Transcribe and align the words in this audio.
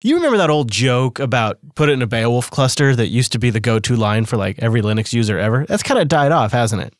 You 0.00 0.14
remember 0.14 0.36
that 0.38 0.48
old 0.48 0.70
joke 0.70 1.18
about 1.18 1.58
put 1.74 1.88
it 1.88 1.92
in 1.94 2.02
a 2.02 2.06
Beowulf 2.06 2.52
cluster 2.52 2.94
that 2.94 3.08
used 3.08 3.32
to 3.32 3.38
be 3.40 3.50
the 3.50 3.58
go 3.58 3.80
to 3.80 3.96
line 3.96 4.26
for 4.26 4.36
like 4.36 4.56
every 4.60 4.80
Linux 4.80 5.12
user 5.12 5.36
ever? 5.40 5.66
That's 5.66 5.82
kind 5.82 6.00
of 6.00 6.06
died 6.06 6.30
off, 6.30 6.52
hasn't 6.52 6.82
it? 6.82 6.94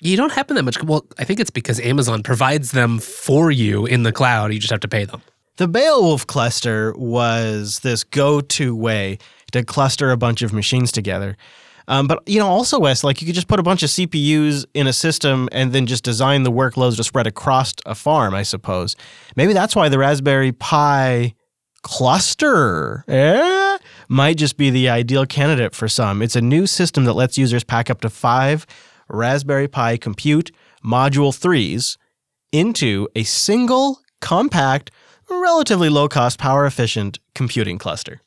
You 0.00 0.16
don't 0.16 0.30
happen 0.30 0.54
that 0.54 0.62
much. 0.62 0.80
Well, 0.80 1.06
I 1.18 1.24
think 1.24 1.40
it's 1.40 1.50
because 1.50 1.80
Amazon 1.80 2.22
provides 2.22 2.70
them 2.70 3.00
for 3.00 3.50
you 3.50 3.84
in 3.84 4.04
the 4.04 4.12
cloud. 4.12 4.52
You 4.52 4.60
just 4.60 4.70
have 4.70 4.80
to 4.80 4.88
pay 4.88 5.04
them. 5.04 5.22
The 5.56 5.66
Beowulf 5.66 6.24
cluster 6.28 6.94
was 6.96 7.80
this 7.80 8.04
go 8.04 8.40
to 8.40 8.76
way 8.76 9.18
to 9.50 9.64
cluster 9.64 10.12
a 10.12 10.16
bunch 10.16 10.42
of 10.42 10.52
machines 10.52 10.92
together. 10.92 11.36
Um, 11.88 12.06
but 12.06 12.22
you 12.28 12.38
know, 12.38 12.46
also 12.46 12.78
Wes, 12.78 13.02
like 13.02 13.20
you 13.20 13.26
could 13.26 13.34
just 13.34 13.48
put 13.48 13.58
a 13.58 13.64
bunch 13.64 13.82
of 13.82 13.90
CPUs 13.90 14.66
in 14.72 14.86
a 14.86 14.92
system 14.92 15.48
and 15.50 15.72
then 15.72 15.86
just 15.86 16.04
design 16.04 16.44
the 16.44 16.52
workloads 16.52 16.96
to 16.98 17.04
spread 17.04 17.26
across 17.26 17.74
a 17.86 17.96
farm. 17.96 18.34
I 18.34 18.44
suppose 18.44 18.94
maybe 19.34 19.52
that's 19.52 19.74
why 19.74 19.88
the 19.88 19.98
Raspberry 19.98 20.52
Pi 20.52 21.34
cluster 21.86 23.04
eh, 23.06 23.78
might 24.08 24.36
just 24.36 24.56
be 24.56 24.70
the 24.70 24.88
ideal 24.88 25.24
candidate 25.24 25.72
for 25.72 25.86
some. 25.86 26.20
It's 26.20 26.34
a 26.34 26.40
new 26.40 26.66
system 26.66 27.04
that 27.04 27.12
lets 27.12 27.38
users 27.38 27.62
pack 27.62 27.88
up 27.88 28.00
to 28.00 28.10
five 28.10 28.66
Raspberry 29.08 29.68
Pi 29.68 29.96
Compute 29.96 30.50
Module 30.84 31.30
3s 31.30 31.96
into 32.50 33.06
a 33.14 33.22
single, 33.22 34.00
compact, 34.20 34.90
relatively 35.30 35.88
low 35.88 36.08
cost, 36.08 36.40
power 36.40 36.66
efficient 36.66 37.20
computing 37.36 37.78
cluster. 37.78 38.20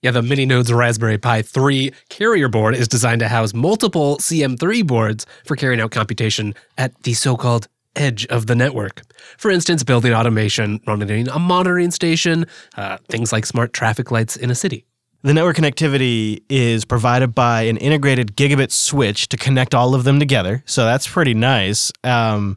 Yeah, 0.00 0.12
the 0.12 0.22
mini 0.22 0.46
nodes 0.46 0.72
Raspberry 0.72 1.18
Pi 1.18 1.42
3 1.42 1.92
carrier 2.08 2.48
board 2.48 2.74
is 2.74 2.88
designed 2.88 3.20
to 3.20 3.28
house 3.28 3.52
multiple 3.52 4.16
CM3 4.18 4.86
boards 4.86 5.26
for 5.44 5.54
carrying 5.54 5.82
out 5.82 5.90
computation 5.90 6.54
at 6.78 7.02
the 7.02 7.12
so 7.12 7.36
called 7.36 7.68
edge 7.96 8.26
of 8.26 8.46
the 8.46 8.54
network. 8.54 9.02
For 9.38 9.50
instance, 9.50 9.82
building 9.82 10.12
automation, 10.12 10.80
running 10.86 11.28
a 11.28 11.38
monitoring 11.38 11.90
station, 11.90 12.46
uh, 12.76 12.98
things 13.08 13.32
like 13.32 13.46
smart 13.46 13.72
traffic 13.72 14.10
lights 14.10 14.36
in 14.36 14.50
a 14.50 14.54
city. 14.54 14.86
The 15.22 15.34
network 15.34 15.56
connectivity 15.56 16.42
is 16.48 16.84
provided 16.84 17.34
by 17.34 17.62
an 17.62 17.78
integrated 17.78 18.36
gigabit 18.36 18.70
switch 18.70 19.28
to 19.30 19.36
connect 19.36 19.74
all 19.74 19.94
of 19.94 20.04
them 20.04 20.20
together. 20.20 20.62
So 20.66 20.84
that's 20.84 21.08
pretty 21.08 21.34
nice. 21.34 21.90
Um, 22.04 22.56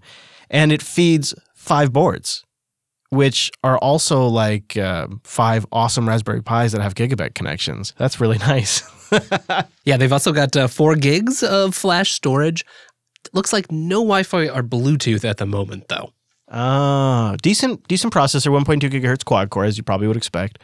and 0.51 0.71
it 0.71 0.81
feeds 0.81 1.33
five 1.55 1.91
boards, 1.91 2.43
which 3.09 3.49
are 3.63 3.77
also 3.79 4.27
like 4.27 4.77
uh, 4.77 5.07
five 5.23 5.65
awesome 5.71 6.07
Raspberry 6.07 6.43
Pis 6.43 6.73
that 6.73 6.81
have 6.81 6.93
gigabit 6.93 7.33
connections. 7.33 7.93
That's 7.97 8.21
really 8.21 8.37
nice. 8.53 8.83
yeah, 9.83 9.97
they've 9.97 10.13
also 10.13 10.31
got 10.31 10.55
uh, 10.55 10.67
four 10.67 10.95
gigs 10.95 11.41
of 11.41 11.73
flash 11.73 12.11
storage. 12.11 12.63
Looks 13.33 13.53
like 13.53 13.71
no 13.71 13.97
Wi-Fi 13.97 14.49
or 14.49 14.63
Bluetooth 14.63 15.23
at 15.23 15.37
the 15.37 15.45
moment, 15.45 15.87
though. 15.87 16.13
Oh, 16.51 17.35
decent, 17.41 17.87
decent 17.87 18.11
processor, 18.13 18.51
1.2 18.51 18.89
gigahertz 18.89 19.23
quad 19.23 19.49
core, 19.49 19.65
as 19.65 19.77
you 19.77 19.83
probably 19.83 20.07
would 20.07 20.17
expect. 20.17 20.59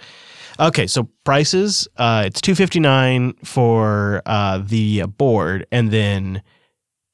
Okay, 0.60 0.88
so 0.88 1.10
prices, 1.26 1.88
uh, 1.98 2.24
it's 2.26 2.42
259 2.42 3.34
for 3.44 4.22
uh, 4.26 4.60
the 4.64 5.04
board, 5.04 5.68
and 5.72 5.92
then 5.92 6.42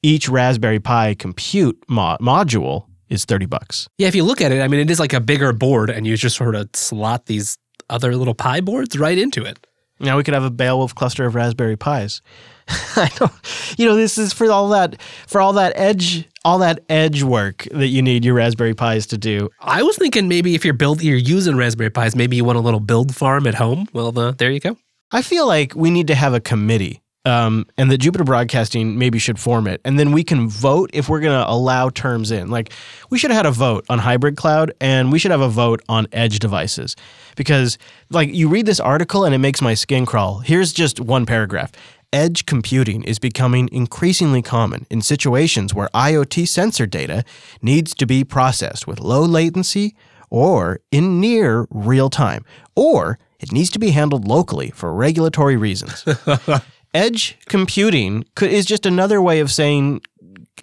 each 0.02 0.28
Raspberry 0.28 0.80
Pi 0.80 1.14
compute 1.14 1.82
mo- 1.88 2.16
module 2.20 2.86
is 3.08 3.24
30 3.24 3.46
bucks. 3.46 3.88
Yeah, 3.98 4.08
if 4.08 4.14
you 4.14 4.24
look 4.24 4.40
at 4.40 4.52
it, 4.52 4.62
I 4.62 4.68
mean, 4.68 4.80
it 4.80 4.90
is 4.90 5.00
like 5.00 5.12
a 5.12 5.20
bigger 5.20 5.52
board, 5.52 5.90
and 5.90 6.06
you 6.06 6.16
just 6.16 6.36
sort 6.36 6.54
of 6.54 6.70
slot 6.74 7.26
these 7.26 7.58
other 7.90 8.16
little 8.16 8.34
Pi 8.34 8.60
boards 8.60 8.98
right 8.98 9.18
into 9.18 9.44
it. 9.44 9.66
Now 10.00 10.16
we 10.16 10.24
could 10.24 10.34
have 10.34 10.44
a 10.44 10.50
Beowulf 10.50 10.94
cluster 10.94 11.26
of 11.26 11.34
Raspberry 11.34 11.76
Pis. 11.76 12.22
I 12.96 13.10
don't, 13.16 13.32
you 13.78 13.86
know, 13.86 13.96
this 13.96 14.18
is 14.18 14.32
for 14.32 14.50
all 14.50 14.68
that 14.70 15.00
for 15.26 15.40
all 15.40 15.54
that 15.54 15.72
edge 15.76 16.28
all 16.44 16.58
that 16.58 16.80
edge 16.88 17.22
work 17.22 17.68
that 17.70 17.88
you 17.88 18.02
need 18.02 18.24
your 18.24 18.34
Raspberry 18.34 18.74
Pis 18.74 19.06
to 19.08 19.18
do. 19.18 19.48
I 19.60 19.82
was 19.82 19.96
thinking 19.96 20.28
maybe 20.28 20.54
if 20.54 20.64
you're 20.64 20.74
build 20.74 21.02
you're 21.02 21.16
using 21.16 21.56
Raspberry 21.56 21.90
Pis, 21.90 22.16
maybe 22.16 22.36
you 22.36 22.44
want 22.44 22.58
a 22.58 22.60
little 22.62 22.80
build 22.80 23.14
farm 23.14 23.46
at 23.46 23.54
home. 23.54 23.86
Well, 23.92 24.12
the, 24.12 24.32
there 24.32 24.50
you 24.50 24.60
go. 24.60 24.76
I 25.10 25.22
feel 25.22 25.46
like 25.46 25.74
we 25.76 25.90
need 25.90 26.06
to 26.08 26.14
have 26.14 26.34
a 26.34 26.40
committee. 26.40 27.00
Um, 27.24 27.66
and 27.78 27.88
that 27.88 27.98
Jupiter 27.98 28.24
Broadcasting 28.24 28.98
maybe 28.98 29.20
should 29.20 29.38
form 29.38 29.68
it. 29.68 29.80
And 29.84 29.96
then 29.96 30.10
we 30.10 30.24
can 30.24 30.48
vote 30.48 30.90
if 30.92 31.08
we're 31.08 31.20
going 31.20 31.40
to 31.40 31.48
allow 31.48 31.88
terms 31.88 32.32
in. 32.32 32.50
Like, 32.50 32.72
we 33.10 33.18
should 33.18 33.30
have 33.30 33.36
had 33.36 33.46
a 33.46 33.52
vote 33.52 33.86
on 33.88 34.00
hybrid 34.00 34.36
cloud 34.36 34.72
and 34.80 35.12
we 35.12 35.20
should 35.20 35.30
have 35.30 35.40
a 35.40 35.48
vote 35.48 35.82
on 35.88 36.08
edge 36.10 36.40
devices. 36.40 36.96
Because, 37.36 37.78
like, 38.10 38.34
you 38.34 38.48
read 38.48 38.66
this 38.66 38.80
article 38.80 39.24
and 39.24 39.36
it 39.36 39.38
makes 39.38 39.62
my 39.62 39.74
skin 39.74 40.04
crawl. 40.04 40.40
Here's 40.40 40.72
just 40.72 40.98
one 40.98 41.24
paragraph 41.24 41.70
edge 42.12 42.46
computing 42.46 43.02
is 43.04 43.18
becoming 43.18 43.68
increasingly 43.72 44.42
common 44.42 44.86
in 44.90 45.02
situations 45.02 45.74
where 45.74 45.88
IoT 45.94 46.46
sensor 46.48 46.86
data 46.86 47.24
needs 47.60 47.94
to 47.94 48.06
be 48.06 48.24
processed 48.24 48.86
with 48.86 49.00
low 49.00 49.22
latency 49.22 49.94
or 50.30 50.80
in 50.90 51.20
near 51.20 51.66
real 51.70 52.08
time, 52.08 52.44
or 52.74 53.18
it 53.38 53.52
needs 53.52 53.70
to 53.70 53.78
be 53.78 53.90
handled 53.90 54.26
locally 54.26 54.70
for 54.70 54.92
regulatory 54.92 55.56
reasons. 55.56 56.04
edge 56.94 57.38
computing 57.46 58.24
could, 58.34 58.50
is 58.50 58.66
just 58.66 58.86
another 58.86 59.20
way 59.20 59.40
of 59.40 59.50
saying 59.50 60.00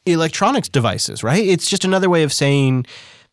electronics 0.06 0.70
devices, 0.70 1.24
right? 1.24 1.44
It's 1.44 1.70
just 1.70 1.86
another 1.86 2.09
way 2.09 2.24
of 2.24 2.34
saying 2.34 2.86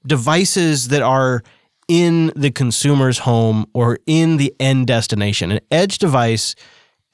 devices 0.07 0.89
that 0.89 1.03
are 1.03 1.43
in 1.89 2.33
the 2.35 2.51
consumer's 2.51 3.19
home 3.19 3.67
or 3.73 3.99
in 4.07 4.39
the 4.39 4.55
end 4.59 4.87
destination. 4.87 5.53
An 5.53 5.61
edge 5.71 5.99
device 5.99 6.55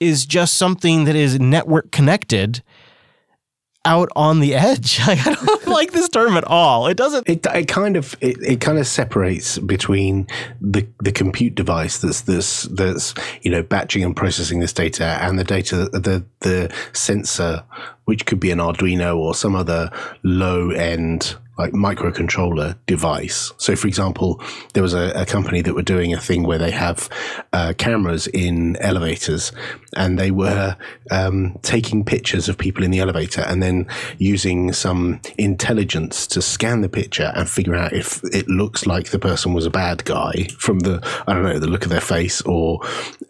is 0.02 0.26
just 0.26 0.54
something 0.54 1.04
that 1.04 1.16
is 1.16 1.38
network 1.40 1.90
connected 1.92 2.62
out 3.84 4.08
on 4.14 4.40
the 4.40 4.54
edge. 4.54 5.00
I 5.06 5.14
don't 5.16 5.66
like 5.66 5.92
this 5.92 6.08
term 6.08 6.36
at 6.36 6.44
all. 6.44 6.86
It 6.86 6.96
doesn't. 6.96 7.28
It, 7.28 7.46
it 7.46 7.68
kind 7.68 7.96
of 7.96 8.14
it, 8.20 8.36
it 8.42 8.60
kind 8.60 8.78
of 8.78 8.86
separates 8.86 9.58
between 9.58 10.26
the 10.60 10.86
the 11.02 11.12
compute 11.12 11.54
device 11.54 11.98
that's 11.98 12.22
this 12.22 12.62
that's 12.64 13.14
you 13.42 13.50
know 13.50 13.62
batching 13.62 14.04
and 14.04 14.14
processing 14.14 14.60
this 14.60 14.72
data 14.72 15.18
and 15.22 15.38
the 15.38 15.44
data 15.44 15.88
the 15.88 16.24
the 16.40 16.72
sensor, 16.92 17.64
which 18.04 18.26
could 18.26 18.40
be 18.40 18.50
an 18.50 18.58
Arduino 18.58 19.16
or 19.16 19.34
some 19.34 19.54
other 19.54 19.90
low 20.22 20.70
end 20.70 21.36
like 21.58 21.72
microcontroller 21.72 22.76
device. 22.86 23.52
So, 23.58 23.76
for 23.76 23.86
example, 23.86 24.40
there 24.72 24.82
was 24.82 24.94
a, 24.94 25.12
a, 25.14 25.26
company 25.26 25.60
that 25.60 25.74
were 25.74 25.82
doing 25.82 26.14
a 26.14 26.18
thing 26.18 26.44
where 26.44 26.58
they 26.58 26.70
have 26.70 27.10
uh, 27.52 27.74
cameras 27.76 28.26
in 28.26 28.76
elevators, 28.76 29.52
and 29.94 30.18
they 30.18 30.30
were 30.30 30.76
um, 31.10 31.58
taking 31.62 32.04
pictures 32.04 32.48
of 32.48 32.56
people 32.56 32.82
in 32.82 32.90
the 32.90 33.00
elevator, 33.00 33.42
and 33.42 33.62
then 33.62 33.86
using 34.16 34.72
some 34.72 35.20
intelligence 35.36 36.26
to 36.28 36.40
scan 36.40 36.80
the 36.80 36.88
picture 36.88 37.32
and 37.34 37.48
figure 37.48 37.74
out 37.74 37.92
if 37.92 38.24
it 38.24 38.48
looks 38.48 38.86
like 38.86 39.10
the 39.10 39.18
person 39.18 39.52
was 39.52 39.66
a 39.66 39.70
bad 39.70 40.04
guy 40.04 40.48
from 40.58 40.80
the 40.80 41.00
I 41.26 41.34
don't 41.34 41.42
know 41.42 41.58
the 41.58 41.66
look 41.66 41.84
of 41.84 41.90
their 41.90 42.00
face 42.00 42.40
or 42.42 42.80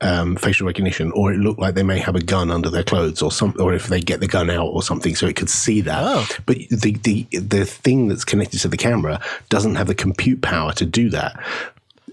um, 0.00 0.36
facial 0.36 0.66
recognition, 0.66 1.10
or 1.12 1.32
it 1.32 1.38
looked 1.38 1.60
like 1.60 1.74
they 1.74 1.82
may 1.82 1.98
have 1.98 2.14
a 2.14 2.22
gun 2.22 2.52
under 2.52 2.70
their 2.70 2.84
clothes, 2.84 3.20
or 3.20 3.32
some, 3.32 3.54
or 3.58 3.74
if 3.74 3.88
they 3.88 4.00
get 4.00 4.20
the 4.20 4.28
gun 4.28 4.48
out 4.48 4.68
or 4.68 4.82
something, 4.82 5.16
so 5.16 5.26
it 5.26 5.34
could 5.34 5.50
see 5.50 5.80
that. 5.80 6.02
Oh. 6.04 6.26
But 6.46 6.58
the 6.70 6.92
the 7.02 7.26
the 7.32 7.64
thing 7.64 8.11
that's 8.12 8.24
connected 8.24 8.60
to 8.60 8.68
the 8.68 8.76
camera 8.76 9.20
doesn't 9.48 9.74
have 9.74 9.86
the 9.86 9.94
compute 9.94 10.42
power 10.42 10.72
to 10.74 10.86
do 10.86 11.10
that. 11.10 11.38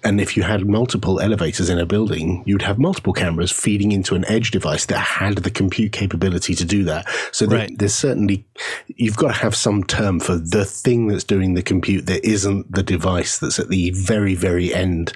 And 0.03 0.21
if 0.21 0.37
you 0.37 0.43
had 0.43 0.65
multiple 0.65 1.19
elevators 1.19 1.69
in 1.69 1.77
a 1.77 1.85
building, 1.85 2.43
you'd 2.45 2.61
have 2.61 2.79
multiple 2.79 3.13
cameras 3.13 3.51
feeding 3.51 3.91
into 3.91 4.15
an 4.15 4.25
edge 4.25 4.51
device 4.51 4.85
that 4.85 4.97
had 4.97 5.39
the 5.39 5.51
compute 5.51 5.91
capability 5.91 6.55
to 6.55 6.65
do 6.65 6.83
that. 6.85 7.07
So 7.31 7.45
right. 7.47 7.71
there's 7.77 7.95
certainly, 7.95 8.45
you've 8.87 9.17
got 9.17 9.27
to 9.27 9.33
have 9.33 9.55
some 9.55 9.83
term 9.83 10.19
for 10.19 10.37
the 10.37 10.65
thing 10.65 11.07
that's 11.07 11.23
doing 11.23 11.53
the 11.53 11.61
compute 11.61 12.05
that 12.05 12.25
isn't 12.25 12.71
the 12.71 12.83
device 12.83 13.39
that's 13.39 13.59
at 13.59 13.69
the 13.69 13.91
very, 13.91 14.35
very 14.35 14.73
end 14.73 15.13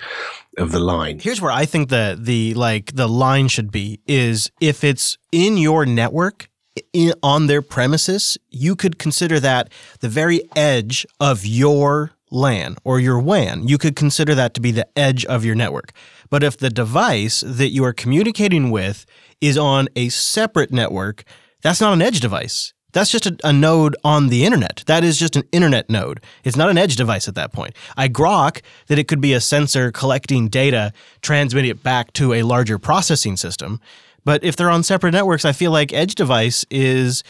of 0.58 0.72
the 0.72 0.80
line. 0.80 1.20
Here's 1.20 1.42
where 1.42 1.52
I 1.52 1.66
think 1.66 1.90
the 1.90 2.18
the 2.20 2.54
like 2.54 2.94
the 2.94 3.08
line 3.08 3.48
should 3.48 3.72
be 3.72 4.02
is 4.06 4.52
if 4.60 4.84
it's 4.84 5.18
in 5.32 5.58
your 5.58 5.86
network 5.86 6.50
in, 6.91 7.13
on 7.22 7.47
their 7.47 7.61
premises, 7.61 8.38
you 8.50 8.75
could 8.75 8.97
consider 8.97 9.39
that 9.39 9.72
the 10.00 10.09
very 10.09 10.41
edge 10.56 11.06
of 11.19 11.45
your 11.45 12.11
LAN 12.31 12.75
or 12.84 13.00
your 13.00 13.19
WAN. 13.19 13.67
You 13.67 13.78
could 13.78 13.95
consider 13.95 14.34
that 14.35 14.53
to 14.56 14.61
be 14.61 14.72
the 14.72 14.88
edge 14.97 15.23
of 15.25 15.45
your 15.45 15.56
network. 15.56 15.91
But 16.29 16.44
if 16.44 16.57
the 16.57 16.69
device 16.69 17.44
that 17.45 17.70
you 17.70 17.84
are 17.85 17.93
communicating 17.93 18.72
with 18.72 19.05
is 19.40 19.58
on 19.58 19.87
a 19.96 20.09
separate 20.09 20.72
network, 20.72 21.23
that's 21.61 21.79
not 21.79 21.93
an 21.93 22.02
edge 22.02 22.20
device. 22.20 22.73
That's 22.91 23.09
just 23.09 23.26
a, 23.26 23.35
a, 23.43 23.52
node 23.52 23.96
on 24.03 24.29
the 24.29 24.46
internet. 24.46 24.84
That 24.85 25.03
is 25.03 25.17
just 25.17 25.35
an 25.35 25.43
internet 25.52 25.90
node. 25.90 26.22
It's 26.43 26.55
not 26.55 26.69
an 26.69 26.78
edge 26.78 26.96
device 26.96 27.28
at 27.28 27.35
that 27.35 27.52
point. 27.52 27.76
I 27.97 28.08
grok 28.08 28.61
that 28.87 28.99
it 28.99 29.08
could 29.08 29.19
be 29.19 29.34
a 29.34 29.41
sensor 29.41 29.91
collecting 29.91 30.47
data, 30.47 30.93
transmitting 31.22 31.72
it 31.72 31.81
back 31.81 32.14
to 32.14 32.34
a 32.34 32.43
larger 32.43 32.78
processing 32.78 33.35
system. 33.35 33.79
But 34.25 34.43
if 34.43 34.55
they're 34.55 34.70
on 34.70 34.84
separate 34.84 35.11
networks, 35.11 35.46
I 35.46 35.52
feel 35.52 35.72
like 35.72 35.93
edge 35.93 36.16
device 36.16 36.66
is 36.70 37.23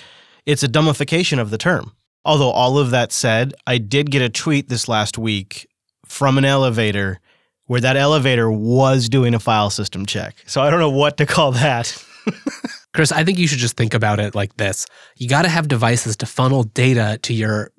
it's 0.45 0.63
a 0.63 0.67
dumbification 0.67 1.39
of 1.39 1.49
the 1.49 1.57
term. 1.57 1.93
Although 2.25 2.51
all 2.51 2.77
of 2.77 2.91
that 2.91 3.11
said, 3.11 3.53
I 3.67 3.77
did 3.77 4.11
get 4.11 4.21
a 4.21 4.29
tweet 4.29 4.69
this 4.69 4.87
last 4.87 5.17
week 5.17 5.67
from 6.05 6.37
an 6.37 6.45
elevator 6.45 7.19
where 7.65 7.81
that 7.81 7.97
elevator 7.97 8.51
was 8.51 9.09
doing 9.09 9.33
a 9.33 9.39
file 9.39 9.69
system 9.69 10.05
check. 10.05 10.35
So 10.45 10.61
I 10.61 10.69
don't 10.69 10.79
know 10.79 10.89
what 10.89 11.17
to 11.17 11.25
call 11.25 11.51
that. 11.53 12.05
Chris, 12.93 13.11
I 13.11 13.23
think 13.23 13.39
you 13.39 13.47
should 13.47 13.59
just 13.59 13.75
think 13.75 13.93
about 13.93 14.19
it 14.19 14.35
like 14.35 14.55
this. 14.57 14.85
You 15.17 15.27
got 15.27 15.41
to 15.43 15.49
have 15.49 15.67
devices 15.67 16.15
to 16.17 16.25
funnel 16.25 16.63
data 16.63 17.17
to 17.23 17.33
your 17.33 17.71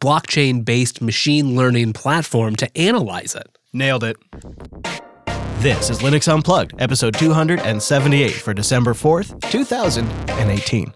blockchain 0.00 0.64
based 0.64 1.02
machine 1.02 1.54
learning 1.54 1.92
platform 1.92 2.56
to 2.56 2.78
analyze 2.78 3.34
it. 3.34 3.46
Nailed 3.72 4.04
it. 4.04 4.16
This 5.60 5.88
is 5.88 6.00
Linux 6.00 6.30
Unplugged, 6.30 6.74
episode 6.78 7.14
278 7.14 8.30
for 8.30 8.52
December 8.52 8.92
4th, 8.92 9.40
2018. 9.50 10.92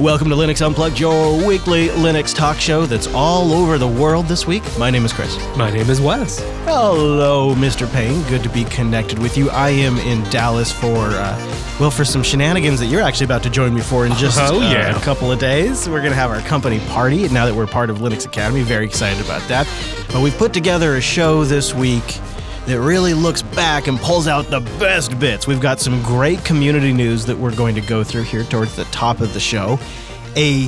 Welcome 0.00 0.28
to 0.28 0.34
Linux 0.36 0.64
Unplugged, 0.64 1.00
your 1.00 1.34
weekly 1.46 1.88
Linux 1.88 2.34
talk 2.34 2.58
show 2.60 2.84
that's 2.84 3.06
all 3.08 3.52
over 3.52 3.78
the 3.78 3.88
world 3.88 4.26
this 4.26 4.46
week. 4.46 4.62
My 4.78 4.90
name 4.90 5.04
is 5.06 5.12
Chris. 5.12 5.34
My 5.56 5.70
name 5.70 5.88
is 5.88 6.00
Wes. 6.02 6.40
Hello, 6.64 7.54
Mr. 7.54 7.90
Payne. 7.92 8.22
Good 8.28 8.42
to 8.42 8.50
be 8.50 8.64
connected 8.64 9.18
with 9.18 9.38
you. 9.38 9.48
I 9.50 9.70
am 9.70 9.96
in 9.98 10.22
Dallas 10.30 10.70
for, 10.70 10.96
uh, 10.98 11.74
well, 11.80 11.90
for 11.90 12.04
some 12.04 12.22
shenanigans 12.22 12.78
that 12.80 12.86
you're 12.86 13.00
actually 13.00 13.24
about 13.24 13.42
to 13.44 13.50
join 13.50 13.72
me 13.72 13.80
for 13.80 14.04
in 14.04 14.12
just 14.14 14.38
Oh, 14.38 14.60
uh, 14.60 14.70
yeah. 14.70 14.96
a 14.96 15.00
couple 15.00 15.32
of 15.32 15.38
days. 15.38 15.88
We're 15.88 16.00
going 16.00 16.10
to 16.12 16.16
have 16.16 16.30
our 16.30 16.40
company 16.42 16.78
party 16.88 17.28
now 17.30 17.46
that 17.46 17.54
we're 17.54 17.66
part 17.66 17.88
of 17.88 17.98
Linux 17.98 18.26
Academy. 18.26 18.62
Very 18.62 18.84
excited 18.84 19.24
about 19.24 19.46
that. 19.48 19.66
But 20.12 20.20
we've 20.20 20.36
put 20.36 20.52
together 20.52 20.96
a 20.96 21.00
show 21.00 21.44
this 21.44 21.74
week 21.74 22.18
that 22.66 22.80
really 22.80 23.14
looks 23.14 23.42
back 23.42 23.86
and 23.86 23.98
pulls 24.00 24.26
out 24.26 24.50
the 24.50 24.60
best 24.78 25.18
bits. 25.18 25.46
We've 25.46 25.60
got 25.60 25.80
some 25.80 26.02
great 26.02 26.44
community 26.44 26.92
news 26.92 27.24
that 27.26 27.38
we're 27.38 27.54
going 27.54 27.74
to 27.76 27.80
go 27.80 28.02
through 28.02 28.24
here 28.24 28.42
towards 28.44 28.74
the 28.74 28.84
top 28.86 29.20
of 29.20 29.32
the 29.32 29.40
show. 29.40 29.78
A 30.34 30.66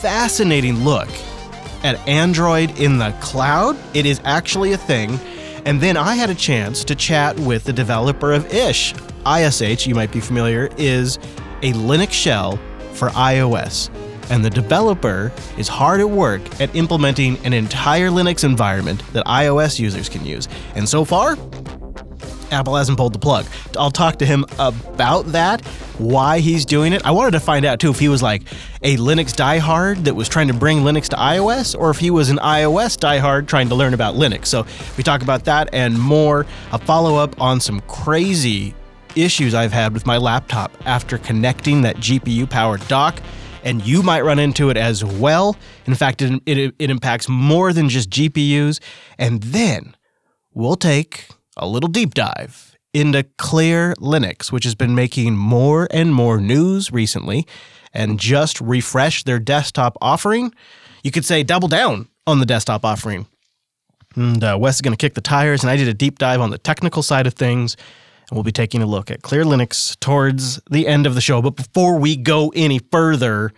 fascinating 0.00 0.84
look 0.84 1.08
at 1.82 1.96
Android 2.06 2.78
in 2.78 2.98
the 2.98 3.16
cloud. 3.20 3.76
It 3.94 4.04
is 4.04 4.20
actually 4.24 4.72
a 4.72 4.78
thing. 4.78 5.18
And 5.64 5.80
then 5.80 5.96
I 5.96 6.14
had 6.14 6.30
a 6.30 6.34
chance 6.34 6.84
to 6.84 6.94
chat 6.94 7.38
with 7.40 7.64
the 7.64 7.72
developer 7.72 8.32
of 8.32 8.52
Ish. 8.52 8.94
ISH, 9.26 9.86
you 9.86 9.94
might 9.94 10.12
be 10.12 10.20
familiar, 10.20 10.68
is 10.76 11.16
a 11.62 11.72
Linux 11.72 12.12
shell 12.12 12.58
for 12.92 13.08
iOS. 13.10 13.90
And 14.30 14.44
the 14.44 14.50
developer 14.50 15.32
is 15.56 15.68
hard 15.68 16.00
at 16.00 16.10
work 16.10 16.42
at 16.60 16.74
implementing 16.76 17.38
an 17.44 17.52
entire 17.52 18.10
Linux 18.10 18.44
environment 18.44 19.02
that 19.12 19.24
iOS 19.26 19.78
users 19.78 20.08
can 20.08 20.24
use. 20.24 20.48
And 20.74 20.88
so 20.88 21.04
far, 21.04 21.36
Apple 22.50 22.76
hasn't 22.76 22.96
pulled 22.96 23.12
the 23.12 23.18
plug. 23.18 23.46
I'll 23.76 23.90
talk 23.90 24.18
to 24.18 24.26
him 24.26 24.44
about 24.58 25.26
that, 25.32 25.64
why 25.98 26.40
he's 26.40 26.64
doing 26.64 26.92
it. 26.92 27.04
I 27.04 27.10
wanted 27.10 27.32
to 27.32 27.40
find 27.40 27.64
out 27.64 27.80
too 27.80 27.90
if 27.90 27.98
he 27.98 28.08
was 28.08 28.22
like 28.22 28.42
a 28.82 28.96
Linux 28.96 29.34
diehard 29.34 30.04
that 30.04 30.14
was 30.14 30.28
trying 30.28 30.48
to 30.48 30.54
bring 30.54 30.78
Linux 30.78 31.08
to 31.08 31.16
iOS, 31.16 31.78
or 31.78 31.90
if 31.90 31.98
he 31.98 32.10
was 32.10 32.30
an 32.30 32.38
iOS 32.38 32.96
diehard 32.96 33.48
trying 33.48 33.68
to 33.68 33.74
learn 33.74 33.94
about 33.94 34.14
Linux. 34.14 34.46
So 34.46 34.66
we 34.96 35.02
talk 35.04 35.22
about 35.22 35.44
that 35.44 35.68
and 35.72 35.98
more. 35.98 36.46
A 36.72 36.78
follow 36.78 37.16
up 37.16 37.38
on 37.40 37.60
some 37.60 37.80
crazy 37.80 38.74
issues 39.16 39.54
I've 39.54 39.72
had 39.72 39.92
with 39.92 40.06
my 40.06 40.16
laptop 40.16 40.72
after 40.86 41.18
connecting 41.18 41.82
that 41.82 41.96
GPU 41.96 42.48
powered 42.48 42.86
dock. 42.88 43.20
And 43.64 43.84
you 43.86 44.02
might 44.02 44.22
run 44.22 44.38
into 44.38 44.70
it 44.70 44.76
as 44.76 45.04
well. 45.04 45.56
In 45.86 45.94
fact, 45.94 46.22
it, 46.22 46.42
it, 46.46 46.74
it 46.78 46.90
impacts 46.90 47.28
more 47.28 47.72
than 47.72 47.88
just 47.88 48.10
GPUs. 48.10 48.80
And 49.18 49.42
then 49.42 49.96
we'll 50.54 50.76
take 50.76 51.26
a 51.56 51.66
little 51.66 51.88
deep 51.88 52.14
dive 52.14 52.76
into 52.94 53.24
Clear 53.36 53.94
Linux, 53.98 54.50
which 54.50 54.64
has 54.64 54.74
been 54.74 54.94
making 54.94 55.36
more 55.36 55.88
and 55.90 56.14
more 56.14 56.40
news 56.40 56.90
recently 56.92 57.46
and 57.92 58.18
just 58.18 58.60
refreshed 58.60 59.26
their 59.26 59.38
desktop 59.38 59.96
offering. 60.00 60.52
You 61.02 61.10
could 61.10 61.24
say 61.24 61.42
double 61.42 61.68
down 61.68 62.08
on 62.26 62.40
the 62.40 62.46
desktop 62.46 62.84
offering. 62.84 63.26
And 64.14 64.42
uh, 64.42 64.56
Wes 64.60 64.76
is 64.76 64.80
going 64.80 64.96
to 64.96 65.00
kick 65.00 65.14
the 65.14 65.20
tires, 65.20 65.62
and 65.62 65.70
I 65.70 65.76
did 65.76 65.88
a 65.88 65.94
deep 65.94 66.18
dive 66.18 66.40
on 66.40 66.50
the 66.50 66.58
technical 66.58 67.02
side 67.02 67.26
of 67.26 67.34
things. 67.34 67.76
And 68.28 68.36
we'll 68.36 68.44
be 68.44 68.52
taking 68.52 68.82
a 68.82 68.86
look 68.86 69.10
at 69.10 69.22
Clear 69.22 69.44
Linux 69.44 69.98
towards 70.00 70.60
the 70.70 70.86
end 70.86 71.06
of 71.06 71.14
the 71.14 71.20
show. 71.20 71.40
But 71.40 71.56
before 71.56 71.98
we 71.98 72.16
go 72.16 72.52
any 72.54 72.78
further, 72.78 73.52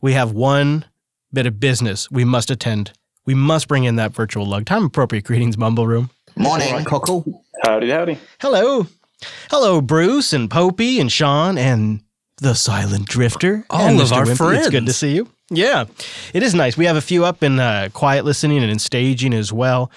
we 0.00 0.14
have 0.14 0.32
one 0.32 0.84
bit 1.32 1.46
of 1.46 1.60
business 1.60 2.10
we 2.10 2.24
must 2.24 2.50
attend. 2.50 2.92
We 3.24 3.34
must 3.34 3.68
bring 3.68 3.84
in 3.84 3.96
that 3.96 4.12
virtual 4.12 4.46
lug. 4.46 4.66
Time 4.66 4.84
appropriate 4.84 5.24
greetings, 5.24 5.56
Mumble 5.56 5.86
Room. 5.86 6.10
Morning, 6.36 6.84
Cockle. 6.84 7.44
Howdy, 7.62 7.90
howdy. 7.90 8.18
Hello. 8.40 8.86
Hello, 9.50 9.80
Bruce 9.80 10.32
and 10.32 10.50
Popey 10.50 11.00
and 11.00 11.12
Sean 11.12 11.58
and 11.58 12.02
the 12.38 12.54
Silent 12.54 13.06
Drifter. 13.06 13.64
All 13.70 14.00
of 14.00 14.08
Mr. 14.08 14.12
our 14.12 14.24
Wimpy. 14.24 14.58
It's 14.58 14.70
good 14.70 14.86
to 14.86 14.92
see 14.92 15.14
you. 15.14 15.28
Yeah, 15.50 15.84
it 16.32 16.42
is 16.42 16.54
nice. 16.54 16.76
We 16.76 16.86
have 16.86 16.96
a 16.96 17.00
few 17.00 17.24
up 17.24 17.42
in 17.42 17.58
uh, 17.58 17.90
quiet 17.92 18.24
listening 18.24 18.58
and 18.62 18.70
in 18.70 18.78
staging 18.78 19.34
as 19.34 19.52
well. 19.52 19.90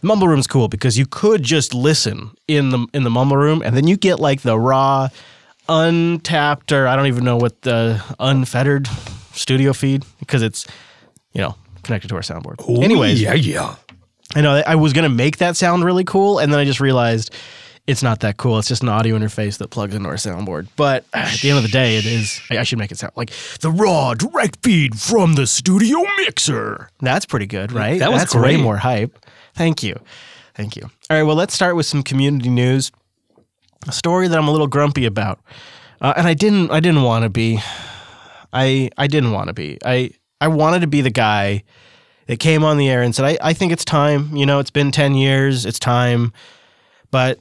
The 0.00 0.06
Mumble 0.06 0.28
Room's 0.28 0.46
cool 0.46 0.68
because 0.68 0.98
you 0.98 1.06
could 1.06 1.42
just 1.42 1.74
listen 1.74 2.30
in 2.48 2.70
the 2.70 2.86
in 2.92 3.02
the 3.02 3.10
Mumble 3.10 3.36
Room, 3.36 3.62
and 3.64 3.76
then 3.76 3.86
you 3.86 3.96
get 3.96 4.20
like 4.20 4.42
the 4.42 4.58
raw, 4.58 5.08
untapped, 5.68 6.72
or 6.72 6.86
I 6.86 6.96
don't 6.96 7.06
even 7.06 7.24
know 7.24 7.36
what 7.36 7.62
the 7.62 8.02
unfettered 8.18 8.88
studio 9.32 9.72
feed 9.72 10.04
because 10.18 10.42
it's 10.42 10.66
you 11.32 11.40
know 11.40 11.54
connected 11.82 12.08
to 12.08 12.14
our 12.14 12.20
soundboard. 12.22 12.82
Anyways, 12.82 13.20
yeah, 13.20 13.34
yeah. 13.34 13.76
I 14.34 14.40
know 14.40 14.62
I 14.66 14.74
was 14.74 14.92
gonna 14.92 15.08
make 15.08 15.38
that 15.38 15.56
sound 15.56 15.84
really 15.84 16.04
cool, 16.04 16.38
and 16.38 16.52
then 16.52 16.60
I 16.60 16.64
just 16.64 16.80
realized 16.80 17.32
it's 17.86 18.02
not 18.02 18.20
that 18.20 18.36
cool. 18.36 18.58
It's 18.58 18.68
just 18.68 18.82
an 18.82 18.88
audio 18.88 19.16
interface 19.16 19.58
that 19.58 19.68
plugs 19.68 19.94
into 19.94 20.08
our 20.08 20.16
soundboard. 20.16 20.66
But 20.76 21.04
at 21.14 21.40
the 21.40 21.50
end 21.50 21.58
of 21.58 21.62
the 21.62 21.70
day, 21.70 21.96
it 21.96 22.06
is. 22.06 22.40
I 22.50 22.64
should 22.64 22.78
make 22.78 22.90
it 22.90 22.98
sound 22.98 23.12
like 23.16 23.30
the 23.60 23.70
raw 23.70 24.14
direct 24.14 24.58
feed 24.62 24.98
from 24.98 25.34
the 25.34 25.46
studio 25.46 26.02
mixer. 26.18 26.90
That's 27.00 27.26
pretty 27.26 27.46
good, 27.46 27.72
right? 27.72 27.98
That 27.98 28.10
was 28.10 28.22
That's 28.22 28.34
way 28.34 28.56
more 28.56 28.76
hype. 28.76 29.18
Thank 29.56 29.82
you, 29.82 29.98
thank 30.54 30.76
you. 30.76 30.82
All 30.84 31.16
right, 31.16 31.22
well, 31.22 31.36
let's 31.36 31.54
start 31.54 31.76
with 31.76 31.86
some 31.86 32.02
community 32.02 32.50
news. 32.50 32.92
A 33.88 33.92
story 33.92 34.28
that 34.28 34.38
I'm 34.38 34.48
a 34.48 34.52
little 34.52 34.66
grumpy 34.66 35.06
about, 35.06 35.40
uh, 36.00 36.14
and 36.16 36.26
I 36.26 36.34
didn't. 36.34 36.70
I 36.70 36.80
didn't 36.80 37.02
want 37.02 37.24
to 37.24 37.30
be. 37.30 37.58
I 38.52 38.90
I 38.96 39.06
didn't 39.06 39.32
want 39.32 39.48
to 39.48 39.52
be. 39.52 39.78
I 39.84 40.10
I 40.40 40.48
wanted 40.48 40.80
to 40.80 40.86
be 40.86 41.00
the 41.00 41.10
guy 41.10 41.64
that 42.26 42.38
came 42.38 42.64
on 42.64 42.76
the 42.76 42.88
air 42.88 43.02
and 43.02 43.14
said, 43.14 43.24
I, 43.24 43.38
I 43.40 43.52
think 43.52 43.72
it's 43.72 43.84
time. 43.84 44.34
You 44.36 44.46
know, 44.46 44.58
it's 44.58 44.70
been 44.70 44.90
10 44.90 45.14
years, 45.14 45.64
it's 45.64 45.78
time. 45.78 46.32
But 47.10 47.38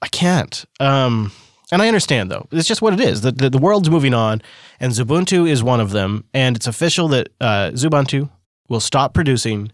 I 0.00 0.08
can't. 0.08 0.64
Um, 0.80 1.32
and 1.72 1.82
I 1.82 1.88
understand, 1.88 2.30
though. 2.30 2.46
It's 2.52 2.68
just 2.68 2.82
what 2.82 2.92
it 2.92 3.00
is. 3.00 3.22
The, 3.22 3.32
the, 3.32 3.50
the 3.50 3.58
world's 3.58 3.90
moving 3.90 4.14
on, 4.14 4.40
and 4.78 4.92
Xubuntu 4.92 5.48
is 5.48 5.62
one 5.62 5.80
of 5.80 5.90
them. 5.90 6.24
And 6.32 6.56
it's 6.56 6.68
official 6.68 7.08
that 7.08 7.28
uh, 7.40 7.70
Xubuntu 7.72 8.30
will 8.68 8.80
stop 8.80 9.12
producing 9.12 9.72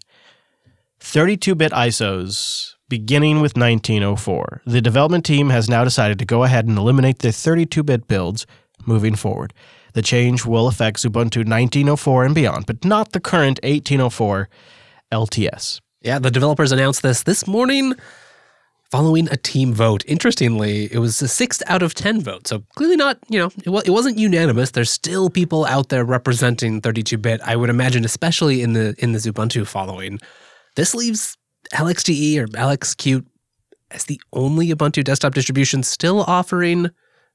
32 1.02 1.56
bit 1.56 1.72
ISOs 1.72 2.74
beginning 2.88 3.40
with 3.40 3.56
1904. 3.56 4.62
The 4.64 4.80
development 4.80 5.24
team 5.24 5.50
has 5.50 5.68
now 5.68 5.82
decided 5.82 6.18
to 6.20 6.24
go 6.24 6.44
ahead 6.44 6.66
and 6.66 6.78
eliminate 6.78 7.18
the 7.18 7.32
32 7.32 7.82
bit 7.82 8.06
builds 8.06 8.46
moving 8.86 9.16
forward. 9.16 9.52
The 9.94 10.02
change 10.02 10.46
will 10.46 10.68
affect 10.68 10.98
Xubuntu 10.98 11.38
1904 11.38 12.24
and 12.24 12.34
beyond, 12.34 12.66
but 12.66 12.84
not 12.84 13.12
the 13.12 13.20
current 13.20 13.58
1804 13.62 14.48
LTS. 15.10 15.80
Yeah, 16.02 16.18
the 16.18 16.30
developers 16.30 16.70
announced 16.70 17.02
this 17.02 17.24
this 17.24 17.46
morning 17.46 17.94
following 18.90 19.28
a 19.30 19.36
team 19.36 19.74
vote. 19.74 20.04
Interestingly, 20.06 20.90
it 20.92 20.98
was 20.98 21.20
a 21.20 21.28
six 21.28 21.62
out 21.66 21.82
of 21.82 21.94
10 21.94 22.20
vote. 22.20 22.46
So 22.46 22.62
clearly 22.76 22.96
not, 22.96 23.18
you 23.28 23.40
know, 23.40 23.50
it, 23.64 23.88
it 23.88 23.90
wasn't 23.90 24.18
unanimous. 24.18 24.70
There's 24.70 24.90
still 24.90 25.30
people 25.30 25.64
out 25.66 25.88
there 25.88 26.04
representing 26.04 26.80
32 26.80 27.18
bit, 27.18 27.40
I 27.44 27.56
would 27.56 27.70
imagine, 27.70 28.04
especially 28.04 28.62
in 28.62 28.72
the 28.72 28.94
in 28.98 29.12
the 29.12 29.18
Xubuntu 29.18 29.66
following. 29.66 30.20
This 30.76 30.94
leaves 30.94 31.36
LXDE 31.74 32.38
or 32.38 32.46
LXQt 32.48 33.24
as 33.90 34.04
the 34.04 34.20
only 34.32 34.68
Ubuntu 34.68 35.04
desktop 35.04 35.34
distribution 35.34 35.82
still 35.82 36.22
offering 36.22 36.90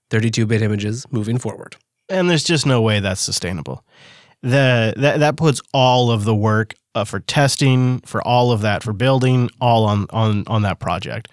32 0.09 0.45
bit 0.45 0.61
images 0.61 1.05
moving 1.11 1.37
forward. 1.37 1.75
and 2.09 2.29
there's 2.29 2.43
just 2.43 2.65
no 2.65 2.81
way 2.81 2.99
that's 2.99 3.21
sustainable. 3.21 3.83
The 4.41 4.93
that 4.97 5.19
that 5.19 5.35
puts 5.35 5.61
all 5.73 6.11
of 6.11 6.23
the 6.23 6.35
work 6.35 6.73
uh, 6.95 7.03
for 7.03 7.19
testing, 7.19 7.99
for 8.01 8.25
all 8.25 8.51
of 8.51 8.61
that, 8.61 8.83
for 8.83 8.93
building, 8.93 9.49
all 9.59 9.85
on 9.85 10.05
on 10.11 10.43
on 10.47 10.61
that 10.61 10.79
project, 10.79 11.27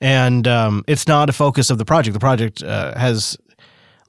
and 0.00 0.46
um, 0.48 0.84
it's 0.88 1.06
not 1.06 1.30
a 1.30 1.32
focus 1.32 1.70
of 1.70 1.78
the 1.78 1.84
project. 1.84 2.12
The 2.12 2.20
project 2.20 2.62
uh, 2.62 2.98
has 2.98 3.38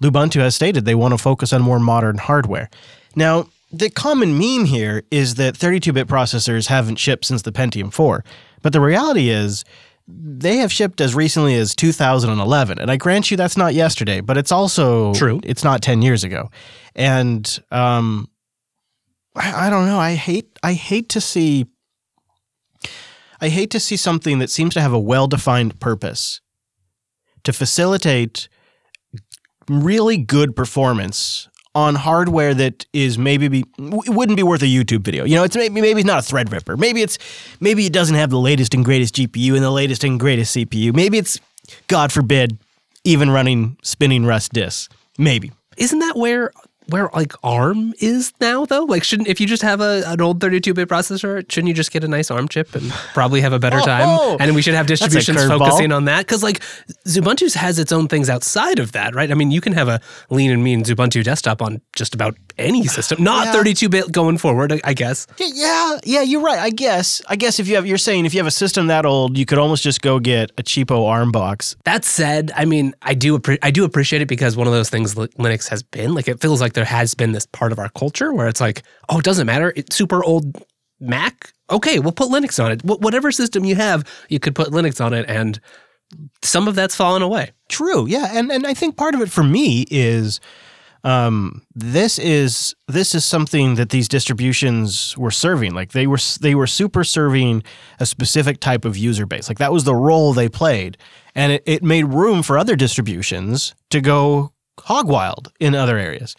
Lubuntu 0.01 0.41
has 0.41 0.55
stated 0.55 0.85
they 0.85 0.95
want 0.95 1.13
to 1.13 1.17
focus 1.19 1.53
on 1.53 1.61
more 1.61 1.79
modern 1.79 2.17
hardware. 2.17 2.69
Now, 3.15 3.47
the 3.71 3.89
common 3.89 4.37
meme 4.37 4.65
here 4.65 5.03
is 5.11 5.35
that 5.35 5.55
32-bit 5.55 6.07
processors 6.07 6.67
haven't 6.67 6.97
shipped 6.97 7.25
since 7.25 7.41
the 7.41 7.51
Pentium 7.51 7.91
4, 7.91 8.23
but 8.61 8.73
the 8.73 8.81
reality 8.81 9.29
is 9.29 9.63
they 10.07 10.57
have 10.57 10.71
shipped 10.71 10.99
as 10.99 11.15
recently 11.15 11.55
as 11.55 11.75
2011 11.75 12.79
and 12.79 12.91
i 12.91 12.97
grant 12.97 13.31
you 13.31 13.37
that's 13.37 13.55
not 13.55 13.73
yesterday 13.73 14.19
but 14.19 14.37
it's 14.37 14.51
also 14.51 15.13
True. 15.13 15.39
it's 15.43 15.63
not 15.63 15.81
10 15.81 16.01
years 16.01 16.23
ago 16.23 16.49
and 16.95 17.59
um 17.71 18.27
I, 19.35 19.67
I 19.67 19.69
don't 19.69 19.85
know 19.85 19.99
i 19.99 20.15
hate 20.15 20.57
i 20.63 20.73
hate 20.73 21.09
to 21.09 21.21
see 21.21 21.67
i 23.39 23.49
hate 23.49 23.71
to 23.71 23.79
see 23.79 23.95
something 23.95 24.39
that 24.39 24.49
seems 24.49 24.73
to 24.73 24.81
have 24.81 24.91
a 24.91 24.99
well-defined 24.99 25.79
purpose 25.79 26.41
to 27.43 27.53
facilitate 27.53 28.49
really 29.69 30.17
good 30.17 30.55
performance 30.55 31.47
on 31.73 31.95
hardware 31.95 32.53
that 32.53 32.85
is 32.93 33.17
maybe 33.17 33.47
be, 33.47 33.65
wouldn't 33.77 34.35
be 34.35 34.43
worth 34.43 34.61
a 34.61 34.65
YouTube 34.65 35.01
video. 35.01 35.23
You 35.23 35.35
know, 35.35 35.43
it's 35.43 35.55
maybe 35.55 35.81
maybe 35.81 36.01
it's 36.01 36.07
not 36.07 36.29
a 36.29 36.33
Threadripper. 36.33 36.77
Maybe 36.77 37.01
it's 37.01 37.17
maybe 37.59 37.85
it 37.85 37.93
doesn't 37.93 38.15
have 38.15 38.29
the 38.29 38.39
latest 38.39 38.73
and 38.73 38.83
greatest 38.83 39.15
GPU 39.15 39.55
and 39.55 39.63
the 39.63 39.71
latest 39.71 40.03
and 40.03 40.19
greatest 40.19 40.55
CPU. 40.55 40.93
Maybe 40.93 41.17
it's 41.17 41.39
God 41.87 42.11
forbid 42.11 42.57
even 43.03 43.29
running 43.29 43.77
spinning 43.83 44.25
Rust 44.25 44.53
disks. 44.53 44.89
Maybe. 45.17 45.51
Isn't 45.77 45.99
that 45.99 46.17
where 46.17 46.51
where 46.91 47.09
like 47.13 47.33
ARM 47.43 47.93
is 47.99 48.31
now 48.39 48.65
though? 48.65 48.83
Like 48.83 49.03
shouldn't 49.03 49.27
if 49.27 49.41
you 49.41 49.47
just 49.47 49.63
have 49.63 49.81
a, 49.81 50.03
an 50.05 50.21
old 50.21 50.39
32-bit 50.39 50.87
processor, 50.87 51.49
shouldn't 51.51 51.67
you 51.69 51.73
just 51.73 51.91
get 51.91 52.03
a 52.03 52.07
nice 52.07 52.29
ARM 52.29 52.47
chip 52.47 52.75
and 52.75 52.91
probably 53.13 53.41
have 53.41 53.53
a 53.53 53.59
better 53.59 53.79
Oh, 53.79 53.85
time? 53.85 54.05
oh. 54.07 54.37
and 54.39 54.53
we 54.53 54.61
should 54.61 54.75
have 54.75 54.85
distributions 54.87 55.43
focusing 55.45 55.91
on 55.91 56.05
that 56.05 56.27
cuz 56.27 56.43
like 56.43 56.61
Ubuntu 57.07 57.53
has 57.55 57.79
its 57.79 57.91
own 57.91 58.07
things 58.07 58.29
outside 58.29 58.79
of 58.79 58.91
that, 58.91 59.15
right? 59.15 59.31
I 59.31 59.33
mean, 59.33 59.51
you 59.51 59.61
can 59.61 59.73
have 59.73 59.87
a 59.87 59.99
lean 60.29 60.51
and 60.51 60.63
mean 60.63 60.83
Ubuntu 60.83 61.23
desktop 61.23 61.61
on 61.61 61.81
just 61.95 62.13
about 62.13 62.35
any 62.61 62.85
system, 62.85 63.23
not 63.23 63.47
Yeah. 63.47 63.53
32-bit 63.61 64.11
going 64.11 64.37
forward, 64.37 64.79
I- 64.83 64.93
guess. 64.93 65.25
Yeah, 65.37 65.47
yeah, 65.53 65.99
yeah, 66.03 66.21
you're 66.21 66.41
right. 66.41 66.59
I 66.59 66.69
guess. 66.69 67.21
I 67.27 67.35
guess 67.35 67.59
if 67.59 67.67
you 67.67 67.75
have, 67.75 67.85
you're 67.85 67.97
saying 67.97 68.25
if 68.25 68.33
you 68.33 68.39
have 68.39 68.47
a 68.47 68.51
system 68.51 68.87
that 68.87 69.05
old, 69.05 69.37
you 69.37 69.45
could 69.45 69.57
almost 69.57 69.83
just 69.83 70.01
go 70.01 70.19
get 70.19 70.51
a 70.57 70.63
cheapo 70.63 71.07
ARM 71.07 71.31
box. 71.31 71.75
That 71.85 72.05
said, 72.05 72.51
I 72.55 72.65
mean, 72.65 72.93
I 73.01 73.13
do 73.13 73.37
appre- 73.39 73.59
I 73.63 73.71
do 73.71 73.83
appreciate 73.83 74.21
it 74.21 74.27
because 74.27 74.55
one 74.55 74.67
of 74.67 74.73
those 74.73 74.89
things 74.89 75.15
Linux 75.15 75.67
has 75.69 75.81
been 75.83 76.13
like 76.13 76.27
it 76.27 76.39
feels 76.41 76.61
like 76.61 76.73
there 76.73 76.85
has 76.85 77.13
been 77.13 77.31
this 77.31 77.45
part 77.47 77.71
of 77.71 77.79
our 77.79 77.89
culture 77.89 78.31
where 78.33 78.47
it's 78.47 78.61
like, 78.61 78.83
oh, 79.09 79.19
it 79.19 79.25
doesn't 79.25 79.47
matter, 79.47 79.73
it's 79.75 79.95
super 79.95 80.23
old 80.23 80.63
Mac. 80.99 81.51
Okay, 81.71 81.99
we'll 81.99 82.11
put 82.11 82.29
Linux 82.29 82.63
on 82.63 82.71
it. 82.71 82.81
Wh- 82.81 83.01
whatever 83.01 83.31
system 83.31 83.65
you 83.65 83.75
have, 83.75 84.05
you 84.29 84.39
could 84.39 84.53
put 84.53 84.67
Linux 84.69 85.03
on 85.03 85.13
it, 85.13 85.25
and 85.27 85.59
some 86.43 86.67
of 86.67 86.75
that's 86.75 86.95
fallen 86.95 87.21
away. 87.21 87.51
True. 87.69 88.05
Yeah, 88.05 88.29
and 88.33 88.51
and 88.51 88.67
I 88.67 88.73
think 88.73 88.97
part 88.97 89.15
of 89.15 89.21
it 89.21 89.31
for 89.31 89.43
me 89.43 89.85
is 89.89 90.39
um, 91.03 91.63
this 91.73 92.19
is 92.19 92.75
this 92.87 93.15
is 93.15 93.25
something 93.25 93.75
that 93.75 93.89
these 93.89 94.07
distributions 94.07 95.17
were 95.17 95.31
serving. 95.31 95.73
Like 95.73 95.91
they 95.93 96.07
were 96.07 96.19
they 96.39 96.55
were 96.55 96.67
super 96.67 97.03
serving 97.03 97.63
a 97.99 98.05
specific 98.05 98.59
type 98.59 98.85
of 98.85 98.97
user 98.97 99.25
base. 99.25 99.49
Like 99.49 99.57
that 99.57 99.71
was 99.71 99.83
the 99.83 99.95
role 99.95 100.33
they 100.33 100.49
played, 100.49 100.97
and 101.33 101.53
it, 101.53 101.63
it 101.65 101.83
made 101.83 102.05
room 102.05 102.43
for 102.43 102.57
other 102.57 102.75
distributions 102.75 103.73
to 103.89 104.01
go 104.01 104.51
hog 104.79 105.07
wild 105.07 105.51
in 105.59 105.73
other 105.75 105.97
areas. 105.97 106.35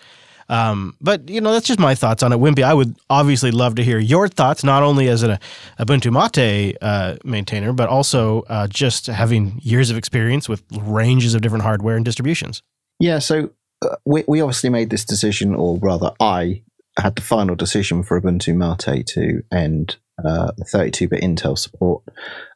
Um, 0.49 0.97
but 1.01 1.29
you 1.29 1.41
know 1.41 1.53
that's 1.53 1.67
just 1.67 1.79
my 1.79 1.95
thoughts 1.95 2.23
on 2.23 2.33
it, 2.33 2.37
Wimpy. 2.37 2.63
I 2.63 2.75
would 2.75 2.97
obviously 3.11 3.51
love 3.51 3.75
to 3.77 3.85
hear 3.85 3.99
your 3.99 4.29
thoughts, 4.29 4.63
not 4.63 4.83
only 4.83 5.09
as 5.09 5.23
an 5.23 5.39
Ubuntu 5.79 6.13
Mate 6.13 6.77
uh, 6.81 7.17
maintainer, 7.25 7.73
but 7.73 7.89
also 7.89 8.43
uh, 8.43 8.69
just 8.69 9.07
having 9.07 9.59
years 9.63 9.91
of 9.91 9.97
experience 9.97 10.49
with 10.49 10.63
ranges 10.73 11.35
of 11.35 11.41
different 11.41 11.65
hardware 11.65 11.97
and 11.97 12.05
distributions. 12.05 12.63
Yeah, 13.01 13.19
so 13.19 13.51
we, 14.05 14.25
we 14.27 14.41
obviously 14.41 14.71
made 14.71 14.91
this 14.91 15.05
decision, 15.05 15.55
or 15.55 15.79
rather, 15.79 16.13
I 16.21 16.63
had 16.99 17.17
the 17.17 17.23
final 17.23 17.55
decision 17.55 18.03
for 18.03 18.21
Ubuntu 18.21 18.55
Mate 18.55 19.07
to 19.09 19.43
end 19.53 19.97
uh, 20.23 20.53
the 20.57 20.65
32 20.65 21.09
bit 21.09 21.23
Intel 21.23 21.59
support. 21.59 22.03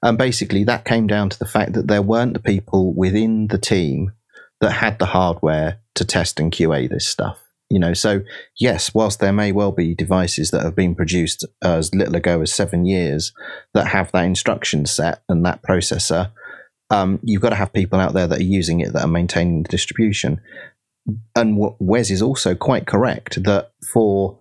And 0.02 0.18
basically, 0.18 0.64
that 0.64 0.84
came 0.84 1.06
down 1.06 1.30
to 1.30 1.38
the 1.38 1.46
fact 1.46 1.72
that 1.72 1.88
there 1.88 2.02
weren't 2.02 2.34
the 2.34 2.40
people 2.40 2.92
within 2.94 3.48
the 3.48 3.58
team 3.58 4.12
that 4.60 4.72
had 4.72 4.98
the 4.98 5.06
hardware 5.06 5.80
to 5.94 6.04
test 6.04 6.40
and 6.40 6.52
QA 6.52 6.88
this 6.88 7.08
stuff. 7.08 7.42
You 7.68 7.80
know, 7.80 7.94
so 7.94 8.20
yes, 8.60 8.94
whilst 8.94 9.18
there 9.18 9.32
may 9.32 9.50
well 9.50 9.72
be 9.72 9.94
devices 9.94 10.52
that 10.52 10.62
have 10.62 10.76
been 10.76 10.94
produced 10.94 11.44
as 11.62 11.92
little 11.92 12.14
ago 12.14 12.40
as 12.40 12.52
seven 12.52 12.86
years 12.86 13.32
that 13.74 13.88
have 13.88 14.12
that 14.12 14.24
instruction 14.24 14.86
set 14.86 15.22
and 15.28 15.44
that 15.44 15.62
processor, 15.62 16.30
um, 16.90 17.18
you've 17.24 17.42
got 17.42 17.50
to 17.50 17.56
have 17.56 17.72
people 17.72 17.98
out 17.98 18.12
there 18.14 18.28
that 18.28 18.38
are 18.38 18.44
using 18.44 18.80
it 18.80 18.92
that 18.92 19.02
are 19.02 19.08
maintaining 19.08 19.64
the 19.64 19.68
distribution. 19.68 20.40
And 21.34 21.58
Wes 21.78 22.10
is 22.10 22.22
also 22.22 22.54
quite 22.54 22.86
correct 22.86 23.42
that 23.44 23.72
for 23.92 24.38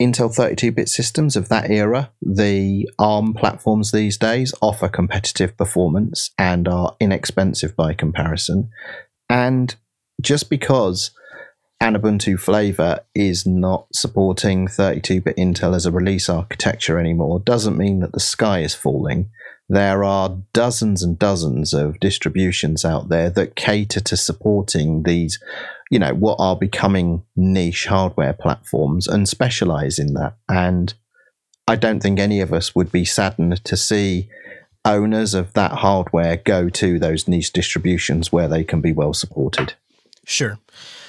Intel 0.00 0.34
32 0.34 0.72
bit 0.72 0.88
systems 0.88 1.36
of 1.36 1.48
that 1.48 1.70
era, 1.70 2.10
the 2.20 2.88
ARM 2.98 3.34
platforms 3.34 3.92
these 3.92 4.18
days 4.18 4.52
offer 4.60 4.88
competitive 4.88 5.56
performance 5.56 6.30
and 6.36 6.66
are 6.66 6.96
inexpensive 7.00 7.76
by 7.76 7.94
comparison. 7.94 8.70
And 9.30 9.74
just 10.20 10.50
because 10.50 11.12
an 11.82 11.96
Ubuntu 11.96 12.38
flavor 12.38 13.00
is 13.14 13.44
not 13.46 13.86
supporting 13.92 14.68
32 14.68 15.20
bit 15.20 15.36
Intel 15.36 15.74
as 15.74 15.84
a 15.84 15.90
release 15.90 16.28
architecture 16.28 16.98
anymore 16.98 17.40
doesn't 17.40 17.76
mean 17.76 18.00
that 18.00 18.12
the 18.12 18.20
sky 18.20 18.60
is 18.60 18.74
falling 18.74 19.30
there 19.72 20.04
are 20.04 20.36
dozens 20.52 21.02
and 21.02 21.18
dozens 21.18 21.72
of 21.72 21.98
distributions 21.98 22.84
out 22.84 23.08
there 23.08 23.30
that 23.30 23.56
cater 23.56 24.00
to 24.00 24.16
supporting 24.18 25.04
these, 25.04 25.42
you 25.90 25.98
know, 25.98 26.12
what 26.12 26.36
are 26.38 26.56
becoming 26.56 27.22
niche 27.36 27.86
hardware 27.86 28.34
platforms 28.34 29.08
and 29.08 29.26
specialize 29.26 29.98
in 29.98 30.12
that. 30.12 30.36
And 30.46 30.92
I 31.66 31.76
don't 31.76 32.00
think 32.00 32.18
any 32.18 32.40
of 32.40 32.52
us 32.52 32.74
would 32.74 32.92
be 32.92 33.06
saddened 33.06 33.64
to 33.64 33.76
see 33.76 34.28
owners 34.84 35.32
of 35.32 35.54
that 35.54 35.72
hardware 35.72 36.36
go 36.36 36.68
to 36.68 36.98
those 36.98 37.26
niche 37.26 37.52
distributions 37.52 38.30
where 38.30 38.48
they 38.48 38.64
can 38.64 38.82
be 38.82 38.92
well 38.92 39.14
supported. 39.14 39.72
Sure. 40.24 40.58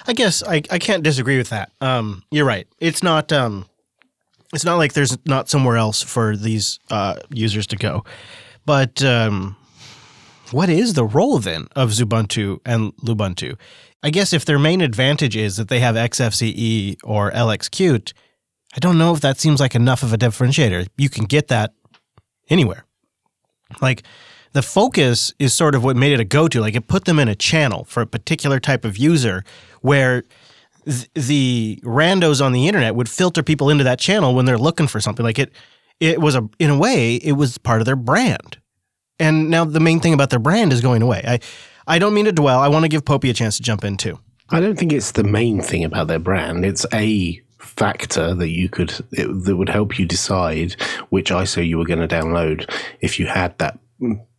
I 0.07 0.13
guess 0.13 0.43
I, 0.43 0.61
I 0.69 0.79
can't 0.79 1.03
disagree 1.03 1.37
with 1.37 1.49
that. 1.49 1.71
Um, 1.81 2.23
you're 2.31 2.45
right. 2.45 2.67
It's 2.79 3.03
not 3.03 3.31
um, 3.31 3.65
it's 4.53 4.65
not 4.65 4.77
like 4.77 4.93
there's 4.93 5.17
not 5.25 5.49
somewhere 5.49 5.77
else 5.77 6.01
for 6.01 6.35
these 6.35 6.79
uh, 6.89 7.15
users 7.29 7.67
to 7.67 7.75
go. 7.75 8.03
But 8.65 9.03
um, 9.03 9.55
what 10.51 10.69
is 10.69 10.93
the 10.93 11.05
role 11.05 11.39
then 11.39 11.67
of 11.75 11.89
Xubuntu 11.89 12.59
and 12.65 12.95
Lubuntu? 12.97 13.57
I 14.03 14.09
guess 14.09 14.33
if 14.33 14.45
their 14.45 14.59
main 14.59 14.81
advantage 14.81 15.35
is 15.35 15.57
that 15.57 15.69
they 15.69 15.79
have 15.79 15.95
XFCE 15.95 16.97
or 17.03 17.31
LXQt, 17.31 18.13
I 18.75 18.79
don't 18.79 18.97
know 18.97 19.13
if 19.13 19.21
that 19.21 19.39
seems 19.39 19.59
like 19.59 19.75
enough 19.75 20.03
of 20.03 20.13
a 20.13 20.17
differentiator. 20.17 20.87
You 20.97 21.09
can 21.09 21.25
get 21.25 21.47
that 21.47 21.73
anywhere. 22.49 22.85
Like 23.81 24.03
the 24.53 24.61
focus 24.61 25.33
is 25.39 25.53
sort 25.53 25.75
of 25.75 25.83
what 25.83 25.95
made 25.95 26.13
it 26.13 26.19
a 26.19 26.23
go 26.23 26.47
to. 26.47 26.61
Like 26.61 26.75
it 26.75 26.87
put 26.87 27.05
them 27.05 27.19
in 27.19 27.27
a 27.27 27.35
channel 27.35 27.83
for 27.85 28.01
a 28.01 28.07
particular 28.07 28.59
type 28.59 28.85
of 28.85 28.97
user 28.97 29.43
where 29.81 30.23
th- 30.85 31.09
the 31.13 31.79
randos 31.83 32.43
on 32.43 32.53
the 32.53 32.67
internet 32.67 32.95
would 32.95 33.09
filter 33.09 33.43
people 33.43 33.69
into 33.69 33.83
that 33.83 33.99
channel 33.99 34.33
when 34.33 34.45
they're 34.45 34.57
looking 34.57 34.87
for 34.87 34.99
something. 34.99 35.25
Like 35.25 35.39
it, 35.39 35.51
it 35.99 36.21
was 36.21 36.35
a 36.35 36.47
in 36.59 36.69
a 36.69 36.77
way 36.77 37.15
it 37.15 37.33
was 37.33 37.57
part 37.57 37.81
of 37.81 37.85
their 37.85 37.95
brand. 37.95 38.57
And 39.19 39.49
now 39.49 39.65
the 39.65 39.79
main 39.79 39.99
thing 39.99 40.13
about 40.13 40.29
their 40.29 40.39
brand 40.39 40.73
is 40.73 40.81
going 40.81 41.01
away. 41.01 41.23
I, 41.27 41.39
I 41.87 41.99
don't 41.99 42.13
mean 42.13 42.25
to 42.25 42.31
dwell. 42.31 42.59
I 42.59 42.67
want 42.67 42.83
to 42.83 42.89
give 42.89 43.05
Popey 43.05 43.29
a 43.29 43.33
chance 43.33 43.57
to 43.57 43.63
jump 43.63 43.83
in 43.83 43.97
too. 43.97 44.19
I 44.49 44.59
don't 44.59 44.77
think 44.77 44.93
it's 44.93 45.11
the 45.11 45.23
main 45.23 45.61
thing 45.61 45.83
about 45.83 46.07
their 46.07 46.19
brand. 46.19 46.65
It's 46.65 46.85
a 46.93 47.41
factor 47.59 48.35
that 48.35 48.49
you 48.49 48.69
could 48.69 48.91
it, 49.11 49.27
that 49.45 49.55
would 49.55 49.69
help 49.69 49.97
you 49.97 50.05
decide 50.05 50.73
which 51.09 51.31
ISO 51.31 51.65
you 51.65 51.77
were 51.77 51.85
going 51.85 52.05
to 52.05 52.15
download 52.15 52.69
if 52.99 53.19
you 53.19 53.25
had 53.25 53.57
that 53.57 53.79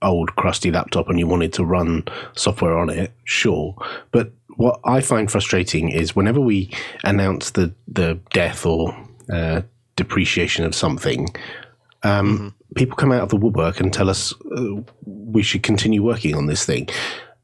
old 0.02 0.37
crusty 0.37 0.71
laptop 0.71 1.09
and 1.09 1.18
you 1.18 1.26
wanted 1.26 1.52
to 1.54 1.64
run 1.64 2.04
software 2.35 2.76
on 2.76 2.90
it. 2.90 3.12
Sure, 3.25 3.75
but 4.11 4.33
what 4.56 4.80
I 4.85 5.00
find 5.00 5.30
frustrating 5.30 5.90
is 5.90 6.14
whenever 6.16 6.40
we 6.40 6.71
announce 7.02 7.50
the 7.50 7.73
the 7.88 8.18
death 8.33 8.66
or 8.66 8.97
uh, 9.33 9.62
depreciation 9.97 10.64
of 10.64 10.75
something. 10.75 11.28
Um, 12.02 12.54
People 12.75 12.97
come 12.97 13.12
out 13.12 13.23
of 13.23 13.28
the 13.28 13.37
woodwork 13.37 13.78
and 13.78 13.92
tell 13.92 14.11
us 14.11 14.35
uh, 14.56 14.83
we 15.06 15.44
should 15.44 15.62
continue 15.62 16.02
working 16.02 16.35
on 16.35 16.47
this 16.47 16.64
thing. 16.66 16.88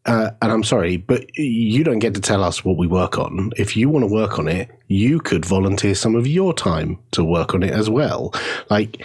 Uh, 0.07 0.31
and 0.43 0.51
I'm 0.51 0.65
sorry, 0.65 0.97
but 0.97 1.25
you 1.39 1.85
don't 1.85 2.01
get 2.01 2.15
to 2.15 2.21
tell 2.21 2.43
us 2.43 2.65
what 2.65 2.77
we 2.77 2.89
work 2.89 3.17
on. 3.17 3.53
If 3.57 3.77
you 3.77 3.89
want 3.89 4.03
to 4.03 4.13
work 4.13 4.41
on 4.41 4.49
it, 4.49 4.69
you 4.89 5.21
could 5.21 5.45
volunteer 5.45 5.95
some 5.95 6.17
of 6.17 6.27
your 6.27 6.53
time 6.53 6.99
to 7.13 7.23
work 7.23 7.55
on 7.55 7.63
it 7.63 7.73
as 7.73 7.89
well. 7.89 8.35
Like, 8.71 9.05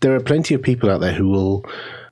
there 0.00 0.14
are 0.14 0.20
plenty 0.20 0.54
of 0.54 0.62
people 0.62 0.90
out 0.90 1.00
there 1.00 1.12
who 1.12 1.28
will 1.28 1.64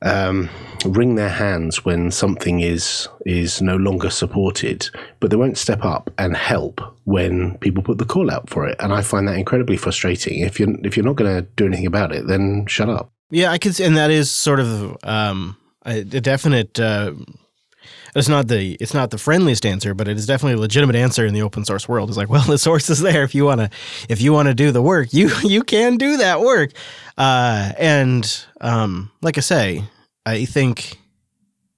um, 0.03 0.49
wring 0.85 1.17
their 1.17 1.29
hands 1.29 1.85
when 1.85 2.11
something 2.11 2.61
is 2.61 3.09
is 3.27 3.61
no 3.61 3.77
longer 3.77 4.11
supported, 4.11 4.89
but 5.21 5.31
they 5.31 5.37
won't 5.37 5.59
step 5.59 5.85
up 5.85 6.11
and 6.19 6.37
help 6.37 6.81
when 7.05 7.59
people 7.59 7.83
put 7.83 7.99
the 7.99 8.05
call 8.05 8.31
out 8.31 8.49
for 8.49 8.67
it. 8.67 8.77
And 8.81 8.93
I 8.93 9.03
find 9.03 9.27
that 9.29 9.39
incredibly 9.39 9.77
frustrating. 9.77 10.41
If 10.41 10.61
you're 10.61 10.75
if 10.85 10.97
you're 10.97 11.07
not 11.07 11.17
going 11.17 11.35
to 11.35 11.49
do 11.57 11.67
anything 11.67 11.87
about 11.87 12.13
it, 12.13 12.27
then 12.27 12.67
shut 12.67 12.89
up. 12.89 13.11
Yeah, 13.31 13.51
I 13.51 13.59
could, 13.59 13.79
and 13.81 13.97
that 13.97 14.11
is 14.11 14.31
sort 14.31 14.61
of 14.61 14.97
um, 15.03 15.57
a, 15.85 15.99
a 16.01 16.21
definite. 16.21 16.79
Uh, 16.79 17.13
it's 18.15 18.29
not 18.29 18.49
the 18.49 18.77
it's 18.81 18.95
not 18.95 19.11
the 19.11 19.19
friendliest 19.19 19.65
answer, 19.67 19.95
but 19.95 20.09
it 20.09 20.17
is 20.17 20.27
definitely 20.27 20.55
a 20.55 20.61
legitimate 20.61 20.97
answer 20.97 21.27
in 21.27 21.35
the 21.35 21.43
open 21.43 21.65
source 21.65 21.89
world. 21.89 22.09
It's 22.09 22.19
like, 22.19 22.29
well, 22.29 22.43
the 22.47 22.59
source 22.59 22.91
is 22.91 23.01
there. 23.01 23.23
If 23.23 23.35
you 23.35 23.45
wanna 23.45 23.71
if 24.09 24.21
you 24.21 24.33
wanna 24.33 24.55
do 24.55 24.71
the 24.73 24.83
work, 24.83 25.13
you 25.13 25.31
you 25.43 25.63
can 25.63 25.97
do 25.97 26.17
that 26.19 26.41
work. 26.41 26.73
Uh, 27.17 27.73
and 27.79 28.45
um, 28.61 29.11
like 29.23 29.39
I 29.39 29.41
say, 29.41 29.85
I 30.25 30.45
think 30.45 30.99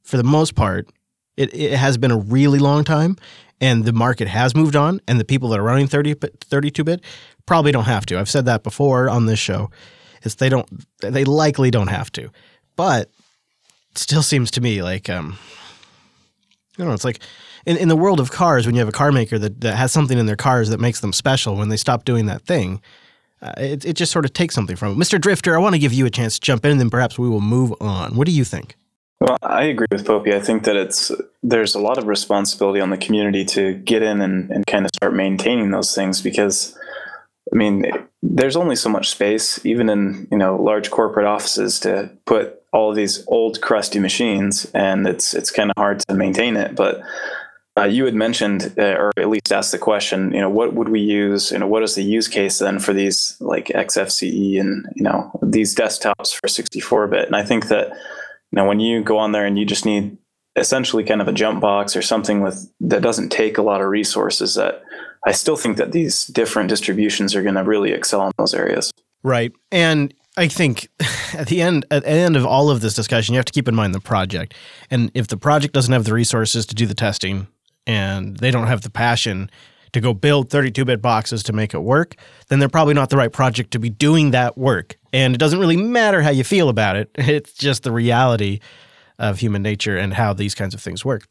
for 0.03 0.17
the 0.17 0.25
most 0.25 0.55
part, 0.55 0.89
it, 1.37 1.55
it 1.55 1.73
has 1.73 1.97
been 1.97 2.11
a 2.11 2.19
really 2.19 2.59
long 2.59 2.85
time, 2.85 3.17
and 3.61 3.85
the 3.85 3.93
market 3.93 4.29
has 4.29 4.55
moved 4.55 4.77
on, 4.77 5.01
and 5.07 5.19
the 5.21 5.25
people 5.25 5.49
that 5.51 5.61
are 5.61 5.65
running 5.65 5.87
30 5.87 6.15
32 6.15 6.85
bit 6.85 7.01
probably 7.47 7.73
don't 7.73 7.85
have 7.85 8.07
to. 8.07 8.19
I've 8.19 8.31
said 8.31 8.45
that 8.47 8.63
before 8.63 9.09
on 9.09 9.27
this 9.27 9.39
show. 9.39 9.71
Is 10.23 10.35
they 10.35 10.51
don't 10.51 10.69
they 11.01 11.25
likely 11.25 11.71
don't 11.71 11.89
have 11.89 12.13
to, 12.13 12.31
but 12.77 13.09
it 13.91 13.99
still 13.99 14.23
seems 14.23 14.51
to 14.53 14.61
me 14.61 14.83
like 14.83 15.09
um, 15.09 15.39
Don't 16.77 16.89
know. 16.89 16.95
It's 16.95 17.05
like 17.05 17.21
in, 17.67 17.77
in 17.77 17.89
the 17.89 17.97
world 17.97 18.21
of 18.21 18.31
cars, 18.31 18.67
when 18.67 18.75
you 18.75 18.81
have 18.81 18.89
a 18.89 18.93
car 18.93 19.13
maker 19.13 19.39
that, 19.39 19.61
that 19.61 19.77
has 19.77 19.93
something 19.93 20.19
in 20.19 20.27
their 20.27 20.37
cars 20.37 20.71
that 20.71 20.81
makes 20.81 21.01
them 21.01 21.13
special, 21.13 21.57
when 21.57 21.69
they 21.69 21.77
stop 21.77 22.05
doing 22.05 22.27
that 22.27 22.43
thing, 22.43 22.81
uh, 23.43 23.53
it, 23.57 23.85
it 23.85 23.93
just 23.95 24.13
sort 24.13 24.25
of 24.25 24.33
takes 24.33 24.55
something 24.55 24.77
from 24.77 24.93
it. 24.93 25.05
Mr. 25.05 25.21
Drifter, 25.21 25.55
I 25.55 25.59
want 25.59 25.75
to 25.75 25.79
give 25.79 25.93
you 25.93 26.07
a 26.07 26.11
chance 26.11 26.39
to 26.39 26.41
jump 26.41 26.65
in, 26.65 26.73
and 26.73 26.81
then 26.81 26.91
perhaps 26.91 27.19
we 27.19 27.29
will 27.29 27.41
move 27.41 27.75
on. 27.81 28.17
What 28.17 28.27
do 28.27 28.33
you 28.33 28.45
think? 28.45 28.77
Well, 29.21 29.37
I 29.43 29.65
agree 29.65 29.87
with 29.91 30.07
Popey. 30.07 30.35
I 30.35 30.41
think 30.41 30.65
that 30.65 30.77
it's 30.77 31.13
there's 31.43 31.75
a 31.75 31.81
lot 31.81 31.99
of 31.99 32.07
responsibility 32.07 32.81
on 32.81 32.89
the 32.89 32.97
community 32.97 33.45
to 33.47 33.75
get 33.75 34.03
in 34.03 34.23
and, 34.23 34.51
and 34.51 34.67
kind 34.67 34.87
of 34.87 34.91
start 34.95 35.15
maintaining 35.15 35.71
those 35.71 35.95
things 35.95 36.23
because 36.23 36.77
I 37.53 37.57
mean 37.57 37.85
there's 38.23 38.57
only 38.57 38.77
so 38.77 38.89
much 38.89 39.11
space, 39.11 39.65
even 39.67 39.91
in 39.91 40.27
you 40.31 40.39
know 40.39 40.57
large 40.57 40.91
corporate 40.91 41.27
offices, 41.27 41.81
to 41.81 42.11
put 42.25 42.60
all 42.73 42.91
of 42.91 42.97
these 42.97 43.25
old 43.27 43.61
crusty 43.61 43.99
machines, 43.99 44.71
and 44.75 45.07
it's 45.07 45.35
it's 45.35 45.51
kind 45.51 45.71
of 45.71 45.75
hard 45.77 46.01
to 46.01 46.15
maintain 46.15 46.57
it. 46.57 46.75
But 46.75 47.01
uh, 47.77 47.85
you 47.85 48.05
had 48.05 48.15
mentioned, 48.15 48.75
uh, 48.79 48.95
or 48.97 49.13
at 49.17 49.29
least 49.29 49.53
asked 49.53 49.73
the 49.73 49.79
question, 49.79 50.33
you 50.33 50.41
know, 50.41 50.51
what 50.51 50.75
would 50.75 50.89
we 50.89 51.01
use? 51.01 51.51
You 51.51 51.59
know, 51.59 51.67
what 51.67 51.83
is 51.83 51.95
the 51.95 52.03
use 52.03 52.29
case 52.29 52.59
then 52.59 52.79
for 52.79 52.93
these 52.93 53.37
like 53.41 53.67
XFCE 53.67 54.61
and 54.61 54.87
you 54.95 55.03
know 55.03 55.31
these 55.43 55.75
desktops 55.75 56.35
for 56.35 56.47
64-bit? 56.47 57.27
And 57.27 57.37
I 57.37 57.45
think 57.45 57.69
that 57.69 57.89
you 57.89 58.57
know 58.57 58.67
when 58.67 58.81
you 58.81 59.03
go 59.03 59.19
on 59.19 59.33
there 59.33 59.47
and 59.47 59.59
you 59.59 59.65
just 59.65 59.87
need 59.87 60.17
essentially 60.57 61.05
kind 61.05 61.21
of 61.21 61.29
a 61.29 61.33
jump 61.33 61.61
box 61.61 61.97
or 61.97 62.03
something 62.03 62.41
with 62.41 62.71
that 62.81 63.03
doesn't 63.03 63.31
take 63.31 63.57
a 63.57 63.63
lot 63.63 63.81
of 63.81 63.89
resources, 63.89 64.57
that 64.57 64.83
I 65.25 65.33
still 65.33 65.57
think 65.57 65.77
that 65.77 65.93
these 65.93 66.27
different 66.27 66.69
distributions 66.69 67.35
are 67.35 67.43
going 67.43 67.55
to 67.55 67.65
really 67.65 67.93
excel 67.93 68.27
in 68.27 68.33
those 68.37 68.55
areas. 68.55 68.91
Right, 69.23 69.53
and 69.71 70.13
I 70.37 70.49
think 70.49 70.89
at 71.35 71.49
the 71.49 71.61
end 71.61 71.87
at 71.91 72.05
the 72.05 72.11
end 72.11 72.37
of 72.37 72.47
all 72.47 72.71
of 72.71 72.81
this 72.81 72.95
discussion, 72.95 73.35
you 73.35 73.39
have 73.39 73.47
to 73.47 73.53
keep 73.53 73.69
in 73.69 73.75
mind 73.75 73.95
the 73.95 74.01
project. 74.01 74.55
And 74.91 75.11
if 75.15 75.29
the 75.29 75.37
project 75.37 75.75
doesn't 75.75 75.93
have 75.93 76.05
the 76.05 76.15
resources 76.15 76.67
to 76.67 76.75
do 76.75 76.87
the 76.87 76.95
testing 76.95 77.49
and 77.87 78.37
they 78.37 78.51
don't 78.51 78.67
have 78.67 78.83
the 78.83 78.91
passion 78.91 79.51
to 79.93 80.01
go 80.01 80.15
build 80.15 80.49
32-bit 80.51 81.03
boxes 81.03 81.43
to 81.43 81.53
make 81.53 81.75
it 81.75 81.81
work, 81.81 82.15
then 82.49 82.61
they're 82.61 82.69
probably 82.69 82.95
not 82.95 83.11
the 83.11 83.17
right 83.17 83.33
project 83.33 83.73
to 83.73 83.79
be 83.81 83.91
doing 83.91 84.31
that 84.31 84.57
work. 84.57 84.97
And 85.13 85.35
it 85.35 85.39
doesn't 85.39 85.59
really 85.59 85.77
matter 85.77 86.23
how 86.23 86.31
you 86.31 86.45
feel 86.45 86.69
about 86.69 86.97
it. 86.97 87.11
It's 87.19 87.53
just 87.55 87.83
the 87.83 87.93
reality 87.93 88.61
of 89.19 89.39
human 89.39 89.63
nature 89.63 89.97
and 89.97 90.15
how 90.15 90.33
these 90.33 90.55
kinds 90.55 90.75
of 90.75 90.81
things 90.81 91.05
work. 91.05 91.27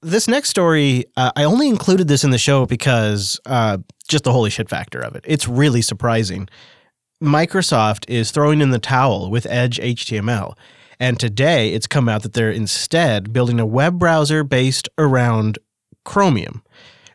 This 0.00 0.26
next 0.26 0.48
story, 0.48 1.04
uh, 1.16 1.30
I 1.36 1.44
only 1.44 1.68
included 1.68 2.08
this 2.08 2.24
in 2.24 2.30
the 2.30 2.38
show 2.38 2.66
because 2.66 3.38
uh, 3.46 3.78
just 4.08 4.24
the 4.24 4.32
holy 4.32 4.50
shit 4.50 4.68
factor 4.68 5.00
of 5.00 5.14
it. 5.14 5.24
It's 5.26 5.46
really 5.46 5.82
surprising. 5.82 6.48
Microsoft 7.22 8.04
is 8.08 8.32
throwing 8.32 8.60
in 8.60 8.70
the 8.70 8.80
towel 8.80 9.30
with 9.30 9.46
Edge 9.46 9.78
HTML. 9.78 10.56
And 10.98 11.20
today 11.20 11.72
it's 11.72 11.86
come 11.86 12.08
out 12.08 12.22
that 12.24 12.32
they're 12.32 12.50
instead 12.50 13.32
building 13.32 13.60
a 13.60 13.66
web 13.66 13.98
browser 13.98 14.42
based 14.42 14.88
around 14.98 15.58
Chromium, 16.04 16.62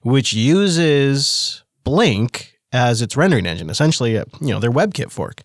which 0.04 0.32
uses 0.32 1.64
Blink 1.84 2.58
as 2.72 3.02
its 3.02 3.18
rendering 3.18 3.46
engine, 3.46 3.70
essentially, 3.70 4.16
a, 4.16 4.24
you 4.40 4.48
know, 4.48 4.60
their 4.60 4.72
WebKit 4.72 5.12
fork. 5.12 5.42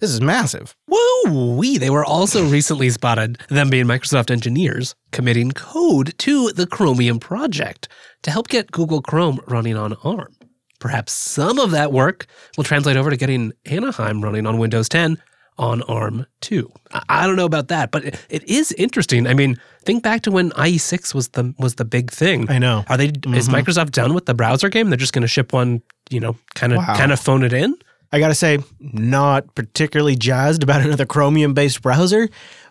This 0.00 0.10
is 0.10 0.20
massive. 0.20 0.74
Woo 0.88 1.56
wee! 1.56 1.78
They 1.78 1.90
were 1.90 2.04
also 2.04 2.46
recently 2.46 2.90
spotted, 2.90 3.38
them 3.48 3.70
being 3.70 3.86
Microsoft 3.86 4.30
engineers, 4.30 4.94
committing 5.10 5.52
code 5.52 6.14
to 6.18 6.52
the 6.52 6.66
Chromium 6.66 7.18
project 7.18 7.88
to 8.22 8.30
help 8.30 8.48
get 8.48 8.72
Google 8.72 9.00
Chrome 9.00 9.40
running 9.46 9.76
on 9.76 9.94
ARM. 10.04 10.35
Perhaps 10.78 11.12
some 11.12 11.58
of 11.58 11.70
that 11.70 11.92
work 11.92 12.26
will 12.56 12.64
translate 12.64 12.96
over 12.96 13.10
to 13.10 13.16
getting 13.16 13.52
Anaheim 13.64 14.22
running 14.22 14.46
on 14.46 14.58
Windows 14.58 14.88
10 14.88 15.18
on 15.58 15.82
ARM 15.82 16.26
too. 16.40 16.70
I 17.08 17.26
don't 17.26 17.36
know 17.36 17.46
about 17.46 17.68
that, 17.68 17.90
but 17.90 18.04
it, 18.04 18.26
it 18.28 18.44
is 18.44 18.72
interesting. 18.72 19.26
I 19.26 19.34
mean, 19.34 19.58
think 19.84 20.02
back 20.02 20.22
to 20.22 20.30
when 20.30 20.50
IE6 20.50 21.14
was 21.14 21.28
the 21.28 21.54
was 21.58 21.76
the 21.76 21.84
big 21.84 22.10
thing. 22.10 22.50
I 22.50 22.58
know. 22.58 22.84
Are 22.88 22.96
they? 22.96 23.06
Is 23.06 23.12
mm-hmm. 23.12 23.54
Microsoft 23.54 23.92
done 23.92 24.14
with 24.14 24.26
the 24.26 24.34
browser 24.34 24.68
game? 24.68 24.90
They're 24.90 24.96
just 24.96 25.12
going 25.12 25.22
to 25.22 25.28
ship 25.28 25.52
one, 25.52 25.82
you 26.10 26.20
know, 26.20 26.36
kind 26.54 26.72
of 26.72 26.78
Wow. 26.78 26.96
kind 26.96 27.12
of 27.12 27.20
phone 27.20 27.42
it 27.42 27.52
in. 27.52 27.74
I 28.12 28.18
got 28.18 28.28
to 28.28 28.34
say, 28.34 28.58
not 28.80 29.54
particularly 29.54 30.14
jazzed 30.14 30.62
about 30.62 30.82
another 30.82 31.06
Chromium 31.06 31.54
based 31.54 31.82
browser, 31.82 32.28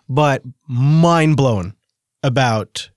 but 0.08 0.42
mind 0.66 1.36
blown 1.36 1.74
about 2.22 2.90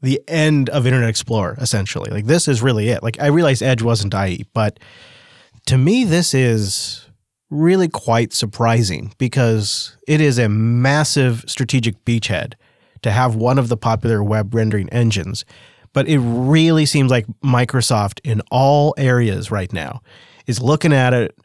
the 0.00 0.20
end 0.28 0.68
of 0.70 0.86
Internet 0.86 1.10
Explorer, 1.10 1.56
essentially. 1.60 2.10
Like, 2.10 2.26
this 2.26 2.48
is 2.48 2.62
really 2.62 2.88
it. 2.88 3.02
Like, 3.02 3.20
I 3.20 3.26
realize 3.26 3.62
Edge 3.62 3.82
wasn't 3.82 4.14
IE, 4.14 4.46
but 4.52 4.78
to 5.66 5.76
me, 5.76 6.04
this 6.04 6.34
is 6.34 7.08
really 7.50 7.88
quite 7.88 8.32
surprising 8.32 9.12
because 9.18 9.96
it 10.06 10.20
is 10.20 10.38
a 10.38 10.48
massive 10.48 11.44
strategic 11.46 12.04
beachhead 12.04 12.54
to 13.02 13.10
have 13.10 13.34
one 13.34 13.58
of 13.58 13.68
the 13.68 13.76
popular 13.76 14.22
web 14.22 14.54
rendering 14.54 14.88
engines. 14.90 15.44
But 15.92 16.08
it 16.08 16.18
really 16.18 16.84
seems 16.86 17.10
like 17.10 17.26
Microsoft, 17.42 18.20
in 18.22 18.42
all 18.50 18.94
areas 18.98 19.50
right 19.50 19.72
now, 19.72 20.00
is 20.46 20.60
looking 20.60 20.92
at 20.92 21.14
it 21.14 21.36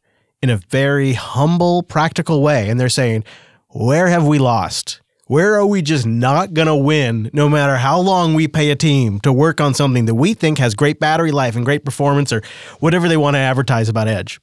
in 0.41 0.49
a 0.49 0.57
very 0.57 1.13
humble, 1.13 1.83
practical 1.83 2.41
way. 2.41 2.69
And 2.69 2.79
they're 2.79 2.89
saying, 2.89 3.23
where 3.69 4.07
have 4.07 4.27
we 4.27 4.39
lost? 4.39 5.01
Where 5.33 5.55
are 5.55 5.65
we 5.65 5.81
just 5.81 6.05
not 6.05 6.53
going 6.53 6.67
to 6.67 6.75
win 6.75 7.31
no 7.33 7.49
matter 7.49 7.75
how 7.75 7.99
long 7.99 8.35
we 8.35 8.47
pay 8.47 8.69
a 8.69 8.75
team 8.75 9.19
to 9.21 9.33
work 9.33 9.59
on 9.59 9.73
something 9.73 10.05
that 10.05 10.13
we 10.13 10.35
think 10.35 10.59
has 10.59 10.75
great 10.75 10.99
battery 10.99 11.31
life 11.31 11.55
and 11.55 11.65
great 11.65 11.83
performance 11.83 12.31
or 12.31 12.43
whatever 12.81 13.07
they 13.09 13.17
want 13.17 13.33
to 13.33 13.39
advertise 13.39 13.89
about 13.89 14.07
Edge? 14.07 14.39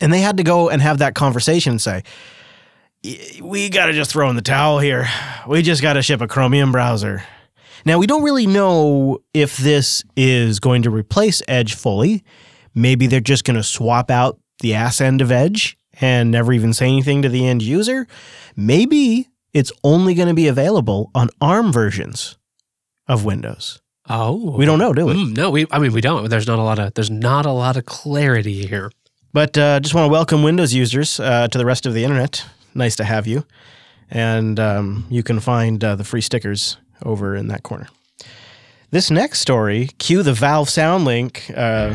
And 0.00 0.12
they 0.12 0.20
had 0.20 0.36
to 0.36 0.44
go 0.44 0.70
and 0.70 0.80
have 0.80 0.98
that 0.98 1.16
conversation 1.16 1.72
and 1.72 1.80
say, 1.80 2.04
we 3.42 3.70
got 3.70 3.86
to 3.86 3.92
just 3.92 4.12
throw 4.12 4.30
in 4.30 4.36
the 4.36 4.40
towel 4.40 4.78
here. 4.78 5.08
We 5.48 5.62
just 5.62 5.82
got 5.82 5.94
to 5.94 6.02
ship 6.02 6.20
a 6.20 6.28
Chromium 6.28 6.70
browser. 6.70 7.24
Now, 7.84 7.98
we 7.98 8.06
don't 8.06 8.22
really 8.22 8.46
know 8.46 9.18
if 9.34 9.56
this 9.56 10.04
is 10.14 10.60
going 10.60 10.82
to 10.82 10.90
replace 10.90 11.42
Edge 11.48 11.74
fully. 11.74 12.22
Maybe 12.72 13.08
they're 13.08 13.18
just 13.18 13.42
going 13.42 13.56
to 13.56 13.64
swap 13.64 14.12
out 14.12 14.38
the 14.60 14.74
ass 14.74 15.00
end 15.00 15.20
of 15.20 15.32
Edge 15.32 15.76
and 16.00 16.30
never 16.30 16.52
even 16.52 16.72
say 16.72 16.86
anything 16.86 17.22
to 17.22 17.28
the 17.28 17.48
end 17.48 17.62
user. 17.62 18.06
Maybe 18.54 19.26
it's 19.52 19.72
only 19.84 20.14
going 20.14 20.28
to 20.28 20.34
be 20.34 20.48
available 20.48 21.10
on 21.14 21.28
ARM 21.40 21.72
versions 21.72 22.36
of 23.06 23.24
Windows. 23.24 23.80
Oh, 24.08 24.56
We 24.56 24.64
don't 24.66 24.78
know, 24.78 24.92
do 24.92 25.06
we? 25.06 25.14
Mm, 25.14 25.36
no, 25.36 25.50
we. 25.50 25.66
I 25.70 25.78
mean, 25.78 25.92
we 25.92 26.00
don't. 26.00 26.28
There's 26.28 26.46
not 26.46 26.58
a 26.58 26.62
lot 26.62 26.78
of. 26.78 26.94
There's 26.94 27.10
not 27.10 27.46
a 27.46 27.52
lot 27.52 27.76
of 27.76 27.86
clarity 27.86 28.66
here. 28.66 28.90
But 29.32 29.56
uh, 29.56 29.80
just 29.80 29.94
want 29.94 30.06
to 30.06 30.12
welcome 30.12 30.42
Windows 30.42 30.74
users 30.74 31.18
uh, 31.20 31.48
to 31.48 31.56
the 31.56 31.64
rest 31.64 31.86
of 31.86 31.94
the 31.94 32.02
internet. 32.04 32.44
Nice 32.74 32.96
to 32.96 33.04
have 33.04 33.26
you. 33.26 33.44
And 34.10 34.58
um, 34.60 35.06
you 35.08 35.22
can 35.22 35.40
find 35.40 35.82
uh, 35.82 35.96
the 35.96 36.04
free 36.04 36.20
stickers 36.20 36.76
over 37.04 37.34
in 37.34 37.48
that 37.48 37.62
corner. 37.62 37.88
This 38.90 39.10
next 39.10 39.40
story, 39.40 39.88
cue 39.98 40.22
the 40.22 40.34
Valve 40.34 40.68
sound 40.68 41.04
link. 41.06 41.50
Uh, 41.56 41.94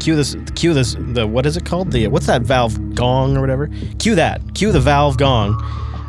cue 0.00 0.16
this. 0.16 0.36
Cue 0.56 0.74
this. 0.74 0.96
The 0.98 1.26
what 1.26 1.46
is 1.46 1.56
it 1.56 1.64
called? 1.64 1.92
The 1.92 2.08
what's 2.08 2.26
that 2.26 2.42
Valve 2.42 2.94
gong 2.94 3.36
or 3.36 3.40
whatever? 3.40 3.70
Cue 3.98 4.16
that. 4.16 4.42
Cue 4.54 4.72
the 4.72 4.80
Valve 4.80 5.16
gong, 5.16 5.54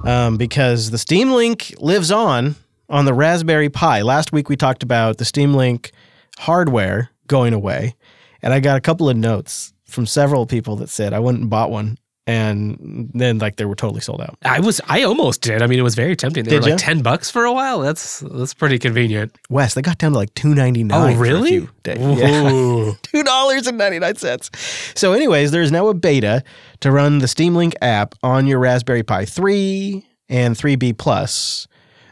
um, 0.05 0.37
because 0.37 0.91
the 0.91 0.97
Steam 0.97 1.31
Link 1.31 1.73
lives 1.79 2.11
on 2.11 2.55
on 2.89 3.05
the 3.05 3.13
Raspberry 3.13 3.69
Pi. 3.69 4.01
Last 4.01 4.31
week 4.31 4.49
we 4.49 4.55
talked 4.55 4.83
about 4.83 5.17
the 5.17 5.25
Steam 5.25 5.53
Link 5.53 5.91
hardware 6.39 7.09
going 7.27 7.53
away, 7.53 7.95
and 8.41 8.53
I 8.53 8.59
got 8.59 8.77
a 8.77 8.81
couple 8.81 9.09
of 9.09 9.17
notes 9.17 9.73
from 9.85 10.05
several 10.05 10.45
people 10.45 10.75
that 10.77 10.89
said 10.89 11.13
I 11.13 11.19
went 11.19 11.39
and 11.39 11.49
bought 11.49 11.71
one, 11.71 11.97
and 12.31 13.09
then 13.13 13.39
like 13.39 13.57
they 13.57 13.65
were 13.65 13.75
totally 13.75 14.01
sold 14.01 14.21
out. 14.21 14.37
I 14.43 14.59
was. 14.59 14.79
I 14.87 15.03
almost 15.03 15.41
did. 15.41 15.61
I 15.61 15.67
mean, 15.67 15.79
it 15.79 15.83
was 15.83 15.95
very 15.95 16.15
tempting. 16.15 16.43
They 16.45 16.51
Did 16.51 16.63
were 16.63 16.69
like 16.71 16.79
ten 16.79 17.01
bucks 17.01 17.29
for 17.29 17.43
a 17.45 17.51
while. 17.53 17.79
That's 17.81 18.19
that's 18.21 18.53
pretty 18.53 18.79
convenient. 18.79 19.35
Wes, 19.49 19.73
they 19.73 19.81
got 19.81 19.97
down 19.97 20.11
to 20.13 20.17
like 20.17 20.33
two 20.33 20.55
ninety 20.55 20.83
nine. 20.83 21.15
Oh, 21.15 21.19
really? 21.19 21.67
Yeah. 21.85 22.91
Two 23.01 23.23
dollars 23.23 23.65
and 23.67 23.77
ninety 23.77 23.97
nine 23.99 24.15
cents. 24.15 24.51
So, 24.95 25.13
anyways, 25.13 25.49
there's 25.51 25.71
now 25.71 25.87
a 25.87 25.93
beta 25.95 26.43
to 26.81 26.91
run 26.91 27.17
the 27.19 27.27
Steam 27.27 27.55
Link 27.55 27.73
app 27.81 28.13
on 28.21 28.45
your 28.47 28.59
Raspberry 28.59 29.01
Pi 29.03 29.25
three 29.25 30.05
and 30.29 30.55
three 30.57 30.75
B 30.75 30.93
plus, 30.93 31.67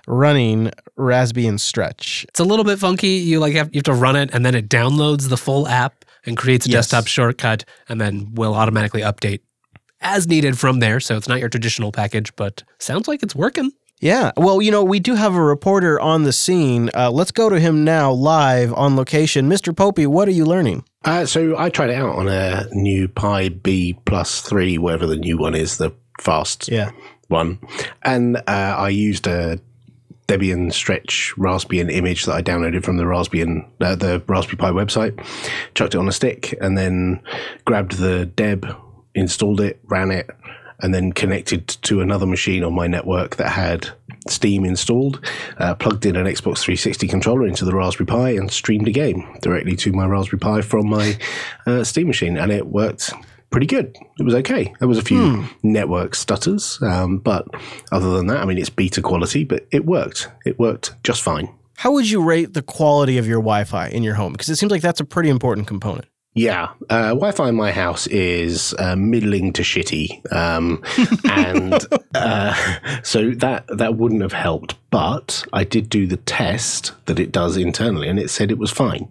running 0.08 0.72
Raspbian 0.98 1.60
Stretch. 1.60 2.26
It's 2.30 2.40
a 2.40 2.44
little 2.44 2.66
bit 2.66 2.80
funky. 2.80 3.10
You 3.10 3.40
like 3.40 3.54
have 3.54 3.70
you 3.74 3.80
have 3.80 3.84
to 3.86 3.94
run 3.94 4.16
it, 4.16 4.32
and 4.34 4.44
then 4.46 4.56
it 4.56 4.70
downloads 4.70 5.30
the 5.30 5.38
full 5.38 5.68
app 5.68 6.04
and 6.26 6.36
creates 6.36 6.66
a 6.66 6.70
Yes. 6.70 6.88
desktop 6.90 7.08
shortcut, 7.08 7.64
and 7.88 8.02
then 8.02 8.34
will 8.34 8.56
automatically 8.56 9.02
update 9.02 9.42
as 10.02 10.28
needed 10.28 10.58
from 10.58 10.80
there. 10.80 11.00
So 11.00 11.16
it's 11.18 11.28
not 11.28 11.40
your 11.40 11.50
traditional 11.50 11.92
package, 11.92 12.36
but 12.36 12.64
sounds 12.80 13.08
like 13.08 13.24
it's 13.24 13.36
working. 13.36 13.72
Yeah. 14.02 14.32
Well, 14.38 14.62
you 14.62 14.72
know, 14.72 14.84
we 14.84 15.02
do 15.02 15.16
have 15.16 15.36
a 15.36 15.42
reporter 15.44 16.00
on 16.00 16.24
the 16.24 16.32
scene. 16.32 16.90
Uh, 16.96 17.12
let's 17.12 17.32
go 17.32 17.50
to 17.50 17.60
him 17.60 17.84
now, 17.84 18.12
live 18.14 18.74
on 18.74 18.96
location. 18.96 19.50
Mr. 19.50 19.74
Popey, 19.74 20.08
what 20.08 20.26
are 20.30 20.32
you 20.32 20.46
learning? 20.46 20.86
Uh, 21.04 21.26
so 21.26 21.58
I 21.58 21.70
tried 21.70 21.90
it 21.90 21.96
out 21.96 22.16
on 22.16 22.30
a 22.30 22.66
new 22.72 23.10
Pi 23.10 23.50
B 23.50 23.98
plus 24.06 24.40
three, 24.42 24.78
whatever 24.78 25.06
the 25.06 25.18
new 25.18 25.38
one 25.38 25.54
is, 25.54 25.78
the 25.78 25.92
fast 26.22 26.70
Yeah. 26.70 26.92
one, 27.28 27.60
and 28.04 28.38
uh, 28.38 28.42
I 28.48 28.90
used 28.90 29.28
a 29.28 29.60
Debian 30.28 30.72
Stretch 30.72 31.34
Raspbian 31.38 31.92
image 31.92 32.26
that 32.26 32.36
I 32.36 32.42
downloaded 32.42 32.84
from 32.86 32.98
the 32.98 33.04
Raspbian 33.04 33.66
uh, 33.82 33.96
the 33.96 34.22
Raspberry 34.28 34.58
Pi 34.58 34.70
website, 34.72 35.18
chucked 35.74 35.96
it 35.96 35.98
on 35.98 36.08
a 36.08 36.12
stick, 36.12 36.54
and 36.62 36.78
then 36.78 37.22
grabbed 37.66 37.94
the 37.98 38.26
Deb, 38.28 38.66
installed 39.16 39.62
it, 39.62 39.80
ran 39.86 40.12
it, 40.12 40.30
and 40.82 40.94
then 40.94 41.12
connected 41.12 41.68
to 41.68 42.02
another 42.02 42.26
machine 42.26 42.64
on 42.64 42.74
my 42.74 42.88
network 42.88 43.36
that 43.36 43.50
had 43.50 43.90
Steam 44.28 44.66
installed, 44.66 45.26
uh, 45.58 45.76
plugged 45.76 46.06
in 46.06 46.16
an 46.16 46.26
Xbox 46.26 46.60
360 46.60 47.08
controller 47.08 47.48
into 47.48 47.66
the 47.66 47.76
Raspberry 47.76 48.06
Pi, 48.06 48.30
and 48.32 48.52
streamed 48.52 48.88
a 48.88 48.92
game 48.92 49.38
directly 49.42 49.76
to 49.78 49.92
my 49.92 50.06
Raspberry 50.06 50.40
Pi 50.40 50.62
from 50.62 50.90
my 50.90 51.18
uh, 51.66 51.84
Steam 51.84 52.08
machine, 52.08 52.38
and 52.38 52.52
it 52.52 52.68
worked 52.68 53.14
pretty 53.50 53.66
good. 53.66 53.96
It 54.20 54.24
was 54.24 54.36
okay. 54.36 54.74
There 54.80 54.88
was 54.88 54.98
a 54.98 55.04
few 55.04 55.46
network 55.64 56.16
stutters, 56.16 56.80
um, 56.82 57.18
but 57.18 57.48
other 57.92 58.12
than 58.16 58.28
that, 58.28 58.38
I 58.38 58.46
mean, 58.46 58.58
it's 58.58 58.70
beta 58.70 59.02
quality, 59.02 59.44
but 59.44 59.68
it 59.72 59.86
worked. 59.86 60.30
It 60.46 60.60
worked 60.60 60.96
just 61.04 61.22
fine. 61.22 61.50
How 61.78 61.92
would 61.94 62.10
you 62.10 62.22
rate 62.22 62.54
the 62.54 62.62
quality 62.62 63.18
of 63.18 63.26
your 63.26 63.40
Wi-Fi 63.40 63.88
in 63.88 64.04
your 64.04 64.16
home? 64.16 64.34
Because 64.34 64.50
it 64.50 64.58
seems 64.58 64.72
like 64.72 64.82
that's 64.82 65.00
a 65.00 65.06
pretty 65.06 65.30
important 65.30 65.66
component. 65.66 66.06
Yeah, 66.36 66.70
uh, 66.90 67.10
Wi-Fi 67.10 67.50
in 67.50 67.56
my 67.56 67.72
house 67.72 68.08
is 68.08 68.74
uh, 68.78 68.96
middling 68.96 69.52
to 69.54 69.62
shitty, 69.62 70.32
um, 70.32 70.84
and 71.30 71.86
uh, 72.14 73.02
so 73.04 73.32
that 73.32 73.66
that 73.68 73.96
wouldn't 73.96 74.22
have 74.22 74.34
helped. 74.34 74.76
But 74.92 75.46
I 75.54 75.64
did 75.64 75.90
do 75.90 76.08
the 76.08 76.18
test 76.18 76.94
that 77.06 77.20
it 77.20 77.32
does 77.32 77.58
internally, 77.58 78.08
and 78.08 78.18
it 78.18 78.30
said 78.30 78.50
it 78.50 78.58
was 78.58 78.72
fine. 78.72 79.08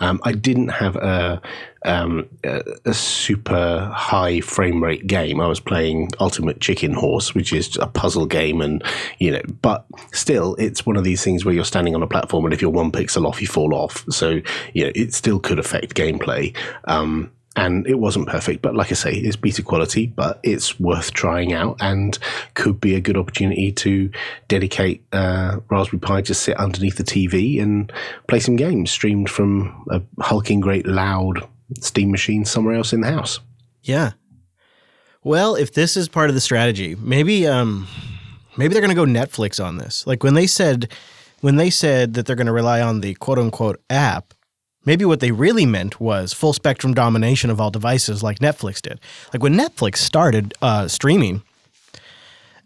Um, 0.00 0.20
I 0.24 0.32
didn't 0.32 0.68
have 0.68 0.96
a, 0.96 1.42
um, 1.84 2.28
a 2.44 2.62
a 2.86 2.94
super 2.94 3.92
high 3.94 4.40
frame 4.40 4.82
rate 4.82 5.06
game. 5.06 5.40
I 5.40 5.46
was 5.46 5.60
playing 5.60 6.10
Ultimate 6.18 6.60
Chicken 6.60 6.94
Horse, 6.94 7.34
which 7.34 7.52
is 7.52 7.76
a 7.76 7.86
puzzle 7.86 8.24
game, 8.24 8.62
and 8.62 8.82
you 9.18 9.30
know, 9.32 9.42
but 9.60 9.84
still, 10.12 10.54
it's 10.54 10.86
one 10.86 10.96
of 10.96 11.04
these 11.04 11.22
things 11.22 11.44
where 11.44 11.54
you're 11.54 11.64
standing 11.64 11.94
on 11.94 12.02
a 12.02 12.06
platform, 12.06 12.46
and 12.46 12.54
if 12.54 12.62
you're 12.62 12.70
one 12.70 12.90
pixel 12.90 13.26
off, 13.26 13.40
you 13.42 13.48
fall 13.48 13.74
off. 13.74 14.04
So 14.10 14.40
you 14.72 14.84
know, 14.84 14.92
it 14.94 15.12
still 15.12 15.40
could 15.40 15.58
affect 15.58 15.94
gameplay. 15.94 16.56
Um, 16.84 17.30
and 17.56 17.86
it 17.86 17.98
wasn't 17.98 18.28
perfect, 18.28 18.62
but 18.62 18.76
like 18.76 18.92
I 18.92 18.94
say, 18.94 19.12
it's 19.12 19.36
beta 19.36 19.62
quality, 19.62 20.06
but 20.06 20.38
it's 20.42 20.78
worth 20.78 21.12
trying 21.12 21.52
out 21.52 21.76
and 21.80 22.16
could 22.54 22.80
be 22.80 22.94
a 22.94 23.00
good 23.00 23.16
opportunity 23.16 23.72
to 23.72 24.10
dedicate 24.46 25.02
uh, 25.12 25.58
Raspberry 25.68 26.00
Pi 26.00 26.22
to 26.22 26.34
sit 26.34 26.56
underneath 26.56 26.96
the 26.96 27.04
TV 27.04 27.60
and 27.60 27.92
play 28.28 28.38
some 28.38 28.56
games 28.56 28.90
streamed 28.90 29.28
from 29.28 29.84
a 29.90 30.00
hulking 30.22 30.60
great 30.60 30.86
loud 30.86 31.46
Steam 31.80 32.10
machine 32.10 32.44
somewhere 32.44 32.74
else 32.74 32.92
in 32.92 33.02
the 33.02 33.10
house. 33.10 33.40
Yeah. 33.82 34.12
Well, 35.22 35.54
if 35.54 35.74
this 35.74 35.96
is 35.96 36.08
part 36.08 36.30
of 36.30 36.34
the 36.34 36.40
strategy, 36.40 36.94
maybe 36.94 37.46
um 37.46 37.86
maybe 38.56 38.72
they're 38.72 38.82
going 38.82 38.94
to 38.94 38.94
go 38.94 39.04
Netflix 39.04 39.62
on 39.62 39.76
this. 39.76 40.06
Like 40.06 40.22
when 40.22 40.34
they 40.34 40.46
said 40.46 40.90
when 41.40 41.56
they 41.56 41.70
said 41.70 42.14
that 42.14 42.26
they're 42.26 42.36
going 42.36 42.46
to 42.46 42.52
rely 42.52 42.80
on 42.80 43.00
the 43.00 43.14
quote 43.14 43.38
unquote 43.38 43.80
app, 43.90 44.32
maybe 44.84 45.04
what 45.04 45.20
they 45.20 45.30
really 45.30 45.66
meant 45.66 46.00
was 46.00 46.32
full 46.32 46.52
spectrum 46.52 46.94
domination 46.94 47.50
of 47.50 47.60
all 47.60 47.70
devices 47.70 48.22
like 48.22 48.38
Netflix 48.38 48.80
did. 48.80 49.00
Like 49.32 49.42
when 49.42 49.54
Netflix 49.54 49.98
started 49.98 50.54
uh, 50.62 50.88
streaming, 50.88 51.42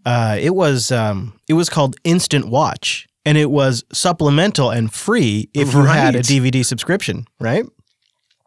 uh, 0.04 0.36
it 0.40 0.54
was 0.54 0.90
um, 0.90 1.38
it 1.48 1.54
was 1.54 1.68
called 1.68 1.96
Instant 2.04 2.48
Watch, 2.48 3.08
and 3.24 3.38
it 3.38 3.50
was 3.50 3.84
supplemental 3.92 4.70
and 4.70 4.92
free 4.92 5.48
if 5.54 5.72
you 5.72 5.84
had 5.84 6.14
a 6.16 6.20
DVD 6.20 6.64
subscription, 6.64 7.26
right? 7.40 7.64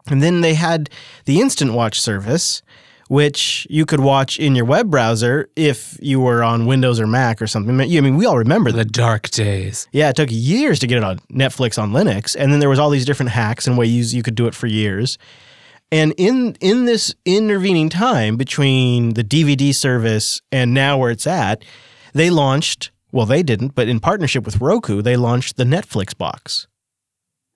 And 0.07 0.21
then 0.21 0.41
they 0.41 0.53
had 0.53 0.89
the 1.25 1.39
Instant 1.41 1.73
Watch 1.73 1.99
service, 1.99 2.61
which 3.07 3.67
you 3.69 3.85
could 3.85 3.99
watch 3.99 4.39
in 4.39 4.55
your 4.55 4.65
web 4.65 4.89
browser 4.89 5.47
if 5.55 5.97
you 6.01 6.19
were 6.19 6.43
on 6.43 6.65
Windows 6.65 6.99
or 6.99 7.07
Mac 7.07 7.41
or 7.41 7.47
something. 7.47 7.79
I 7.79 7.85
mean, 8.01 8.17
we 8.17 8.25
all 8.25 8.37
remember 8.37 8.71
that. 8.71 8.77
The 8.77 8.85
dark 8.85 9.29
days. 9.29 9.87
Yeah, 9.91 10.09
it 10.09 10.15
took 10.15 10.29
years 10.31 10.79
to 10.79 10.87
get 10.87 10.97
it 10.97 11.03
on 11.03 11.19
Netflix 11.31 11.81
on 11.81 11.91
Linux, 11.91 12.35
and 12.37 12.51
then 12.51 12.59
there 12.59 12.69
was 12.69 12.79
all 12.79 12.89
these 12.89 13.05
different 13.05 13.31
hacks 13.31 13.67
and 13.67 13.77
ways 13.77 14.13
you 14.13 14.23
could 14.23 14.35
do 14.35 14.47
it 14.47 14.55
for 14.55 14.67
years. 14.67 15.17
And 15.91 16.13
in 16.17 16.57
in 16.61 16.85
this 16.85 17.13
intervening 17.25 17.89
time 17.89 18.37
between 18.37 19.13
the 19.13 19.23
DVD 19.23 19.73
service 19.73 20.41
and 20.51 20.73
now 20.73 20.97
where 20.97 21.11
it's 21.11 21.27
at, 21.27 21.63
they 22.13 22.29
launched. 22.29 22.91
Well, 23.11 23.25
they 23.25 23.43
didn't, 23.43 23.75
but 23.75 23.87
in 23.87 24.01
partnership 24.01 24.43
with 24.45 24.59
Roku, 24.59 25.01
they 25.01 25.15
launched 25.15 25.55
the 25.55 25.63
Netflix 25.63 26.17
box, 26.17 26.67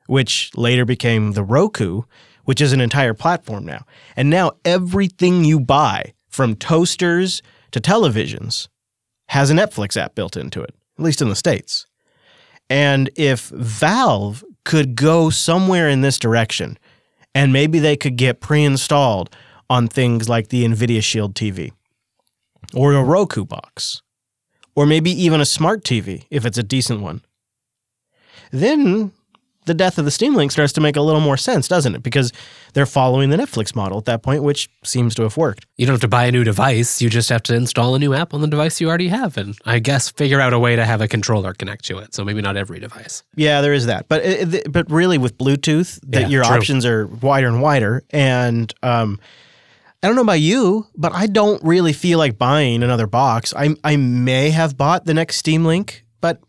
which 0.06 0.52
later 0.56 0.86
became 0.86 1.34
the 1.34 1.44
Roku, 1.44 2.04
which 2.50 2.62
is 2.62 2.74
an 2.74 2.82
entire 2.82 3.14
platform 3.14 3.64
now. 3.64 3.86
And 4.16 4.28
now 4.28 4.54
everything 4.66 5.46
you 5.46 5.60
buy, 5.60 6.16
from 6.30 6.56
toasters 6.56 7.44
to 7.70 7.80
televisions, 7.80 8.70
has 9.28 9.52
a 9.52 9.54
Netflix 9.54 9.96
app 9.96 10.16
built 10.16 10.36
into 10.36 10.64
it, 10.64 10.74
at 10.98 11.06
least 11.06 11.22
in 11.22 11.30
the 11.30 11.36
States. 11.36 11.86
And 12.68 13.12
if 13.16 13.50
Valve 13.50 14.44
could 14.66 14.96
go 14.96 15.30
somewhere 15.30 15.90
in 15.90 16.02
this 16.02 16.18
direction, 16.18 16.80
and 17.36 17.54
maybe 17.54 17.78
they 17.78 17.96
could 17.96 18.16
get 18.16 18.42
pre 18.42 18.64
installed 18.64 19.30
on 19.70 19.88
things 19.88 20.28
like 20.28 20.48
the 20.48 20.66
NVIDIA 20.66 21.04
Shield 21.04 21.36
TV 21.36 21.72
or 22.74 22.94
a 22.94 23.04
Roku 23.04 23.46
box, 23.46 24.02
or 24.76 24.88
maybe 24.88 25.12
even 25.12 25.40
a 25.40 25.46
smart 25.46 25.84
TV 25.84 26.26
if 26.32 26.48
it's 26.48 26.58
a 26.58 26.64
decent 26.64 27.02
one, 27.02 27.22
then 28.52 29.12
the 29.66 29.74
death 29.74 29.98
of 30.00 30.06
the 30.06 30.12
Steam 30.12 30.34
Link 30.36 30.52
starts 30.52 30.74
to 30.74 30.82
make 30.82 30.96
a 30.96 31.02
little 31.02 31.22
more 31.22 31.38
sense, 31.38 31.68
doesn't 31.68 31.94
it? 31.94 32.02
Because 32.02 32.32
they're 32.74 32.86
following 32.86 33.30
the 33.30 33.38
Netflix 33.38 33.76
model 33.76 33.98
at 34.00 34.06
that 34.06 34.24
point, 34.24 34.42
which 34.44 34.70
seems 34.84 35.14
to 35.16 35.24
have 35.24 35.38
worked. 35.38 35.66
You 35.78 35.86
don't 35.86 35.94
have 35.94 36.02
to 36.02 36.08
buy 36.08 36.26
a 36.26 36.32
new 36.32 36.44
device. 36.44 37.02
You 37.02 37.10
just 37.10 37.30
have 37.30 37.44
to 37.44 37.56
install 37.56 37.94
a 37.94 38.00
new 38.00 38.14
app 38.14 38.34
on 38.34 38.42
the 38.42 38.48
device 38.48 38.82
you 38.82 38.88
already 38.88 39.10
have, 39.10 39.38
and 39.38 39.56
I 39.66 39.80
guess 39.80 40.10
figure 40.10 40.40
out 40.42 40.54
a 40.54 40.60
way 40.60 40.76
to 40.76 40.86
have 40.86 41.02
a 41.02 41.08
controller 41.08 41.54
connect 41.54 41.86
to 41.86 41.98
it. 42.00 42.16
So 42.16 42.24
maybe 42.24 42.42
not 42.42 42.58
every 42.58 42.80
device. 42.80 43.24
Yeah, 43.36 43.62
there 43.62 43.74
is 43.74 43.86
that. 43.86 44.08
But 44.08 44.26
it, 44.26 44.72
but 44.72 44.90
really 44.90 45.18
with 45.18 45.38
Bluetooth, 45.38 46.00
that 46.08 46.22
Yeah, 46.22 46.28
your 46.30 46.44
true. 46.44 46.56
options 46.56 46.86
are 46.86 47.06
wider 47.08 47.48
and 47.48 47.62
wider. 47.62 48.04
And 48.12 48.74
um, 48.82 49.20
I 50.02 50.08
don't 50.08 50.16
know 50.16 50.22
about 50.24 50.40
you, 50.40 50.88
but 50.96 51.14
I 51.14 51.28
don't 51.28 51.62
really 51.64 51.94
feel 51.94 52.18
like 52.18 52.38
buying 52.38 52.82
another 52.82 53.06
box. 53.08 53.54
I 53.56 53.76
I 53.84 53.98
may 53.98 54.50
have 54.52 54.78
bought 54.78 55.06
the 55.06 55.14
next 55.14 55.36
Steam 55.38 55.66
Link, 55.66 56.06
but 56.22 56.40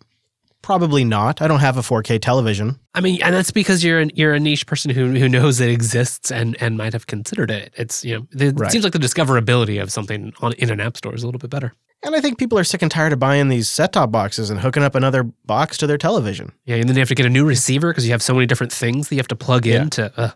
probably 0.63 1.05
not. 1.05 1.41
I 1.43 1.49
don't 1.49 1.61
have 1.61 1.77
a 1.77 1.81
4K 1.83 2.21
television. 2.21 2.79
I 2.95 3.01
mean, 3.01 3.21
and 3.23 3.35
that's 3.35 3.51
because 3.51 3.83
you're 3.85 3.99
an, 4.01 4.11
you're 4.15 4.35
a 4.35 4.41
niche 4.41 4.67
person 4.67 4.91
who 4.91 5.13
who 5.13 5.29
knows 5.29 5.61
it 5.61 5.71
exists 5.71 6.31
and 6.31 6.57
and 6.61 6.77
might 6.77 6.93
have 6.93 7.07
considered 7.07 7.51
it. 7.51 7.73
It's 7.77 8.05
you 8.05 8.17
know, 8.19 8.27
it 8.47 8.59
Right. 8.59 8.71
seems 8.73 8.85
like 8.85 8.93
the 8.93 8.99
discoverability 8.99 9.81
of 9.83 9.91
something 9.93 10.33
on 10.41 10.53
in 10.55 10.71
an 10.71 10.81
app 10.81 10.97
store 10.97 11.15
is 11.15 11.23
a 11.23 11.27
little 11.27 11.39
bit 11.39 11.51
better. 11.51 11.73
And 12.03 12.15
I 12.17 12.21
think 12.21 12.39
people 12.39 12.59
are 12.59 12.65
sick 12.65 12.81
and 12.81 12.91
tired 12.91 13.13
of 13.13 13.19
buying 13.19 13.49
these 13.49 13.69
set-top 13.69 14.11
boxes 14.11 14.49
and 14.49 14.59
hooking 14.61 14.83
up 14.83 14.95
another 14.95 15.23
box 15.45 15.77
to 15.79 15.87
their 15.87 15.99
television. 15.99 16.51
Yeah, 16.65 16.77
and 16.77 16.89
then 16.89 16.95
they 16.95 17.01
have 17.01 17.09
to 17.11 17.15
get 17.15 17.27
a 17.27 17.31
new 17.31 17.45
receiver 17.45 17.91
because 17.91 18.07
you 18.07 18.13
have 18.13 18.23
so 18.23 18.33
many 18.33 18.47
different 18.47 18.73
things 18.73 19.09
that 19.09 19.15
you 19.17 19.19
have 19.19 19.29
to 19.29 19.37
plug 19.37 19.67
Yeah. 19.67 19.83
in 19.83 19.91
to. 19.91 20.13
Uh, 20.19 20.31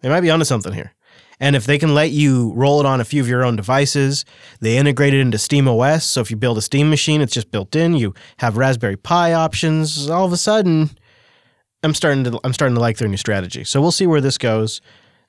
They 0.00 0.08
might 0.08 0.22
be 0.22 0.30
onto 0.30 0.46
something 0.46 0.72
here. 0.72 0.94
And 1.40 1.56
if 1.56 1.64
they 1.64 1.78
can 1.78 1.94
let 1.94 2.10
you 2.10 2.52
roll 2.54 2.80
it 2.80 2.86
on 2.86 3.00
a 3.00 3.04
few 3.04 3.22
of 3.22 3.28
your 3.28 3.44
own 3.44 3.56
devices, 3.56 4.26
they 4.60 4.76
integrate 4.76 5.14
it 5.14 5.20
into 5.20 5.38
Steam 5.38 5.66
OS. 5.66 6.04
So 6.04 6.20
if 6.20 6.30
you 6.30 6.36
build 6.36 6.58
a 6.58 6.62
Steam 6.62 6.90
machine, 6.90 7.22
it's 7.22 7.32
just 7.32 7.50
built 7.50 7.74
in. 7.74 7.94
You 7.94 8.14
have 8.38 8.58
Raspberry 8.58 8.96
Pi 8.96 9.32
options. 9.32 10.10
All 10.10 10.26
of 10.26 10.32
a 10.32 10.36
sudden, 10.36 10.90
I'm 11.82 11.94
starting 11.94 12.24
to 12.24 12.38
I'm 12.44 12.52
starting 12.52 12.74
to 12.74 12.80
like 12.80 12.98
their 12.98 13.08
new 13.08 13.16
strategy. 13.16 13.64
So 13.64 13.80
we'll 13.80 13.90
see 13.90 14.06
where 14.06 14.20
this 14.20 14.36
goes. 14.36 14.82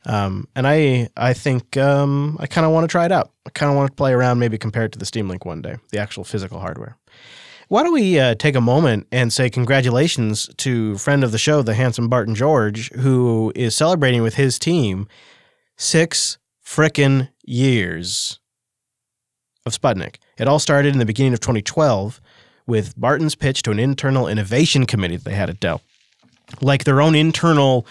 Um, 0.05 0.47
and 0.55 0.67
I 0.67 1.09
I 1.15 1.33
think 1.33 1.77
um, 1.77 2.37
I 2.39 2.47
kind 2.47 2.65
of 2.65 2.73
want 2.73 2.83
to 2.83 2.91
try 2.91 3.05
it 3.05 3.11
out. 3.11 3.31
I 3.45 3.51
kind 3.51 3.71
of 3.71 3.77
want 3.77 3.89
to 3.91 3.95
play 3.95 4.11
around, 4.11 4.39
maybe 4.39 4.57
compare 4.57 4.85
it 4.85 4.91
to 4.91 4.99
the 4.99 5.05
Steam 5.05 5.29
Link 5.29 5.45
one 5.45 5.61
day, 5.61 5.77
the 5.91 5.99
actual 5.99 6.23
physical 6.25 6.59
hardware. 6.59 6.97
Why 7.69 7.83
don't 7.83 7.93
we 7.93 8.19
uh, 8.19 8.35
take 8.35 8.55
a 8.55 8.61
moment 8.61 9.07
and 9.13 9.31
say 9.31 9.49
congratulations 9.49 10.49
to 10.57 10.97
friend 10.97 11.23
of 11.23 11.31
the 11.31 11.37
show, 11.37 11.61
the 11.61 11.73
handsome 11.73 12.09
Barton 12.09 12.35
George, 12.35 12.91
who 12.91 13.53
is 13.55 13.77
celebrating 13.77 14.21
with 14.21 14.35
his 14.35 14.59
team 14.59 15.07
six 15.81 16.37
frickin' 16.63 17.29
years 17.43 18.39
of 19.65 19.73
Sputnik. 19.73 20.17
It 20.37 20.47
all 20.47 20.59
started 20.59 20.93
in 20.93 20.99
the 20.99 21.05
beginning 21.05 21.33
of 21.33 21.39
2012 21.39 22.21
with 22.67 22.99
Barton's 22.99 23.35
pitch 23.35 23.63
to 23.63 23.71
an 23.71 23.79
internal 23.79 24.27
innovation 24.27 24.85
committee 24.85 25.17
that 25.17 25.25
they 25.25 25.33
had 25.33 25.49
at 25.49 25.59
Dell, 25.59 25.81
like 26.61 26.83
their 26.83 27.01
own 27.01 27.15
internal 27.15 27.87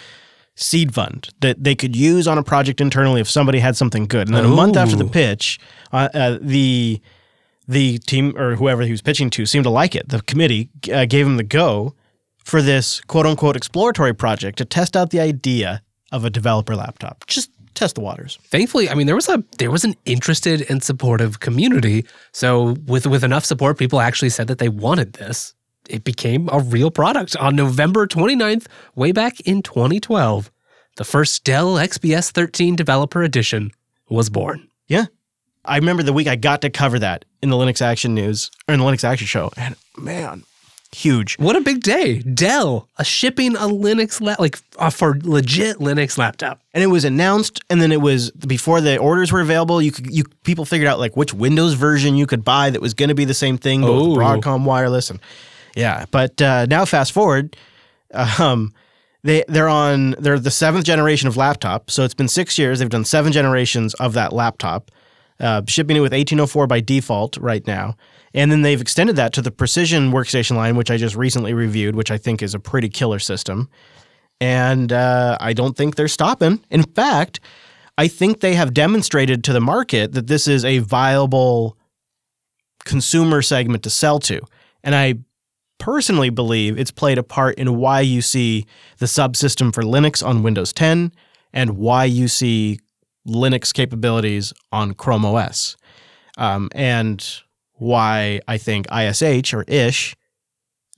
seed 0.54 0.94
fund 0.94 1.30
that 1.40 1.62
they 1.64 1.74
could 1.74 1.96
use 1.96 2.28
on 2.28 2.38
a 2.38 2.42
project 2.42 2.80
internally 2.80 3.20
if 3.20 3.28
somebody 3.28 3.58
had 3.58 3.76
something 3.76 4.06
good. 4.06 4.28
And 4.28 4.36
then 4.36 4.44
a 4.44 4.48
month 4.48 4.76
after 4.76 4.96
the 4.96 5.04
pitch, 5.04 5.58
uh, 5.92 6.08
uh, 6.14 6.38
the 6.40 7.00
the 7.66 7.98
team 7.98 8.36
or 8.36 8.56
whoever 8.56 8.82
he 8.82 8.90
was 8.90 9.02
pitching 9.02 9.30
to 9.30 9.46
seemed 9.46 9.64
to 9.64 9.70
like 9.70 9.94
it. 9.94 10.08
The 10.08 10.22
committee 10.22 10.70
uh, 10.92 11.04
gave 11.04 11.26
him 11.26 11.36
the 11.36 11.44
go 11.44 11.94
for 12.38 12.62
this 12.62 13.00
quote 13.02 13.26
unquote 13.26 13.56
exploratory 13.56 14.14
project 14.14 14.58
to 14.58 14.64
test 14.64 14.96
out 14.96 15.10
the 15.10 15.20
idea 15.20 15.82
of 16.12 16.24
a 16.24 16.30
developer 16.30 16.74
laptop. 16.74 17.24
Just 17.26 17.50
test 17.74 17.94
the 17.94 18.00
waters. 18.00 18.38
thankfully, 18.44 18.88
I 18.88 18.94
mean, 18.94 19.06
there 19.06 19.14
was 19.14 19.28
a 19.28 19.42
there 19.58 19.70
was 19.70 19.84
an 19.84 19.94
interested 20.04 20.66
and 20.70 20.82
supportive 20.82 21.40
community. 21.40 22.04
So 22.32 22.76
with 22.86 23.06
with 23.06 23.24
enough 23.24 23.44
support, 23.44 23.78
people 23.78 24.00
actually 24.00 24.30
said 24.30 24.48
that 24.48 24.58
they 24.58 24.68
wanted 24.68 25.14
this. 25.14 25.54
It 25.88 26.04
became 26.04 26.48
a 26.52 26.60
real 26.60 26.90
product 26.90 27.36
on 27.36 27.56
November 27.56 28.06
29th, 28.06 28.66
way 28.94 29.12
back 29.12 29.40
in 29.40 29.62
2012. 29.62 30.50
The 30.96 31.04
first 31.04 31.44
Dell 31.44 31.74
XPS 31.74 32.30
13 32.30 32.76
Developer 32.76 33.22
Edition 33.22 33.72
was 34.08 34.28
born. 34.28 34.68
Yeah. 34.86 35.06
I 35.64 35.76
remember 35.76 36.02
the 36.02 36.12
week 36.12 36.26
I 36.26 36.36
got 36.36 36.62
to 36.62 36.70
cover 36.70 36.98
that 36.98 37.24
in 37.42 37.50
the 37.50 37.56
Linux 37.56 37.82
Action 37.82 38.14
News 38.14 38.50
or 38.68 38.74
in 38.74 38.80
the 38.80 38.86
Linux 38.86 39.04
Action 39.04 39.26
Show. 39.26 39.50
And 39.56 39.76
man, 39.96 40.44
huge. 40.92 41.36
What 41.38 41.56
a 41.56 41.60
big 41.60 41.80
day! 41.82 42.18
Dell 42.20 42.88
a 42.98 43.04
shipping 43.04 43.54
a 43.56 43.60
Linux 43.68 44.20
la- 44.20 44.36
like 44.38 44.58
uh, 44.78 44.90
for 44.90 45.18
legit 45.22 45.78
Linux 45.78 46.18
laptop. 46.18 46.60
And 46.74 46.82
it 46.82 46.88
was 46.88 47.04
announced 47.04 47.60
and 47.70 47.80
then 47.80 47.92
it 47.92 48.00
was 48.00 48.30
before 48.32 48.80
the 48.80 48.96
orders 48.98 49.30
were 49.32 49.40
available, 49.40 49.80
you 49.82 49.92
could 49.92 50.06
you 50.12 50.24
people 50.44 50.64
figured 50.64 50.88
out 50.88 50.98
like 50.98 51.16
which 51.16 51.32
Windows 51.34 51.74
version 51.74 52.16
you 52.16 52.26
could 52.26 52.44
buy 52.44 52.70
that 52.70 52.80
was 52.80 52.94
going 52.94 53.08
to 53.08 53.14
be 53.14 53.24
the 53.24 53.34
same 53.34 53.56
thing 53.58 53.82
but 53.82 53.92
with 53.92 54.02
Oh. 54.02 54.16
Broadcom 54.16 54.64
wireless 54.64 55.10
and 55.10 55.20
yeah, 55.76 56.04
but 56.10 56.40
uh, 56.42 56.66
now 56.66 56.84
fast 56.84 57.12
forward 57.12 57.56
um 58.38 58.72
they 59.22 59.44
they're 59.48 59.68
on 59.68 60.12
they're 60.18 60.38
the 60.38 60.50
seventh 60.50 60.84
generation 60.84 61.28
of 61.28 61.36
laptop. 61.36 61.90
So 61.90 62.04
it's 62.04 62.14
been 62.14 62.28
six 62.28 62.58
years. 62.58 62.78
They've 62.78 62.88
done 62.88 63.04
seven 63.04 63.32
generations 63.32 63.94
of 63.94 64.14
that 64.14 64.32
laptop, 64.32 64.90
uh, 65.38 65.62
shipping 65.68 65.96
it 65.96 66.00
with 66.00 66.12
1804 66.12 66.66
by 66.66 66.80
default 66.80 67.36
right 67.36 67.64
now. 67.66 67.96
And 68.34 68.52
then 68.52 68.62
they've 68.62 68.80
extended 68.80 69.16
that 69.16 69.32
to 69.34 69.42
the 69.42 69.50
Precision 69.50 70.12
workstation 70.12 70.56
line, 70.56 70.76
which 70.76 70.90
I 70.90 70.96
just 70.96 71.16
recently 71.16 71.52
reviewed, 71.52 71.96
which 71.96 72.10
I 72.10 72.18
think 72.18 72.42
is 72.42 72.54
a 72.54 72.60
pretty 72.60 72.88
killer 72.88 73.18
system. 73.18 73.68
And 74.40 74.92
uh, 74.92 75.36
I 75.40 75.52
don't 75.52 75.76
think 75.76 75.96
they're 75.96 76.08
stopping. 76.08 76.64
In 76.70 76.84
fact, 76.84 77.40
I 77.98 78.08
think 78.08 78.40
they 78.40 78.54
have 78.54 78.72
demonstrated 78.72 79.44
to 79.44 79.52
the 79.52 79.60
market 79.60 80.12
that 80.12 80.28
this 80.28 80.48
is 80.48 80.64
a 80.64 80.78
viable 80.78 81.76
consumer 82.84 83.42
segment 83.42 83.82
to 83.82 83.90
sell 83.90 84.18
to. 84.20 84.40
And 84.82 84.94
I 84.94 85.16
personally 85.78 86.30
believe 86.30 86.78
it's 86.78 86.90
played 86.90 87.18
a 87.18 87.22
part 87.22 87.56
in 87.56 87.76
why 87.76 88.00
you 88.00 88.22
see 88.22 88.66
the 88.98 89.06
subsystem 89.06 89.74
for 89.74 89.82
Linux 89.82 90.24
on 90.24 90.42
Windows 90.42 90.72
10 90.72 91.12
and 91.52 91.70
why 91.76 92.04
you 92.04 92.28
see 92.28 92.78
Linux 93.26 93.72
capabilities 93.74 94.52
on 94.72 94.94
Chrome 94.94 95.24
OS. 95.24 95.76
Um, 96.38 96.70
and 96.74 97.42
why 97.80 98.40
I 98.46 98.58
think 98.58 98.86
ISH 98.92 99.54
or 99.54 99.64
ISH, 99.66 100.14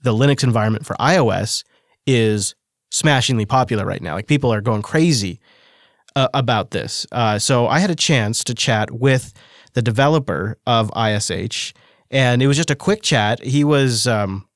the 0.03 0.13
Linux 0.13 0.43
environment 0.43 0.85
for 0.85 0.95
iOS, 0.97 1.63
is 2.05 2.55
smashingly 2.91 3.45
popular 3.45 3.85
right 3.85 4.01
now. 4.01 4.15
Like 4.15 4.27
people 4.27 4.53
are 4.53 4.61
going 4.61 4.81
crazy 4.81 5.39
uh, 6.15 6.27
about 6.33 6.71
this. 6.71 7.07
Uh, 7.11 7.39
so 7.39 7.67
I 7.67 7.79
had 7.79 7.89
a 7.89 7.95
chance 7.95 8.43
to 8.43 8.53
chat 8.53 8.91
with 8.91 9.33
the 9.73 9.81
developer 9.81 10.57
of 10.67 10.91
ISH, 10.95 11.73
and 12.11 12.43
it 12.43 12.47
was 12.47 12.57
just 12.57 12.69
a 12.69 12.75
quick 12.75 13.01
chat. 13.01 13.43
He 13.43 13.63
was 13.63 14.05
um, 14.05 14.47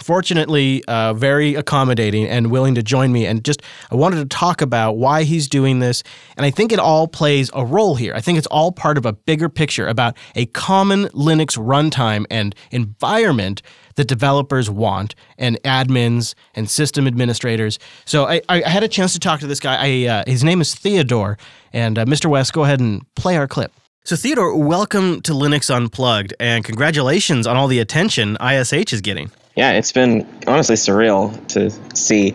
fortunately 0.00 0.84
uh, 0.84 1.14
very 1.14 1.54
accommodating 1.54 2.26
and 2.26 2.50
willing 2.50 2.74
to 2.74 2.82
join 2.82 3.12
me. 3.12 3.26
And 3.26 3.44
just 3.44 3.62
i 3.90 3.94
wanted 3.94 4.16
to 4.16 4.26
talk 4.26 4.60
about 4.60 4.96
why 4.96 5.22
he's 5.22 5.48
doing 5.48 5.78
this. 5.78 6.02
And 6.36 6.44
i 6.44 6.50
think 6.50 6.72
it 6.72 6.78
all 6.78 7.06
plays 7.08 7.50
a 7.54 7.64
role 7.64 7.94
here. 7.94 8.14
I 8.14 8.20
think 8.20 8.38
it's 8.38 8.46
all 8.48 8.72
part 8.72 8.98
of 8.98 9.06
a 9.06 9.12
bigger 9.12 9.48
picture 9.48 9.86
about 9.86 10.16
a 10.34 10.46
common 10.46 11.04
linux 11.08 11.56
runtime 11.56 12.26
and 12.30 12.54
environment 12.70 13.62
that 13.96 14.08
developers 14.08 14.68
want 14.68 15.14
and 15.38 15.62
admins 15.62 16.34
and 16.54 16.68
system 16.68 17.06
administrators. 17.06 17.78
So 18.04 18.26
i, 18.26 18.42
I 18.48 18.68
had 18.68 18.82
a 18.82 18.88
chance 18.88 19.12
to 19.12 19.20
talk 19.20 19.40
to 19.40 19.46
this 19.46 19.60
guy. 19.60 19.76
I, 19.78 20.08
uh, 20.08 20.24
his 20.26 20.42
name 20.42 20.60
is 20.60 20.74
theodore. 20.74 21.38
And 21.72 21.98
uh, 21.98 22.04
mr 22.04 22.26
Wes 22.26 22.50
go 22.50 22.64
ahead 22.64 22.80
and 22.80 23.04
play 23.14 23.36
our 23.36 23.48
clip. 23.48 23.72
So, 24.06 24.16
Theodore, 24.16 24.54
welcome 24.54 25.22
to 25.22 25.32
Linux 25.32 25.74
Unplugged, 25.74 26.34
and 26.38 26.62
congratulations 26.62 27.46
on 27.46 27.56
all 27.56 27.68
the 27.68 27.78
attention 27.78 28.36
ISH 28.38 28.92
is 28.92 29.00
getting 29.00 29.30
yeah, 29.56 29.72
it's 29.72 29.92
been 29.92 30.26
honestly 30.46 30.76
surreal 30.76 31.46
to 31.48 31.70
see 31.96 32.34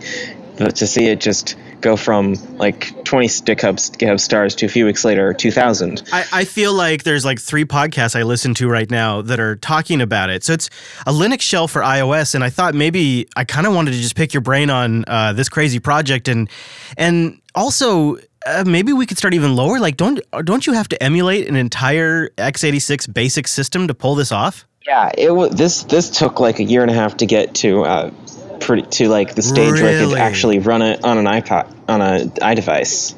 to 0.58 0.88
see 0.88 1.06
it 1.06 1.22
just 1.22 1.56
go 1.82 1.96
from 1.96 2.34
like 2.58 3.06
20 3.06 3.28
GitHub, 3.28 3.76
GitHub 3.98 4.20
stars 4.20 4.56
to 4.56 4.66
a 4.66 4.70
few 4.70 4.86
weeks 4.86 5.06
later 5.06 5.34
2000 5.34 6.04
I, 6.12 6.26
I 6.34 6.44
feel 6.44 6.74
like 6.74 7.04
there's 7.04 7.24
like 7.24 7.40
three 7.40 7.64
podcasts 7.64 8.14
i 8.16 8.24
listen 8.24 8.54
to 8.56 8.68
right 8.68 8.90
now 8.92 9.22
that 9.22 9.40
are 9.40 9.56
talking 9.56 10.02
about 10.02 10.30
it. 10.30 10.44
So 10.44 10.52
it's 10.52 10.70
a 11.08 11.14
linux 11.14 11.42
shell 11.42 11.70
for 11.70 11.82
ios 11.82 12.36
and 12.36 12.44
i 12.44 12.50
thought 12.50 12.76
maybe 12.76 13.28
i 13.36 13.46
kind 13.46 13.66
of 13.66 13.74
wanted 13.74 13.92
to 13.92 13.98
just 13.98 14.16
pick 14.16 14.34
your 14.34 14.42
brain 14.42 14.70
on 14.70 15.06
uh, 15.08 15.34
this 15.34 15.48
crazy 15.48 15.80
project 15.80 16.28
and 16.28 16.50
and 16.98 17.40
also 17.56 18.18
uh, 18.46 18.64
maybe 18.66 18.94
we 18.94 19.06
could 19.06 19.18
start 19.18 19.34
even 19.34 19.56
lower. 19.56 19.80
Like 19.80 19.98
don't 19.98 20.20
don't 20.44 20.66
you 20.66 20.74
have 20.74 20.88
to 20.90 21.04
emulate 21.04 21.48
an 21.48 21.56
entire 21.56 22.30
x86 22.30 23.14
basic 23.14 23.48
system 23.48 23.88
to 23.88 23.94
pull 23.94 24.16
this 24.16 24.32
off 24.32 24.66
yeah, 24.90 25.12
it 25.16 25.30
was 25.30 25.52
this. 25.52 25.84
This 25.84 26.10
took 26.10 26.40
like 26.40 26.58
a 26.58 26.64
year 26.64 26.82
and 26.82 26.90
a 26.90 26.96
half 26.96 27.18
to 27.18 27.28
get 27.28 27.54
to 27.56 27.84
uh, 27.84 28.12
pretty 28.60 28.88
to 28.98 29.08
like 29.08 29.36
the 29.36 29.44
stage 29.44 29.74
really? 29.74 29.84
where 29.84 30.02
I 30.02 30.04
could 30.04 30.18
actually 30.18 30.58
run 30.58 30.82
it 30.82 31.04
on 31.04 31.20
an 31.20 31.26
iPod 31.26 31.72
on 31.88 32.02
a 32.02 32.26
iDevice. 32.26 33.16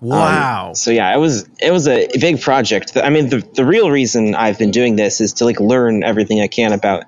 Wow. 0.00 0.68
Um, 0.68 0.74
so 0.74 0.90
yeah, 0.90 1.14
it 1.14 1.18
was 1.18 1.46
it 1.60 1.72
was 1.72 1.86
a 1.88 2.08
big 2.18 2.40
project. 2.40 2.96
I 2.96 3.10
mean, 3.10 3.28
the 3.28 3.46
the 3.52 3.66
real 3.66 3.90
reason 3.90 4.34
I've 4.34 4.58
been 4.58 4.70
doing 4.70 4.96
this 4.96 5.20
is 5.20 5.34
to 5.34 5.44
like 5.44 5.60
learn 5.60 6.02
everything 6.04 6.40
I 6.40 6.46
can 6.46 6.72
about 6.72 7.04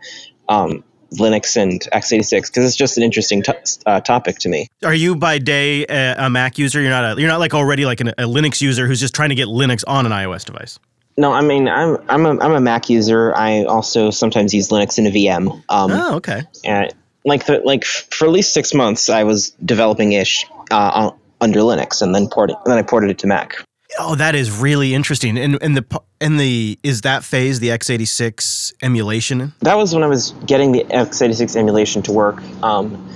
um, 0.46 0.84
Linux 1.14 1.56
and 1.56 1.80
x86 1.80 2.48
because 2.48 2.66
it's 2.66 2.76
just 2.76 2.98
an 2.98 3.04
interesting 3.04 3.42
t- 3.42 3.54
uh, 3.86 4.00
topic 4.00 4.40
to 4.40 4.50
me. 4.50 4.68
Are 4.84 4.92
you 4.92 5.16
by 5.16 5.38
day 5.38 5.86
a, 5.88 6.26
a, 6.26 6.28
Mac 6.28 6.58
user? 6.58 6.82
You're 6.82 6.90
not 6.90 7.16
a, 7.16 7.20
you're 7.20 7.30
not 7.30 7.40
like 7.40 7.54
already 7.54 7.86
like 7.86 8.00
an, 8.00 8.08
a 8.08 8.24
Linux 8.24 8.60
user 8.60 8.86
who's 8.86 9.00
just 9.00 9.14
trying 9.14 9.30
to 9.30 9.34
get 9.34 9.48
Linux 9.48 9.84
on 9.86 10.04
an 10.04 10.12
iOS 10.12 10.44
device. 10.44 10.78
No, 11.16 11.32
I 11.32 11.42
mean 11.42 11.68
I'm 11.68 11.98
I'm 12.08 12.26
a, 12.26 12.38
I'm 12.38 12.52
a 12.52 12.60
Mac 12.60 12.88
user. 12.88 13.34
I 13.34 13.64
also 13.64 14.10
sometimes 14.10 14.54
use 14.54 14.68
Linux 14.68 14.98
in 14.98 15.06
a 15.06 15.10
VM. 15.10 15.62
Um, 15.68 15.90
oh, 15.92 16.16
okay. 16.16 16.42
And 16.64 16.92
like 17.24 17.46
the 17.46 17.60
like 17.64 17.84
for 17.84 18.26
at 18.26 18.30
least 18.30 18.54
six 18.54 18.74
months, 18.74 19.08
I 19.10 19.24
was 19.24 19.50
developing 19.64 20.12
ish 20.12 20.46
uh, 20.70 21.10
under 21.40 21.60
Linux, 21.60 22.02
and 22.02 22.14
then 22.14 22.28
ported 22.28 22.56
and 22.64 22.72
then 22.72 22.78
I 22.78 22.82
ported 22.82 23.10
it 23.10 23.18
to 23.18 23.26
Mac. 23.26 23.56
Oh, 23.98 24.14
that 24.14 24.34
is 24.34 24.50
really 24.50 24.94
interesting. 24.94 25.36
And 25.38 25.62
and 25.62 25.76
the 25.76 26.02
and 26.20 26.40
the 26.40 26.78
is 26.82 27.02
that 27.02 27.24
phase 27.24 27.60
the 27.60 27.68
x86 27.68 28.72
emulation? 28.82 29.52
That 29.60 29.76
was 29.76 29.94
when 29.94 30.02
I 30.02 30.06
was 30.06 30.30
getting 30.46 30.72
the 30.72 30.84
x86 30.84 31.56
emulation 31.56 32.02
to 32.02 32.12
work. 32.12 32.42
Um, 32.62 33.06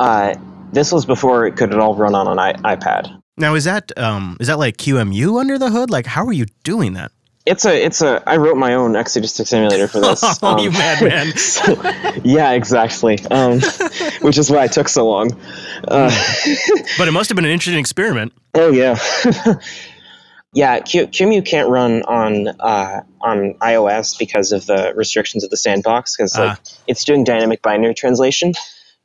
uh, 0.00 0.34
this 0.72 0.90
was 0.90 1.04
before 1.04 1.46
it 1.46 1.56
could 1.56 1.72
at 1.72 1.78
all 1.78 1.94
run 1.94 2.14
on 2.14 2.28
an 2.28 2.38
I- 2.38 2.76
iPad. 2.76 3.20
Now, 3.36 3.54
is 3.54 3.64
that 3.64 3.96
um, 3.98 4.36
is 4.40 4.46
that 4.46 4.58
like 4.58 4.76
QEMU 4.78 5.38
under 5.38 5.58
the 5.58 5.70
hood? 5.70 5.90
Like, 5.90 6.06
how 6.06 6.24
are 6.26 6.32
you 6.32 6.46
doing 6.64 6.94
that? 6.94 7.12
It's 7.44 7.64
a 7.64 7.84
it's 7.84 8.02
a 8.02 8.22
I 8.26 8.36
wrote 8.36 8.56
my 8.56 8.74
own 8.74 8.92
x86 8.92 9.52
emulator 9.52 9.88
for 9.88 10.00
this. 10.00 10.22
oh, 10.42 10.54
um, 10.54 10.58
you 10.58 10.70
madman! 10.70 11.36
so, 11.36 11.74
yeah, 12.24 12.52
exactly. 12.52 13.18
Um, 13.30 13.60
which 14.20 14.38
is 14.38 14.50
why 14.50 14.64
it 14.64 14.72
took 14.72 14.88
so 14.88 15.08
long. 15.08 15.32
Uh, 15.86 16.10
but 16.98 17.08
it 17.08 17.12
must 17.12 17.30
have 17.30 17.36
been 17.36 17.44
an 17.44 17.50
interesting 17.50 17.80
experiment. 17.80 18.32
Oh 18.54 18.70
yeah, 18.70 18.98
yeah. 20.52 20.80
Q, 20.80 21.08
can't 21.42 21.68
run 21.68 22.02
on 22.02 22.48
uh, 22.48 23.02
on 23.20 23.54
iOS 23.54 24.18
because 24.18 24.52
of 24.52 24.66
the 24.66 24.92
restrictions 24.94 25.42
of 25.42 25.50
the 25.50 25.56
sandbox 25.56 26.16
because 26.16 26.38
like 26.38 26.58
uh. 26.58 26.62
it's 26.86 27.04
doing 27.04 27.24
dynamic 27.24 27.60
binary 27.62 27.94
translation. 27.94 28.52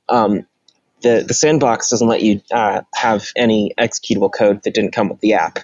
Um, 0.09 0.45
the 1.01 1.23
the 1.27 1.33
sandbox 1.33 1.89
doesn't 1.89 2.07
let 2.07 2.21
you 2.21 2.41
uh, 2.51 2.81
have 2.93 3.27
any 3.35 3.73
executable 3.77 4.31
code 4.31 4.63
that 4.63 4.73
didn't 4.73 4.91
come 4.91 5.09
with 5.09 5.21
the 5.21 5.33
app. 5.33 5.59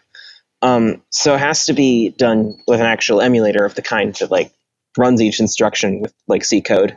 Um, 0.64 1.04
so 1.10 1.36
it 1.36 1.40
has 1.40 1.66
to 1.66 1.74
be 1.74 2.10
done 2.10 2.56
with 2.66 2.80
an 2.80 2.86
actual 2.86 3.20
emulator 3.20 3.66
of 3.66 3.76
the 3.76 3.82
kind 3.82 4.16
that 4.16 4.32
like 4.32 4.54
runs 4.98 5.22
each 5.22 5.42
instruction 5.42 6.00
with 6.00 6.14
like 6.26 6.46
C 6.46 6.62
code. 6.62 6.96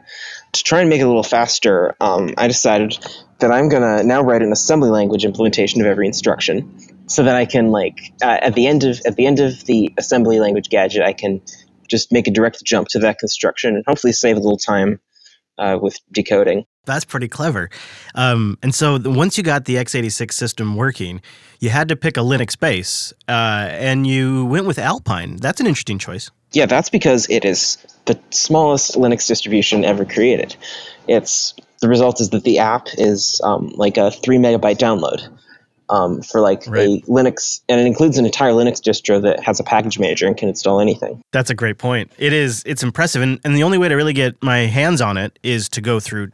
To 0.52 0.62
try 0.62 0.80
and 0.80 0.88
make 0.88 1.00
it 1.00 1.04
a 1.04 1.08
little 1.08 1.24
faster, 1.24 1.96
um, 2.00 2.34
I 2.38 2.46
decided 2.46 2.96
that 3.40 3.50
I'm 3.50 3.68
gonna 3.68 4.04
now 4.04 4.22
write 4.22 4.42
an 4.42 4.52
assembly 4.52 4.90
language 4.90 5.24
implementation 5.24 5.80
of 5.80 5.88
every 5.88 6.06
instruction, 6.06 6.78
so 7.08 7.24
that 7.24 7.34
I 7.34 7.44
can 7.44 7.72
like 7.72 7.98
uh, 8.22 8.38
at 8.40 8.54
the 8.54 8.68
end 8.68 8.84
of 8.84 9.00
at 9.04 9.16
the 9.16 9.26
end 9.26 9.40
of 9.40 9.64
the 9.64 9.92
assembly 9.98 10.38
language 10.38 10.68
gadget, 10.68 11.02
I 11.02 11.12
can 11.12 11.42
just 11.88 12.12
make 12.12 12.28
a 12.28 12.30
direct 12.30 12.62
jump 12.64 12.86
to 12.88 13.00
that 13.00 13.18
construction 13.18 13.74
and 13.74 13.84
hopefully 13.84 14.12
save 14.12 14.36
a 14.36 14.40
little 14.40 14.58
time 14.58 15.00
uh, 15.58 15.78
with 15.80 15.98
decoding. 16.12 16.64
That's 16.84 17.04
pretty 17.04 17.28
clever. 17.28 17.68
Um, 18.14 18.58
and 18.62 18.74
so 18.74 18.98
once 19.04 19.36
you 19.36 19.42
got 19.44 19.64
the 19.64 19.76
x86 19.76 20.32
system 20.32 20.76
working, 20.76 21.20
you 21.58 21.70
had 21.70 21.88
to 21.88 21.96
pick 21.96 22.16
a 22.16 22.20
Linux 22.20 22.58
base, 22.58 23.12
uh, 23.28 23.68
and 23.70 24.06
you 24.06 24.44
went 24.46 24.66
with 24.66 24.78
Alpine. 24.78 25.36
That's 25.36 25.60
an 25.60 25.66
interesting 25.66 25.98
choice. 25.98 26.30
Yeah, 26.52 26.66
that's 26.66 26.90
because 26.90 27.28
it 27.28 27.44
is 27.44 27.78
the 28.04 28.18
smallest 28.30 28.94
Linux 28.94 29.26
distribution 29.26 29.84
ever 29.84 30.04
created. 30.04 30.54
It's 31.08 31.54
the 31.80 31.88
result 31.88 32.20
is 32.20 32.30
that 32.30 32.44
the 32.44 32.60
app 32.60 32.86
is 32.96 33.40
um, 33.44 33.72
like 33.76 33.96
a 33.96 34.10
three 34.10 34.38
megabyte 34.38 34.78
download 34.78 35.28
um, 35.88 36.22
for 36.22 36.40
like 36.40 36.64
right. 36.66 36.88
a 36.88 37.00
Linux, 37.02 37.60
and 37.68 37.80
it 37.80 37.86
includes 37.86 38.18
an 38.18 38.26
entire 38.26 38.52
Linux 38.52 38.80
distro 38.80 39.20
that 39.22 39.42
has 39.42 39.60
a 39.60 39.64
package 39.64 39.98
manager 39.98 40.26
and 40.26 40.36
can 40.36 40.48
install 40.48 40.80
anything. 40.80 41.22
That's 41.32 41.50
a 41.50 41.54
great 41.54 41.78
point. 41.78 42.12
It 42.18 42.32
is. 42.32 42.62
It's 42.66 42.82
impressive, 42.82 43.22
and 43.22 43.40
and 43.44 43.56
the 43.56 43.62
only 43.62 43.78
way 43.78 43.88
to 43.88 43.94
really 43.94 44.12
get 44.12 44.42
my 44.42 44.60
hands 44.60 45.00
on 45.00 45.16
it 45.16 45.38
is 45.42 45.68
to 45.70 45.80
go 45.80 46.00
through 46.00 46.30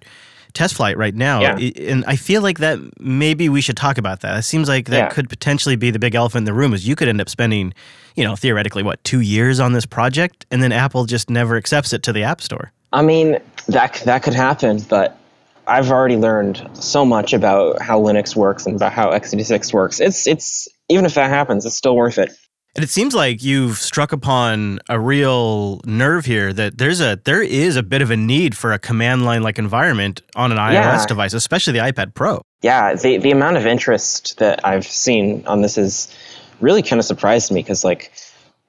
test 0.52 0.74
flight 0.74 0.96
right 0.96 1.14
now. 1.14 1.40
Yeah. 1.40 1.92
And 1.92 2.04
I 2.06 2.16
feel 2.16 2.42
like 2.42 2.58
that 2.58 2.78
maybe 3.00 3.48
we 3.48 3.60
should 3.60 3.76
talk 3.76 3.98
about 3.98 4.20
that. 4.20 4.38
It 4.38 4.42
seems 4.42 4.68
like 4.68 4.86
that 4.88 4.96
yeah. 4.96 5.08
could 5.08 5.28
potentially 5.28 5.76
be 5.76 5.90
the 5.90 5.98
big 5.98 6.14
elephant 6.14 6.40
in 6.40 6.44
the 6.44 6.52
room 6.52 6.74
is 6.74 6.86
you 6.86 6.94
could 6.94 7.08
end 7.08 7.20
up 7.20 7.28
spending, 7.28 7.72
you 8.16 8.24
know, 8.24 8.36
theoretically 8.36 8.82
what, 8.82 9.02
2 9.04 9.20
years 9.20 9.60
on 9.60 9.72
this 9.72 9.86
project 9.86 10.44
and 10.50 10.62
then 10.62 10.72
Apple 10.72 11.06
just 11.06 11.30
never 11.30 11.56
accepts 11.56 11.92
it 11.92 12.02
to 12.02 12.12
the 12.12 12.22
App 12.22 12.40
Store. 12.40 12.72
I 12.92 13.02
mean, 13.02 13.38
that 13.68 14.02
that 14.04 14.22
could 14.22 14.34
happen, 14.34 14.80
but 14.88 15.18
I've 15.66 15.90
already 15.90 16.16
learned 16.16 16.68
so 16.74 17.04
much 17.04 17.32
about 17.32 17.80
how 17.80 18.00
Linux 18.00 18.34
works 18.34 18.66
and 18.66 18.76
about 18.76 18.92
how 18.92 19.10
x86 19.10 19.72
works. 19.72 20.00
It's 20.00 20.26
it's 20.26 20.68
even 20.88 21.04
if 21.04 21.14
that 21.14 21.30
happens, 21.30 21.64
it's 21.64 21.76
still 21.76 21.96
worth 21.96 22.18
it. 22.18 22.32
And 22.74 22.82
it 22.82 22.88
seems 22.88 23.14
like 23.14 23.42
you've 23.42 23.76
struck 23.76 24.12
upon 24.12 24.78
a 24.88 24.98
real 24.98 25.82
nerve 25.84 26.24
here 26.24 26.54
that 26.54 26.78
there's 26.78 27.00
a 27.00 27.20
there 27.24 27.42
is 27.42 27.76
a 27.76 27.82
bit 27.82 28.00
of 28.00 28.10
a 28.10 28.16
need 28.16 28.56
for 28.56 28.72
a 28.72 28.78
command 28.78 29.24
line 29.24 29.42
like 29.42 29.58
environment 29.58 30.22
on 30.34 30.52
an 30.52 30.58
iOS 30.58 30.72
yeah. 30.72 31.06
device, 31.06 31.34
especially 31.34 31.74
the 31.74 31.80
iPad 31.80 32.14
Pro. 32.14 32.42
Yeah, 32.62 32.94
the 32.94 33.18
the 33.18 33.30
amount 33.30 33.58
of 33.58 33.66
interest 33.66 34.38
that 34.38 34.64
I've 34.64 34.86
seen 34.86 35.46
on 35.46 35.60
this 35.60 35.76
is 35.76 36.14
really 36.60 36.82
kind 36.82 36.98
of 36.98 37.04
surprised 37.04 37.52
me 37.52 37.60
because 37.60 37.84
like 37.84 38.10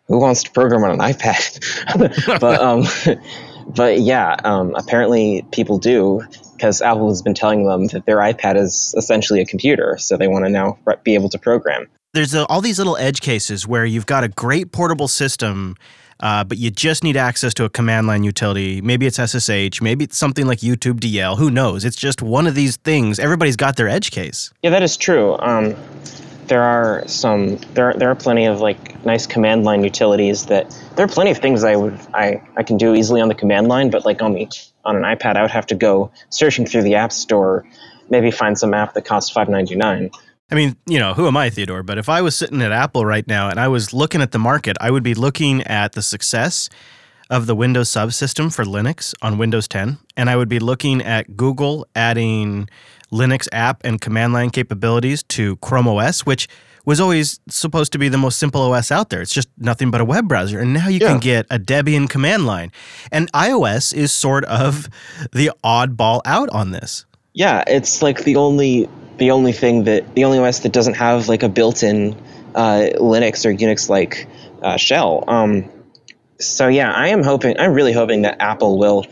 who 0.08 0.20
wants 0.20 0.44
to 0.44 0.52
program 0.52 0.84
on 0.84 0.92
an 0.92 1.00
iPad? 1.00 2.40
but 2.42 2.62
um 2.62 2.84
but 3.68 4.00
yeah, 4.00 4.36
um, 4.44 4.76
apparently 4.76 5.46
people 5.52 5.78
do 5.78 6.22
because 6.54 6.82
Apple 6.82 7.10
has 7.10 7.22
been 7.22 7.34
telling 7.34 7.66
them 7.66 7.88
that 7.88 8.06
their 8.06 8.18
iPad 8.18 8.56
is 8.56 8.94
essentially 8.98 9.42
a 9.42 9.46
computer, 9.46 9.98
so 9.98 10.18
they 10.18 10.28
want 10.28 10.46
to 10.46 10.50
now 10.50 10.78
be 11.04 11.16
able 11.16 11.30
to 11.30 11.38
program. 11.38 11.90
There's 12.14 12.34
a, 12.34 12.46
all 12.48 12.62
these 12.62 12.78
little 12.78 12.98
edge 12.98 13.22
cases 13.22 13.68
where 13.68 13.86
you've 13.86 14.06
got 14.06 14.24
a 14.24 14.28
great 14.28 14.72
portable 14.72 15.08
system 15.08 15.76
uh, 16.20 16.44
but 16.44 16.58
you 16.58 16.72
just 16.72 17.04
need 17.04 17.18
access 17.18 17.54
to 17.56 17.66
a 17.66 17.70
command 17.70 18.08
line 18.08 18.24
utility. 18.24 18.82
Maybe 18.82 19.06
it's 19.06 19.18
SSH, 19.18 19.82
maybe 19.82 20.06
it's 20.06 20.18
something 20.18 20.48
like 20.48 20.60
YouTube 20.60 21.00
DL. 21.00 21.38
Who 21.38 21.52
knows? 21.52 21.84
It's 21.84 21.98
just 21.98 22.22
one 22.22 22.48
of 22.48 22.56
these 22.56 22.78
things. 22.78 23.20
Everybody's 23.20 23.58
got 23.58 23.76
their 23.76 23.90
edge 23.90 24.12
case. 24.12 24.54
Yeah, 24.62 24.70
that 24.70 24.84
is 24.84 24.96
true. 24.96 25.38
Um, 25.40 25.76
there 26.48 26.64
are 26.64 27.08
some 27.08 27.58
there 27.74 27.94
there 27.94 28.10
are 28.10 28.16
plenty 28.16 28.46
of 28.46 28.60
like 28.60 29.04
nice 29.06 29.26
command 29.26 29.64
line 29.64 29.84
utilities 29.84 30.46
that 30.48 30.70
there 30.96 31.06
are 31.06 31.10
plenty 31.10 31.32
of 31.32 31.38
things 31.38 31.64
I 31.64 31.76
would 31.76 32.00
I, 32.14 32.42
I 32.58 32.64
can 32.64 32.78
do 32.78 32.94
easily 32.94 33.22
on 33.22 33.28
the 33.28 33.36
command 33.36 33.68
line, 33.68 33.90
but 33.90 34.06
like 34.06 34.22
on 34.22 34.34
the 34.34 34.48
on 34.86 34.96
an 34.96 35.04
iPad 35.04 35.36
I 35.36 35.42
would 35.42 35.52
have 35.52 35.68
to 35.68 35.76
go 35.76 36.12
searching 36.30 36.66
through 36.66 36.84
the 36.84 36.96
app 36.96 37.12
store, 37.12 37.66
maybe 38.10 38.32
find 38.32 38.58
some 38.58 38.74
app 38.74 38.94
that 38.94 39.06
costs 39.06 39.32
five 39.32 39.50
ninety 39.50 39.76
nine. 39.76 40.12
I 40.52 40.56
mean, 40.56 40.76
you 40.86 41.00
know, 41.00 41.14
who 41.14 41.28
am 41.28 41.36
I, 41.36 41.50
Theodore? 41.50 41.84
But 41.84 41.98
if 41.98 42.10
I 42.10 42.22
was 42.22 42.36
sitting 42.36 42.62
at 42.62 42.72
Apple 42.72 43.06
right 43.06 43.28
now 43.28 43.50
and 43.50 43.60
I 43.60 43.68
was 43.70 43.94
looking 43.94 44.22
at 44.22 44.32
the 44.32 44.40
market, 44.40 44.78
I 44.80 44.92
would 44.92 45.04
be 45.04 45.16
looking 45.16 45.64
at 45.64 45.94
the 45.94 46.02
success 46.02 46.70
of 47.30 47.48
the 47.48 47.56
Windows 47.56 47.90
subsystem 47.90 48.54
for 48.54 48.64
Linux 48.64 49.16
on 49.22 49.40
Windows 49.40 49.68
10. 49.68 49.98
And 50.16 50.30
I 50.30 50.36
would 50.36 50.50
be 50.50 50.60
looking 50.60 51.02
at 51.02 51.36
Google 51.36 51.88
adding 51.96 52.70
Linux 53.14 53.48
app 53.52 53.82
and 53.86 54.02
command 54.02 54.34
line 54.34 54.50
capabilities 54.50 55.24
to 55.24 55.56
Chrome 55.58 55.88
OS, 55.88 56.26
which 56.26 56.48
was 56.86 57.00
always 57.00 57.40
supposed 57.48 57.92
to 57.94 57.98
be 57.98 58.10
the 58.10 58.18
most 58.18 58.40
simple 58.40 58.62
OS 58.62 58.92
out 58.92 59.10
there. 59.10 59.22
It's 59.22 59.34
just 59.34 59.48
nothing 59.58 59.92
but 59.92 60.02
a 60.02 60.06
web 60.06 60.28
browser. 60.28 60.60
And 60.60 60.74
now 60.74 60.88
you 60.90 61.00
yeah. 61.00 61.10
can 61.10 61.20
get 61.20 61.46
a 61.50 61.60
Debian 61.60 62.10
command 62.10 62.46
line. 62.46 62.72
And 63.12 63.32
iOS 63.32 63.94
is 63.94 64.12
sort 64.12 64.44
of 64.46 64.90
the 65.32 65.52
oddball 65.64 66.22
out 66.26 66.50
on 66.50 66.72
this. 66.72 67.06
Yeah, 67.34 67.64
it's 67.68 68.02
like 68.02 68.24
the 68.24 68.36
only 68.36 68.90
the 69.18 69.32
only 69.32 69.54
thing 69.54 69.84
that 69.86 70.16
the 70.16 70.26
only 70.26 70.40
OS 70.40 70.60
that 70.60 70.74
doesn't 70.74 70.96
have 70.96 71.30
like 71.30 71.44
a 71.44 71.50
built-in 71.50 72.16
uh, 72.56 72.90
Linux 72.98 73.46
or 73.46 73.54
Unix 73.54 73.90
like 73.90 74.28
uh, 74.62 74.78
shell. 74.78 75.24
Um, 75.28 75.70
so 76.40 76.68
yeah, 76.68 76.92
I 76.92 77.08
am 77.08 77.24
hoping. 77.24 77.58
I'm 77.60 77.74
really 77.74 77.94
hoping 77.94 78.24
that 78.24 78.42
Apple 78.42 78.78
will 78.78 79.06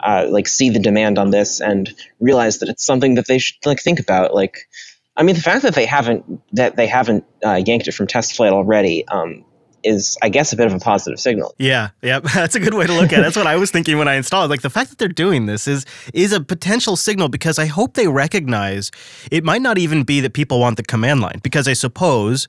uh, 0.00 0.26
like 0.28 0.48
see 0.48 0.70
the 0.70 0.78
demand 0.78 1.18
on 1.18 1.30
this 1.30 1.60
and 1.60 1.94
realize 2.20 2.58
that 2.58 2.68
it's 2.68 2.84
something 2.84 3.14
that 3.14 3.26
they 3.26 3.38
should 3.38 3.56
like 3.64 3.80
think 3.80 4.00
about. 4.00 4.34
Like, 4.34 4.68
I 5.16 5.22
mean, 5.22 5.34
the 5.34 5.40
fact 5.40 5.62
that 5.62 5.74
they 5.74 5.86
haven't 5.86 6.40
that 6.54 6.76
they 6.76 6.86
haven't 6.86 7.24
uh, 7.44 7.60
yanked 7.64 7.88
it 7.88 7.92
from 7.92 8.06
TestFlight 8.06 8.52
already 8.52 9.06
um, 9.08 9.44
is, 9.82 10.16
I 10.22 10.28
guess, 10.28 10.52
a 10.52 10.56
bit 10.56 10.66
of 10.66 10.74
a 10.74 10.78
positive 10.78 11.18
signal. 11.18 11.54
Yeah, 11.58 11.90
yeah, 12.02 12.20
that's 12.34 12.54
a 12.54 12.60
good 12.60 12.74
way 12.74 12.86
to 12.86 12.92
look 12.92 13.12
at 13.12 13.20
it. 13.20 13.22
That's 13.22 13.36
what 13.36 13.46
I 13.46 13.56
was 13.56 13.70
thinking 13.70 13.98
when 13.98 14.08
I 14.08 14.14
installed. 14.14 14.50
Like 14.50 14.62
the 14.62 14.70
fact 14.70 14.90
that 14.90 14.98
they're 14.98 15.08
doing 15.08 15.46
this 15.46 15.66
is 15.66 15.84
is 16.14 16.32
a 16.32 16.40
potential 16.40 16.96
signal 16.96 17.28
because 17.28 17.58
I 17.58 17.66
hope 17.66 17.94
they 17.94 18.08
recognize 18.08 18.90
it 19.30 19.44
might 19.44 19.62
not 19.62 19.78
even 19.78 20.04
be 20.04 20.20
that 20.20 20.32
people 20.32 20.60
want 20.60 20.76
the 20.76 20.82
command 20.82 21.20
line 21.20 21.40
because 21.42 21.68
I 21.68 21.72
suppose 21.72 22.48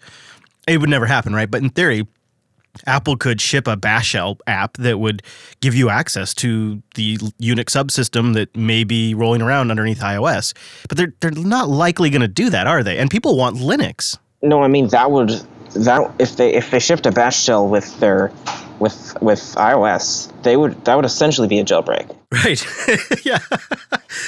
it 0.67 0.79
would 0.79 0.89
never 0.89 1.05
happen, 1.05 1.33
right? 1.33 1.49
But 1.49 1.63
in 1.63 1.69
theory, 1.69 2.07
Apple 2.85 3.17
could 3.17 3.41
ship 3.41 3.67
a 3.67 3.75
Bash 3.75 4.15
app 4.15 4.77
that 4.77 4.99
would 4.99 5.21
give 5.61 5.75
you 5.75 5.89
access 5.89 6.33
to 6.35 6.81
the 6.95 7.17
Unix 7.17 7.65
subsystem 7.65 8.33
that 8.33 8.55
may 8.55 8.83
be 8.83 9.13
rolling 9.13 9.41
around 9.41 9.71
underneath 9.71 9.99
iOS. 9.99 10.53
But 10.87 10.97
they're 10.97 11.13
they're 11.19 11.31
not 11.31 11.69
likely 11.69 12.09
going 12.09 12.21
to 12.21 12.27
do 12.27 12.49
that, 12.49 12.67
are 12.67 12.83
they? 12.83 12.97
And 12.97 13.09
people 13.09 13.37
want 13.37 13.57
Linux. 13.57 14.17
No, 14.41 14.63
I 14.63 14.67
mean 14.67 14.87
that 14.87 15.11
would 15.11 15.31
that 15.73 16.11
if 16.19 16.35
they 16.35 16.53
if 16.53 16.71
they 16.71 16.79
shipped 16.79 17.05
a 17.05 17.11
bash 17.11 17.41
shell 17.43 17.67
with 17.67 17.99
their 17.99 18.31
with 18.79 19.15
with 19.21 19.39
iOS, 19.55 20.31
they 20.43 20.55
would 20.55 20.83
that 20.85 20.95
would 20.95 21.05
essentially 21.05 21.47
be 21.47 21.59
a 21.59 21.65
jailbreak. 21.65 22.15
Right. 22.31 22.63
yeah. 23.25 23.39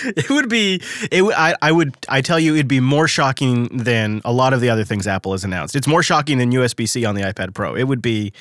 it 0.04 0.28
would 0.32 0.50
be 0.50 0.82
it 1.12 1.24
I 1.38 1.56
I 1.62 1.72
would 1.72 1.96
I 2.10 2.22
tell 2.22 2.40
you 2.40 2.56
it'd 2.56 2.68
be 2.68 2.80
more 2.80 3.08
shocking 3.08 3.68
than 3.78 4.22
a 4.26 4.34
lot 4.34 4.54
of 4.54 4.62
the 4.62 4.72
other 4.72 4.84
things 4.84 5.06
Apple 5.06 5.34
has 5.34 5.44
announced. 5.44 5.76
It's 5.76 5.86
more 5.86 6.02
shocking 6.02 6.40
than 6.40 6.52
USB-C 6.52 7.06
on 7.06 7.14
the 7.14 7.22
iPad 7.22 7.54
Pro. 7.54 7.76
It 7.76 7.84
would 7.84 8.02
be 8.02 8.34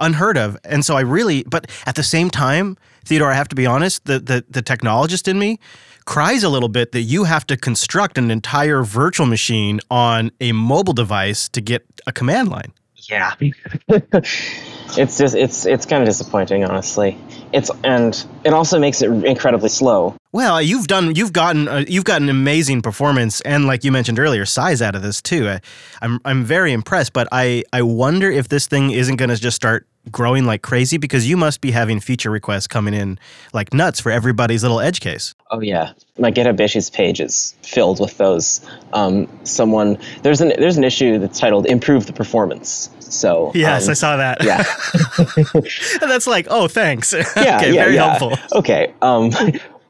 unheard 0.00 0.38
of. 0.38 0.56
And 0.64 0.82
so 0.82 0.96
I 0.96 1.02
really 1.02 1.42
but 1.44 1.70
at 1.84 1.94
the 1.94 2.02
same 2.02 2.30
time, 2.30 2.78
Theodore, 3.04 3.30
I 3.30 3.34
have 3.34 3.48
to 3.48 3.54
be 3.54 3.66
honest, 3.66 4.06
the 4.06 4.18
the 4.18 4.44
the 4.48 4.62
technologist 4.62 5.28
in 5.28 5.38
me 5.38 5.58
cries 6.04 6.42
a 6.42 6.48
little 6.48 6.68
bit 6.68 6.92
that 6.92 7.02
you 7.02 7.24
have 7.24 7.46
to 7.46 7.56
construct 7.56 8.18
an 8.18 8.30
entire 8.30 8.82
virtual 8.82 9.26
machine 9.26 9.80
on 9.90 10.30
a 10.40 10.52
mobile 10.52 10.92
device 10.92 11.48
to 11.50 11.60
get 11.60 11.84
a 12.06 12.12
command 12.12 12.48
line. 12.48 12.72
Yeah. 13.08 13.34
it's 13.88 15.18
just 15.18 15.34
it's 15.34 15.66
it's 15.66 15.86
kind 15.86 16.02
of 16.02 16.08
disappointing 16.08 16.64
honestly. 16.64 17.18
It's 17.52 17.70
and 17.82 18.24
it 18.44 18.52
also 18.52 18.78
makes 18.78 19.02
it 19.02 19.10
incredibly 19.10 19.68
slow. 19.68 20.16
Well, 20.32 20.62
you've 20.62 20.86
done 20.86 21.14
you've 21.14 21.34
gotten 21.34 21.68
uh, 21.68 21.84
you've 21.86 22.04
gotten 22.04 22.30
amazing 22.30 22.80
performance 22.80 23.42
and 23.42 23.66
like 23.66 23.84
you 23.84 23.92
mentioned 23.92 24.18
earlier, 24.18 24.46
size 24.46 24.80
out 24.80 24.94
of 24.94 25.02
this 25.02 25.20
too. 25.20 25.46
I, 25.46 25.60
I'm 26.00 26.20
I'm 26.24 26.42
very 26.42 26.72
impressed, 26.72 27.12
but 27.12 27.28
I 27.30 27.64
I 27.72 27.82
wonder 27.82 28.30
if 28.30 28.48
this 28.48 28.66
thing 28.66 28.92
isn't 28.92 29.16
going 29.16 29.28
to 29.28 29.36
just 29.36 29.56
start 29.56 29.86
growing 30.10 30.46
like 30.46 30.62
crazy 30.62 30.96
because 30.96 31.28
you 31.28 31.36
must 31.36 31.60
be 31.60 31.70
having 31.70 32.00
feature 32.00 32.30
requests 32.30 32.66
coming 32.66 32.94
in 32.94 33.18
like 33.52 33.72
nuts 33.72 34.00
for 34.00 34.10
everybody's 34.10 34.62
little 34.62 34.80
edge 34.80 35.00
case. 35.00 35.34
Oh 35.50 35.60
yeah, 35.60 35.92
my 36.18 36.32
GitHub 36.32 36.58
issues 36.58 36.88
page 36.88 37.20
is 37.20 37.54
filled 37.62 38.00
with 38.00 38.16
those. 38.16 38.66
Um, 38.94 39.28
someone 39.44 39.98
there's 40.22 40.40
an 40.40 40.54
there's 40.58 40.78
an 40.78 40.84
issue 40.84 41.18
that's 41.18 41.38
titled 41.38 41.66
"Improve 41.66 42.06
the 42.06 42.14
Performance." 42.14 42.88
So 43.00 43.52
yes, 43.54 43.84
um, 43.86 43.90
I 43.90 43.94
saw 43.94 44.16
that. 44.16 44.42
Yeah, 44.42 44.64
and 46.00 46.10
that's 46.10 46.26
like, 46.26 46.46
oh, 46.48 46.68
thanks. 46.68 47.12
Yeah, 47.12 47.20
okay, 47.20 47.74
yeah, 47.74 47.84
very 47.84 47.94
yeah. 47.94 48.16
helpful. 48.16 48.58
Okay. 48.58 48.94
Um, 49.02 49.30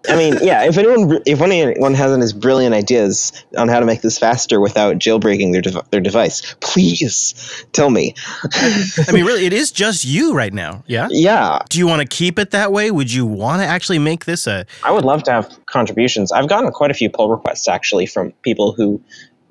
I 0.08 0.16
mean, 0.16 0.38
yeah. 0.42 0.64
If 0.64 0.78
anyone, 0.78 1.22
if 1.26 1.40
anyone 1.40 1.94
has 1.94 2.12
any 2.12 2.40
brilliant 2.40 2.74
ideas 2.74 3.32
on 3.56 3.68
how 3.68 3.80
to 3.80 3.86
make 3.86 4.00
this 4.00 4.18
faster 4.18 4.60
without 4.60 4.96
jailbreaking 4.96 5.52
their 5.52 5.82
their 5.90 6.00
device, 6.00 6.54
please 6.60 7.64
tell 7.72 7.90
me. 7.90 8.14
I 8.52 9.12
mean, 9.12 9.24
really, 9.24 9.46
it 9.46 9.52
is 9.52 9.70
just 9.70 10.04
you 10.04 10.34
right 10.34 10.52
now. 10.52 10.82
Yeah. 10.86 11.08
Yeah. 11.10 11.60
Do 11.68 11.78
you 11.78 11.86
want 11.86 12.02
to 12.02 12.08
keep 12.08 12.38
it 12.38 12.50
that 12.50 12.72
way? 12.72 12.90
Would 12.90 13.12
you 13.12 13.26
want 13.26 13.62
to 13.62 13.66
actually 13.66 13.98
make 13.98 14.24
this 14.24 14.46
a? 14.46 14.66
I 14.82 14.90
would 14.90 15.04
love 15.04 15.22
to 15.24 15.30
have 15.30 15.66
contributions. 15.66 16.32
I've 16.32 16.48
gotten 16.48 16.70
quite 16.72 16.90
a 16.90 16.94
few 16.94 17.08
pull 17.08 17.30
requests 17.30 17.68
actually 17.68 18.06
from 18.06 18.32
people 18.42 18.72
who 18.72 19.00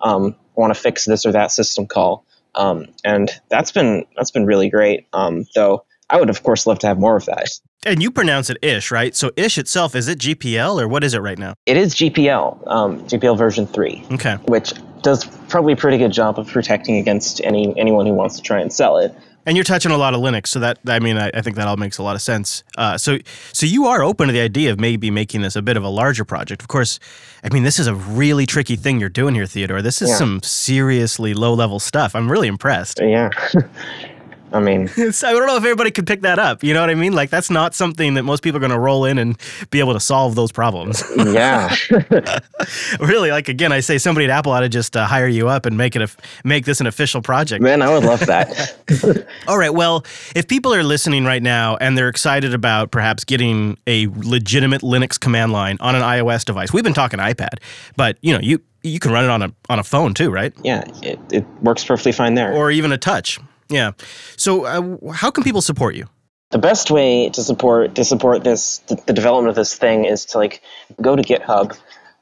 um, 0.02 0.36
want 0.56 0.74
to 0.74 0.80
fix 0.80 1.06
this 1.06 1.26
or 1.26 1.32
that 1.32 1.52
system 1.52 1.88
call, 1.88 2.26
um, 2.56 2.88
and 3.06 3.32
that's 3.50 3.72
been 3.72 4.06
that's 4.18 4.32
been 4.32 4.46
really 4.46 4.70
great. 4.70 5.08
Um, 5.14 5.46
though 5.56 5.86
I 6.10 6.20
would, 6.20 6.30
of 6.30 6.44
course, 6.44 6.68
love 6.68 6.80
to 6.80 6.88
have 6.88 7.00
more 7.00 7.16
of 7.16 7.26
that. 7.26 7.50
And 7.84 8.04
you 8.04 8.12
pronounce 8.12 8.52
it 8.52 8.58
iSH, 8.62 8.92
right? 8.92 9.16
So 9.16 9.30
iSH 9.32 9.58
itself, 9.58 9.96
is 9.96 10.08
it 10.08 10.20
GPL 10.20 10.80
or 10.80 10.88
what 10.88 11.04
is 11.04 11.16
it 11.16 11.20
right 11.20 11.40
now? 11.40 11.56
It 11.66 11.78
is 11.78 11.96
GPL, 11.96 12.68
um, 12.68 13.02
GPL 13.08 13.36
version 13.36 13.66
3. 13.66 14.06
Okay. 14.12 14.36
Which 14.46 14.74
does 15.02 15.26
probably 15.50 15.74
a 15.74 15.76
pretty 15.76 15.98
good 15.98 16.12
job 16.12 16.38
of 16.38 16.48
protecting 16.48 16.98
against 16.98 17.42
any 17.44 17.74
anyone 17.80 18.06
who 18.06 18.14
wants 18.14 18.36
to 18.36 18.42
try 18.44 18.62
and 18.62 18.72
sell 18.72 18.98
it. 18.98 19.16
And 19.48 19.58
you're 19.58 19.64
touching 19.64 19.92
a 19.92 19.98
lot 19.98 20.14
of 20.14 20.22
Linux, 20.22 20.48
so 20.48 20.60
that 20.60 20.78
I 20.86 21.00
mean, 21.00 21.18
I, 21.18 21.32
I 21.34 21.42
think 21.42 21.56
that 21.56 21.68
all 21.68 21.76
makes 21.76 21.98
a 21.98 22.04
lot 22.04 22.16
of 22.16 22.22
sense. 22.22 22.64
Uh, 22.78 23.00
so, 23.00 23.18
so 23.52 23.66
you 23.66 23.88
are 23.88 24.04
open 24.04 24.28
to 24.28 24.34
the 24.34 24.42
idea 24.42 24.72
of 24.72 24.80
maybe 24.80 25.10
making 25.10 25.42
this 25.42 25.56
a 25.56 25.64
bit 25.64 25.78
of 25.78 25.84
a 25.84 25.90
larger 25.90 26.24
project. 26.24 26.62
Of 26.62 26.68
course, 26.68 27.00
I 27.44 27.52
mean, 27.52 27.64
this 27.64 27.80
is 27.80 27.88
a 27.88 27.96
really 27.96 28.46
tricky 28.46 28.76
thing 28.76 29.00
you're 29.00 29.10
doing 29.10 29.34
here, 29.34 29.48
Theodore. 29.48 29.82
This 29.82 30.04
is 30.04 30.10
yeah. 30.10 30.18
some 30.18 30.44
seriously 30.44 31.34
low 31.34 31.56
level 31.56 31.80
stuff. 31.80 32.14
I'm 32.14 32.32
really 32.32 32.48
impressed. 32.48 33.00
Yeah. 33.02 33.32
I 34.52 34.60
mean, 34.60 34.88
so 35.12 35.28
I 35.28 35.32
don't 35.32 35.48
know 35.48 35.56
if 35.56 35.64
everybody 35.64 35.92
could 35.92 36.08
pick 36.08 36.22
that 36.22 36.40
up. 36.40 36.64
You 36.64 36.74
know 36.74 36.82
what 36.82 36.90
I 36.90 36.96
mean? 36.96 37.14
Like 37.14 37.30
that's 37.30 37.50
not 37.50 37.74
something 37.74 38.16
that 38.16 38.24
most 38.24 38.44
people 38.44 38.58
are 38.58 38.60
going 38.60 38.72
to 38.72 38.80
roll 38.80 39.06
in 39.06 39.18
and 39.18 39.38
be 39.70 39.80
able 39.80 39.94
to 39.94 40.00
solve 40.00 40.36
those 40.36 40.52
problems. 40.52 41.04
yeah. 41.18 41.74
really, 43.00 43.32
like 43.32 43.48
again, 43.48 43.72
I 43.72 43.80
say 43.80 43.98
somebody 43.98 44.26
at 44.26 44.32
Apple 44.32 44.52
ought 44.52 44.62
to 44.62 44.70
just 44.70 44.96
uh, 44.98 45.06
hire 45.06 45.28
you 45.28 45.48
up 45.48 45.66
and 45.66 45.78
make 45.78 45.96
it 45.96 46.02
a 46.02 46.10
make 46.44 46.66
this 46.66 46.82
an 46.82 46.88
official 46.88 47.22
project. 47.22 47.62
Man, 47.62 47.82
I 47.82 47.94
would 47.94 48.04
love 48.04 48.26
that. 48.26 49.26
All 49.48 49.58
right. 49.58 49.74
Well, 49.74 50.06
if 50.36 50.48
people 50.48 50.74
are 50.74 50.84
listening 50.84 51.26
right 51.26 51.44
now 51.44 51.78
and 51.78 51.98
they're 51.98 52.10
excited 52.10 52.54
about 52.54 52.92
perhaps 52.92 53.24
getting 53.24 53.78
a 53.88 54.08
legitimate 54.08 54.82
Linux 54.82 55.20
command 55.20 55.54
line 55.54 55.78
on 55.80 55.96
an 55.96 56.02
iOS 56.02 56.46
device, 56.46 56.74
we've 56.74 56.84
been 56.84 56.94
talking 56.94 57.20
iPad, 57.20 57.60
but 57.96 58.18
you 58.22 58.34
know, 58.34 58.40
you 58.42 58.62
you 58.84 59.00
can 59.00 59.12
run 59.12 59.24
it 59.24 59.30
on 59.30 59.42
a 59.42 59.54
on 59.70 59.80
a 59.80 59.84
phone 59.84 60.14
too, 60.14 60.30
right? 60.30 60.54
Yeah, 60.64 60.84
it, 61.02 61.20
it 61.32 61.46
works 61.62 61.84
perfectly 61.84 62.12
fine 62.12 62.34
there. 62.34 62.54
Or 62.54 62.72
even 62.72 62.92
a 62.92 62.98
touch. 62.98 63.40
Yeah. 63.72 63.92
So, 64.38 64.66
uh, 64.66 65.12
how 65.14 65.32
can 65.32 65.44
people 65.44 65.62
support 65.62 65.96
you? 65.96 66.08
The 66.52 66.60
best 66.60 66.92
way 66.92 67.30
to 67.30 67.44
support 67.44 67.96
to 67.96 68.04
support 68.04 68.44
this 68.44 68.80
the, 68.80 69.14
development 69.14 69.50
of 69.50 69.56
this 69.56 69.74
thing 69.74 70.06
is 70.06 70.26
to 70.26 70.38
like 70.38 70.62
go 71.02 71.16
to 71.16 71.24
GitHub, 71.24 71.78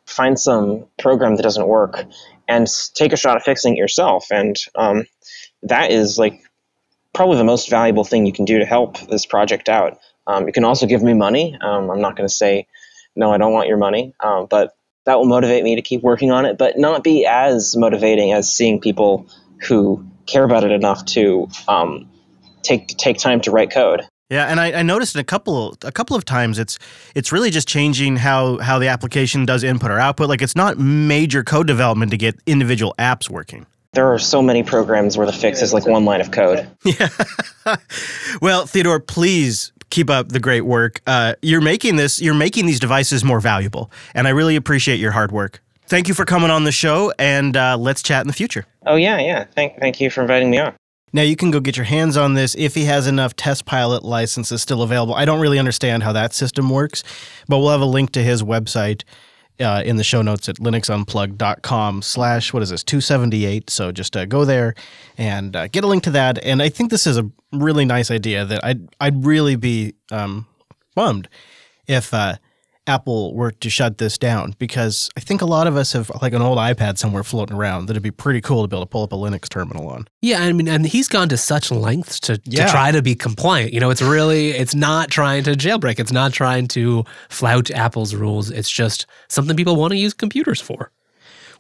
find 0.06 0.39
some 0.39 0.86
program 1.00 1.36
that 1.36 1.43
doesn't 1.43 1.68
work, 1.68 2.06
and 2.47 2.68
take 2.93 3.12
a 3.12 3.18
shot 3.18 3.38
at 3.38 3.43
fixing 3.43 3.76
it 3.76 3.80
yourself. 3.80 4.28
And 4.32 4.56
um, 4.76 5.06
that 5.64 5.91
is 5.91 6.20
like 6.20 6.43
probably 7.14 7.38
the 7.38 7.43
most 7.43 7.70
valuable 7.72 8.04
thing 8.04 8.28
you 8.28 8.34
can 8.34 8.45
do 8.45 8.60
to 8.60 8.66
help 8.66 9.00
this 9.10 9.26
project 9.26 9.68
out. 9.68 10.00
Um, 10.28 10.45
you 10.45 10.54
can 10.54 10.64
also 10.64 10.86
give 10.86 11.02
me 11.02 11.16
money. 11.16 11.58
Um, 11.60 11.89
I'm 11.89 12.02
not 12.02 12.16
going 12.16 12.28
to 12.28 12.34
say 12.34 12.68
no, 13.16 13.32
I 13.32 13.39
don't 13.39 13.52
want 13.52 13.68
your 13.68 13.78
money, 13.78 14.14
um, 14.20 14.45
but 14.47 14.76
that 15.06 15.18
will 15.18 15.26
motivate 15.26 15.64
me 15.64 15.76
to 15.76 15.82
keep 15.82 16.04
working 16.04 16.32
on 16.32 16.45
it, 16.45 16.58
but 16.58 16.78
not 16.78 17.04
be 17.04 17.26
as 17.26 17.76
motivating 17.76 18.32
as 18.32 18.54
seeing 18.54 18.80
people 18.80 19.28
who 19.68 20.06
care 20.30 20.44
about 20.44 20.64
it 20.64 20.72
enough 20.72 21.06
to 21.06 21.50
um, 21.68 22.10
take 22.62 22.88
take 22.88 23.18
time 23.18 23.42
to 23.42 23.52
write 23.52 23.72
code. 23.72 24.08
Yeah, 24.30 24.46
and 24.46 24.60
I, 24.60 24.74
I, 24.74 24.84
noticed 24.84 25.16
in 25.16 25.22
a 25.22 25.24
couple 25.24 25.76
a 25.84 25.92
couple 25.92 26.16
of 26.16 26.24
times 26.24 26.60
it's 26.60 26.78
it's 27.16 27.32
really 27.32 27.50
just 27.50 27.68
changing 27.68 28.18
how 28.18 28.60
how 28.60 28.78
the 28.78 28.88
application 28.88 29.44
does 29.44 29.64
input 29.64 29.90
or 29.90 29.98
output. 29.98 30.30
Like 30.30 30.44
it's 30.44 30.56
not 30.56 30.78
major 30.78 31.44
code 31.44 31.66
development 31.66 32.12
to 32.12 32.18
get 32.18 32.40
individual 32.46 32.94
apps 33.00 33.30
working. 33.30 33.66
There 33.94 34.14
are 34.14 34.20
so 34.20 34.44
many 34.44 34.62
programs 34.62 35.18
where 35.18 35.26
the 35.26 35.34
fix 35.34 35.64
is 35.64 35.74
like 35.74 35.88
one 35.88 36.06
line 36.06 36.22
of 36.22 36.30
code. 36.32 36.70
Yeah. 36.86 37.10
well, 38.42 38.66
Theodore, 38.68 39.00
please 39.00 39.72
keep 39.90 40.10
up 40.12 40.30
the 40.30 40.40
great 40.40 40.62
work. 40.62 41.02
Uh, 41.08 41.34
you're 41.42 41.62
making 41.62 41.96
this 41.96 42.22
you're 42.22 42.36
making 42.36 42.68
these 42.68 42.80
devices 42.80 43.24
more 43.24 43.40
valuable, 43.40 43.92
and 44.14 44.28
I 44.28 44.32
really 44.32 44.56
appreciate 44.56 45.00
your 45.00 45.12
hard 45.12 45.32
work. 45.32 45.62
Thank 45.90 46.08
you 46.08 46.14
for 46.14 46.24
coming 46.24 46.52
on 46.52 46.66
the 46.66 46.72
show, 46.72 47.12
and 47.18 47.58
uh, 47.58 47.76
let's 47.76 48.04
chat 48.04 48.22
in 48.22 48.28
the 48.28 48.34
future. 48.34 48.66
Oh 48.86 48.96
yeah, 48.96 49.20
yeah. 49.20 49.46
Thank 49.56 49.80
thank 49.80 50.00
you 50.00 50.12
for 50.12 50.22
inviting 50.22 50.52
me 50.52 50.60
on. 50.60 50.76
Now 51.14 51.24
you 51.24 51.36
can 51.36 51.50
go 51.50 51.60
get 51.60 51.78
your 51.78 51.86
hands 51.86 52.16
on 52.16 52.36
this 52.36 52.54
if 52.54 52.76
he 52.76 52.86
has 52.86 53.08
enough 53.08 53.36
test 53.36 53.66
pilot 53.66 54.04
licenses 54.04 54.62
still 54.62 54.84
available. 54.84 55.16
I 55.16 55.26
don't 55.26 55.40
really 55.40 55.58
understand 55.58 56.04
how 56.04 56.14
that 56.14 56.36
system 56.36 56.70
works, 56.70 57.04
but 57.48 57.58
we'll 57.58 57.72
have 57.72 57.82
a 57.82 57.86
link 57.86 58.12
to 58.12 58.22
his 58.22 58.44
website 58.44 59.04
uh, 59.60 59.82
in 59.84 59.96
the 59.96 60.04
show 60.04 60.22
notes 60.22 60.48
at 60.48 60.58
linuxunplugged.com 60.58 62.04
slash 62.04 62.54
what 62.54 62.62
is 62.64 62.70
this 62.70 62.84
278 62.84 63.70
so 63.70 63.92
just 63.92 64.16
uh, 64.16 64.26
go 64.26 64.46
there 64.46 64.74
and 65.18 65.56
uh, 65.56 65.68
get 65.68 65.84
a 65.84 65.88
link 65.88 66.02
to 66.04 66.12
that 66.12 66.42
and 66.46 66.62
i 66.62 66.70
think 66.70 66.90
this 66.90 67.06
is 67.06 67.18
a 67.18 67.30
really 67.52 67.84
nice 67.84 68.10
idea 68.10 68.46
that 68.46 68.64
i'd, 68.64 68.88
I'd 69.02 69.26
really 69.26 69.58
be 69.58 69.96
um, 70.12 70.48
bummed 70.96 71.28
if 71.88 72.14
uh, 72.14 72.36
Apple 72.90 73.36
were 73.36 73.52
to 73.52 73.70
shut 73.70 74.00
this 74.00 74.18
down 74.18 74.56
because 74.58 75.10
I 75.16 75.20
think 75.20 75.42
a 75.42 75.46
lot 75.46 75.68
of 75.68 75.78
us 75.78 75.94
have 75.94 76.12
like 76.22 76.34
an 76.34 76.42
old 76.42 76.58
iPad 76.58 76.98
somewhere 76.98 77.24
floating 77.24 77.56
around 77.56 77.86
that'd 77.86 78.02
be 78.02 78.12
pretty 78.12 78.42
cool 78.42 78.64
to 78.64 78.68
be 78.68 78.76
able 78.76 78.86
to 78.86 78.90
pull 78.90 79.04
up 79.04 79.14
a 79.14 79.16
Linux 79.16 79.48
terminal 79.48 79.88
on. 79.88 80.08
Yeah, 80.22 80.42
I 80.42 80.52
mean, 80.52 80.68
and 80.68 80.86
he's 80.86 81.08
gone 81.08 81.30
to 81.30 81.38
such 81.38 81.72
lengths 81.72 82.20
to, 82.22 82.42
yeah. 82.46 82.66
to 82.66 82.72
try 82.72 82.92
to 82.92 83.02
be 83.02 83.14
compliant. 83.14 83.74
You 83.74 83.80
know, 83.80 83.92
it's 83.92 84.02
really, 84.02 84.50
it's 84.50 84.74
not 84.74 85.12
trying 85.12 85.44
to 85.44 85.52
jailbreak, 85.52 86.00
it's 86.00 86.12
not 86.12 86.34
trying 86.34 86.68
to 86.70 87.04
flout 87.30 87.70
Apple's 87.70 88.16
rules. 88.16 88.50
It's 88.50 88.70
just 88.70 89.06
something 89.28 89.56
people 89.56 89.76
want 89.76 89.92
to 89.92 89.98
use 89.98 90.14
computers 90.14 90.60
for. 90.60 90.92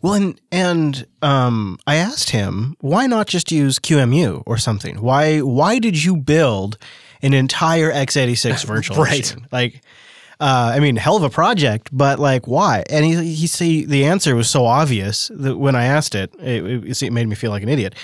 Well, 0.01 0.13
and 0.13 0.41
and 0.51 1.05
um, 1.21 1.77
I 1.85 1.95
asked 1.95 2.29
him 2.29 2.75
why 2.79 3.05
not 3.05 3.27
just 3.27 3.51
use 3.51 3.79
QEMU 3.79 4.43
or 4.45 4.57
something. 4.57 5.01
Why 5.01 5.39
why 5.39 5.79
did 5.79 6.01
you 6.01 6.15
build 6.15 6.77
an 7.21 7.33
entire 7.33 7.91
x86 7.91 8.65
virtual 8.65 8.97
right. 8.97 9.19
machine? 9.19 9.47
Like 9.51 9.81
uh, 10.39 10.71
I 10.73 10.79
mean, 10.79 10.95
hell 10.95 11.17
of 11.17 11.23
a 11.23 11.29
project, 11.29 11.89
but 11.91 12.17
like, 12.17 12.47
why? 12.47 12.83
And 12.89 13.05
he 13.05 13.33
he 13.33 13.47
see 13.47 13.85
the 13.85 14.05
answer 14.05 14.35
was 14.35 14.49
so 14.49 14.65
obvious 14.65 15.29
that 15.33 15.57
when 15.57 15.75
I 15.75 15.85
asked 15.85 16.15
it, 16.15 16.33
it, 16.39 16.65
it, 16.65 17.03
it 17.03 17.11
made 17.11 17.27
me 17.27 17.35
feel 17.35 17.51
like 17.51 17.63
an 17.63 17.69
idiot. 17.69 17.95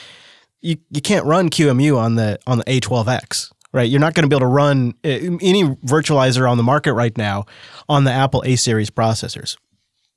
You 0.62 0.78
you 0.92 1.02
can't 1.02 1.26
run 1.26 1.50
QEMU 1.50 1.98
on 1.98 2.16
the 2.16 2.38
on 2.46 2.58
the 2.58 2.66
A12X, 2.66 3.54
right? 3.72 3.90
You're 3.90 4.02
not 4.02 4.16
going 4.16 4.24
to 4.24 4.28
be 4.28 4.36
able 4.36 4.48
to 4.48 4.54
run 4.54 4.96
uh, 5.06 5.38
any 5.42 5.64
virtualizer 5.64 6.50
on 6.50 6.58
the 6.58 6.64
market 6.64 6.94
right 6.94 7.18
now 7.18 7.46
on 7.88 8.04
the 8.04 8.12
Apple 8.12 8.44
A 8.46 8.58
series 8.58 8.90
processors. 8.90 9.58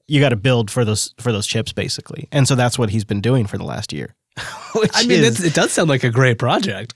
You 0.09 0.21
got 0.21 0.31
to 0.31 0.37
build 0.37 0.71
for 0.73 0.85
those 0.85 1.14
for 1.21 1.31
those 1.31 1.47
chips 1.47 1.73
basically, 1.73 2.27
and 2.33 2.49
so 2.49 2.57
that's 2.57 2.79
what 2.79 2.91
he's 2.91 3.05
been 3.05 3.21
doing 3.21 3.47
for 3.47 3.59
the 3.59 3.64
last 3.64 3.93
year. 3.93 4.16
I 4.95 5.07
mean, 5.07 5.23
is, 5.23 5.43
it 5.43 5.55
does 5.55 5.73
sound 5.73 5.89
like 5.89 6.03
a 6.03 6.11
great 6.11 6.39
project 6.39 6.95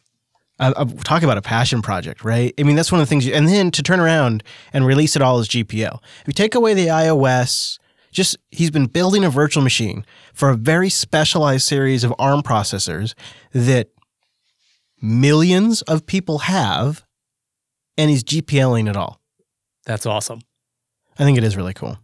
uh, 0.60 0.72
uh, 0.76 0.84
talk 1.04 1.22
about 1.22 1.38
a 1.38 1.42
passion 1.42 1.82
project, 1.82 2.24
right? 2.24 2.54
I 2.58 2.62
mean, 2.62 2.76
that's 2.76 2.92
one 2.92 3.00
of 3.00 3.06
the 3.06 3.10
things. 3.10 3.26
You, 3.26 3.34
and 3.34 3.48
then 3.48 3.70
to 3.72 3.82
turn 3.82 4.00
around 4.00 4.42
and 4.72 4.86
release 4.86 5.16
it 5.16 5.22
all 5.22 5.38
as 5.38 5.48
GPL. 5.48 5.98
If 6.20 6.26
you 6.26 6.32
take 6.32 6.54
away 6.54 6.74
the 6.74 6.86
iOS, 6.86 7.78
just 8.12 8.36
he's 8.50 8.70
been 8.70 8.86
building 8.86 9.24
a 9.24 9.30
virtual 9.30 9.62
machine 9.62 10.04
for 10.34 10.50
a 10.50 10.54
very 10.54 10.88
specialized 10.90 11.66
series 11.66 12.04
of 12.04 12.14
ARM 12.18 12.42
processors 12.42 13.14
that 13.52 13.88
millions 15.00 15.82
of 15.82 16.06
people 16.06 16.40
have, 16.40 17.04
and 17.96 18.10
he's 18.10 18.22
GPLing 18.22 18.88
it 18.88 18.96
all. 18.96 19.20
That's 19.86 20.06
awesome. 20.06 20.40
I 21.18 21.24
think 21.24 21.38
it 21.38 21.44
is 21.44 21.56
really 21.56 21.74
cool. 21.74 21.98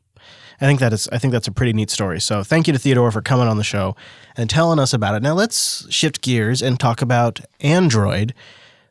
I 0.60 0.66
think 0.66 0.80
that 0.80 0.92
is 0.92 1.08
I 1.12 1.18
think 1.18 1.32
that's 1.32 1.48
a 1.48 1.52
pretty 1.52 1.72
neat 1.72 1.90
story. 1.90 2.20
So 2.20 2.42
thank 2.42 2.66
you 2.66 2.72
to 2.72 2.78
Theodore 2.78 3.12
for 3.12 3.22
coming 3.22 3.46
on 3.48 3.56
the 3.56 3.64
show 3.64 3.94
and 4.36 4.50
telling 4.50 4.78
us 4.78 4.92
about 4.92 5.14
it. 5.14 5.22
Now 5.22 5.34
let's 5.34 5.90
shift 5.92 6.20
gears 6.20 6.62
and 6.62 6.78
talk 6.80 7.00
about 7.00 7.40
Android, 7.60 8.34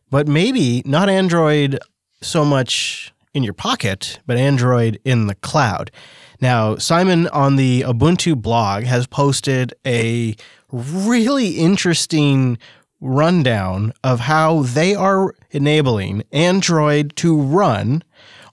but 0.09 0.27
maybe 0.27 0.81
not 0.85 1.09
Android 1.09 1.79
so 2.21 2.45
much 2.45 3.13
in 3.33 3.43
your 3.43 3.53
pocket, 3.53 4.19
but 4.25 4.37
Android 4.37 4.99
in 5.05 5.27
the 5.27 5.35
cloud. 5.35 5.91
Now, 6.39 6.75
Simon 6.77 7.27
on 7.29 7.55
the 7.55 7.81
Ubuntu 7.81 8.39
blog 8.39 8.83
has 8.83 9.07
posted 9.07 9.73
a 9.85 10.35
really 10.71 11.57
interesting 11.57 12.57
rundown 12.99 13.93
of 14.03 14.21
how 14.21 14.63
they 14.63 14.95
are 14.95 15.35
enabling 15.51 16.23
Android 16.31 17.15
to 17.17 17.39
run 17.39 18.03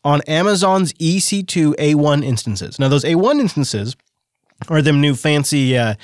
on 0.04 0.20
Amazon's 0.22 0.92
EC2 0.94 1.74
A1 1.76 2.24
instances. 2.24 2.78
Now, 2.78 2.88
those 2.88 3.04
A1 3.04 3.40
instances 3.40 3.96
are 4.68 4.82
them 4.82 5.00
new 5.00 5.14
fancy 5.14 5.76
uh, 5.76 5.94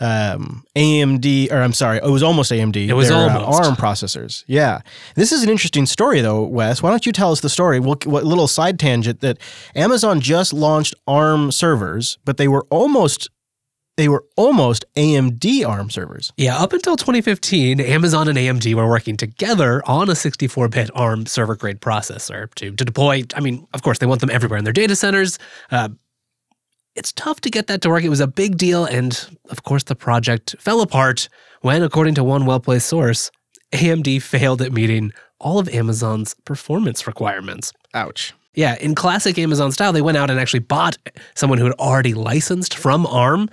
um, 0.00 0.64
AMD, 0.76 1.52
or 1.52 1.56
I'm 1.56 1.72
sorry, 1.72 1.98
it 1.98 2.10
was 2.10 2.22
almost 2.22 2.50
AMD. 2.50 2.88
It 2.88 2.94
was 2.94 3.10
uh, 3.10 3.16
almost 3.16 3.62
uh, 3.62 3.68
ARM 3.68 3.76
processors. 3.76 4.44
Yeah, 4.46 4.80
this 5.14 5.32
is 5.32 5.42
an 5.42 5.50
interesting 5.50 5.86
story, 5.86 6.20
though, 6.20 6.42
Wes. 6.42 6.82
Why 6.82 6.90
don't 6.90 7.06
you 7.06 7.12
tell 7.12 7.32
us 7.32 7.40
the 7.40 7.48
story? 7.48 7.80
What, 7.80 8.06
what 8.06 8.24
little 8.24 8.48
side 8.48 8.78
tangent 8.78 9.20
that 9.20 9.38
Amazon 9.74 10.20
just 10.20 10.52
launched 10.52 10.94
ARM 11.06 11.52
servers, 11.52 12.18
but 12.24 12.36
they 12.36 12.48
were 12.48 12.66
almost 12.70 13.30
they 13.96 14.08
were 14.08 14.24
almost 14.36 14.84
AMD 14.96 15.66
ARM 15.66 15.90
servers. 15.90 16.32
Yeah, 16.36 16.56
up 16.56 16.72
until 16.72 16.96
2015, 16.96 17.80
Amazon 17.80 18.28
and 18.28 18.36
AMD 18.36 18.74
were 18.74 18.88
working 18.88 19.16
together 19.16 19.82
on 19.86 20.10
a 20.10 20.14
64 20.14 20.68
bit 20.68 20.90
ARM 20.94 21.26
server 21.26 21.54
grade 21.54 21.80
processor 21.80 22.52
to, 22.54 22.72
to 22.72 22.84
deploy. 22.84 23.24
I 23.34 23.40
mean, 23.40 23.66
of 23.72 23.82
course, 23.82 23.98
they 23.98 24.06
want 24.06 24.20
them 24.20 24.30
everywhere 24.30 24.58
in 24.58 24.64
their 24.64 24.72
data 24.72 24.96
centers. 24.96 25.38
Uh, 25.70 25.90
it's 26.94 27.12
tough 27.12 27.40
to 27.42 27.50
get 27.50 27.66
that 27.66 27.82
to 27.82 27.88
work. 27.88 28.04
It 28.04 28.08
was 28.08 28.20
a 28.20 28.26
big 28.26 28.56
deal. 28.56 28.84
And 28.84 29.38
of 29.50 29.62
course, 29.64 29.84
the 29.84 29.96
project 29.96 30.54
fell 30.58 30.80
apart 30.80 31.28
when, 31.60 31.82
according 31.82 32.14
to 32.16 32.24
one 32.24 32.46
well 32.46 32.60
placed 32.60 32.88
source, 32.88 33.30
AMD 33.72 34.22
failed 34.22 34.62
at 34.62 34.72
meeting 34.72 35.12
all 35.40 35.58
of 35.58 35.68
Amazon's 35.68 36.34
performance 36.44 37.06
requirements. 37.06 37.72
Ouch. 37.92 38.32
Yeah, 38.54 38.76
in 38.80 38.94
classic 38.94 39.36
Amazon 39.38 39.72
style, 39.72 39.92
they 39.92 40.02
went 40.02 40.16
out 40.16 40.30
and 40.30 40.38
actually 40.38 40.60
bought 40.60 40.96
someone 41.34 41.58
who 41.58 41.64
had 41.64 41.74
already 41.74 42.14
licensed 42.14 42.76
from 42.76 43.04
ARM 43.06 43.50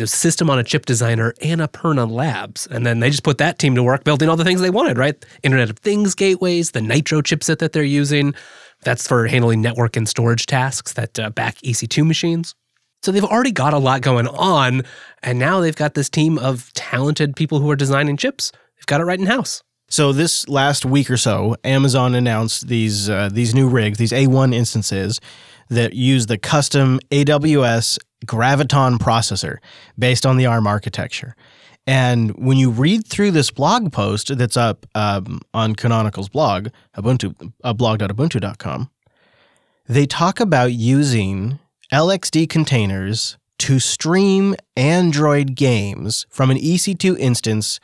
was 0.00 0.12
System 0.12 0.48
on 0.48 0.58
a 0.58 0.64
Chip 0.64 0.86
designer, 0.86 1.32
Annapurna 1.42 2.10
Labs. 2.10 2.66
And 2.66 2.86
then 2.86 3.00
they 3.00 3.10
just 3.10 3.24
put 3.24 3.38
that 3.38 3.58
team 3.58 3.74
to 3.74 3.82
work 3.82 4.04
building 4.04 4.28
all 4.28 4.36
the 4.36 4.44
things 4.44 4.60
they 4.60 4.70
wanted, 4.70 4.98
right? 4.98 5.22
Internet 5.42 5.70
of 5.70 5.78
Things 5.78 6.14
gateways, 6.14 6.70
the 6.70 6.80
Nitro 6.80 7.20
chipset 7.20 7.58
that 7.58 7.72
they're 7.72 7.82
using. 7.82 8.34
That's 8.82 9.06
for 9.06 9.26
handling 9.26 9.60
network 9.60 9.96
and 9.96 10.08
storage 10.08 10.46
tasks 10.46 10.94
that 10.94 11.18
uh, 11.18 11.30
back 11.30 11.56
EC2 11.58 12.06
machines. 12.06 12.54
So 13.02 13.10
they've 13.10 13.24
already 13.24 13.52
got 13.52 13.74
a 13.74 13.78
lot 13.78 14.00
going 14.00 14.28
on. 14.28 14.82
And 15.22 15.38
now 15.38 15.60
they've 15.60 15.76
got 15.76 15.94
this 15.94 16.08
team 16.08 16.38
of 16.38 16.72
talented 16.74 17.36
people 17.36 17.58
who 17.58 17.70
are 17.70 17.76
designing 17.76 18.16
chips. 18.16 18.52
They've 18.76 18.86
got 18.86 19.00
it 19.00 19.04
right 19.04 19.18
in 19.18 19.26
house. 19.26 19.62
So 19.88 20.12
this 20.12 20.48
last 20.48 20.86
week 20.86 21.10
or 21.10 21.18
so, 21.18 21.56
Amazon 21.64 22.14
announced 22.14 22.68
these 22.68 23.10
uh, 23.10 23.28
these 23.30 23.54
new 23.54 23.68
rigs, 23.68 23.98
these 23.98 24.12
A1 24.12 24.54
instances 24.54 25.20
that 25.68 25.92
use 25.92 26.26
the 26.26 26.38
custom 26.38 26.98
AWS 27.10 27.98
Graviton 28.24 28.98
processor 28.98 29.58
based 29.98 30.26
on 30.26 30.36
the 30.36 30.46
ARM 30.46 30.66
architecture. 30.66 31.34
And 31.86 32.30
when 32.36 32.58
you 32.58 32.70
read 32.70 33.06
through 33.06 33.32
this 33.32 33.50
blog 33.50 33.92
post 33.92 34.36
that's 34.36 34.56
up 34.56 34.86
um, 34.94 35.40
on 35.52 35.74
Canonical's 35.74 36.28
blog, 36.28 36.68
Ubuntu, 36.96 37.52
uh, 37.64 37.72
blog.ubuntu.com, 37.72 38.90
they 39.88 40.06
talk 40.06 40.38
about 40.38 40.72
using 40.72 41.58
LXD 41.92 42.48
containers 42.48 43.36
to 43.58 43.78
stream 43.78 44.54
Android 44.76 45.54
games 45.54 46.26
from 46.30 46.50
an 46.50 46.58
EC2 46.58 47.18
instance 47.18 47.80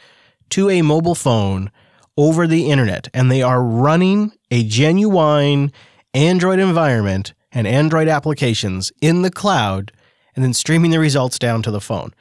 to 0.51 0.71
a 0.71 0.83
mobile 0.83 1.15
phone 1.15 1.71
over 2.17 2.47
the 2.47 2.71
internet. 2.71 3.09
And 3.13 3.31
they 3.31 3.43
are 3.43 3.63
running 3.63 4.33
a 4.51 4.65
genuine 4.65 5.73
Android 6.15 6.59
environment 6.59 7.35
and 7.53 7.67
Android 7.67 8.09
applications 8.09 8.93
in 9.01 9.23
the 9.23 9.31
cloud 9.31 9.93
and 10.39 10.45
then 10.45 10.55
streaming 10.55 10.93
the 10.93 11.01
results 11.01 11.37
down 11.37 11.65
to 11.65 11.71
the 11.73 11.81
phone. 11.81 12.15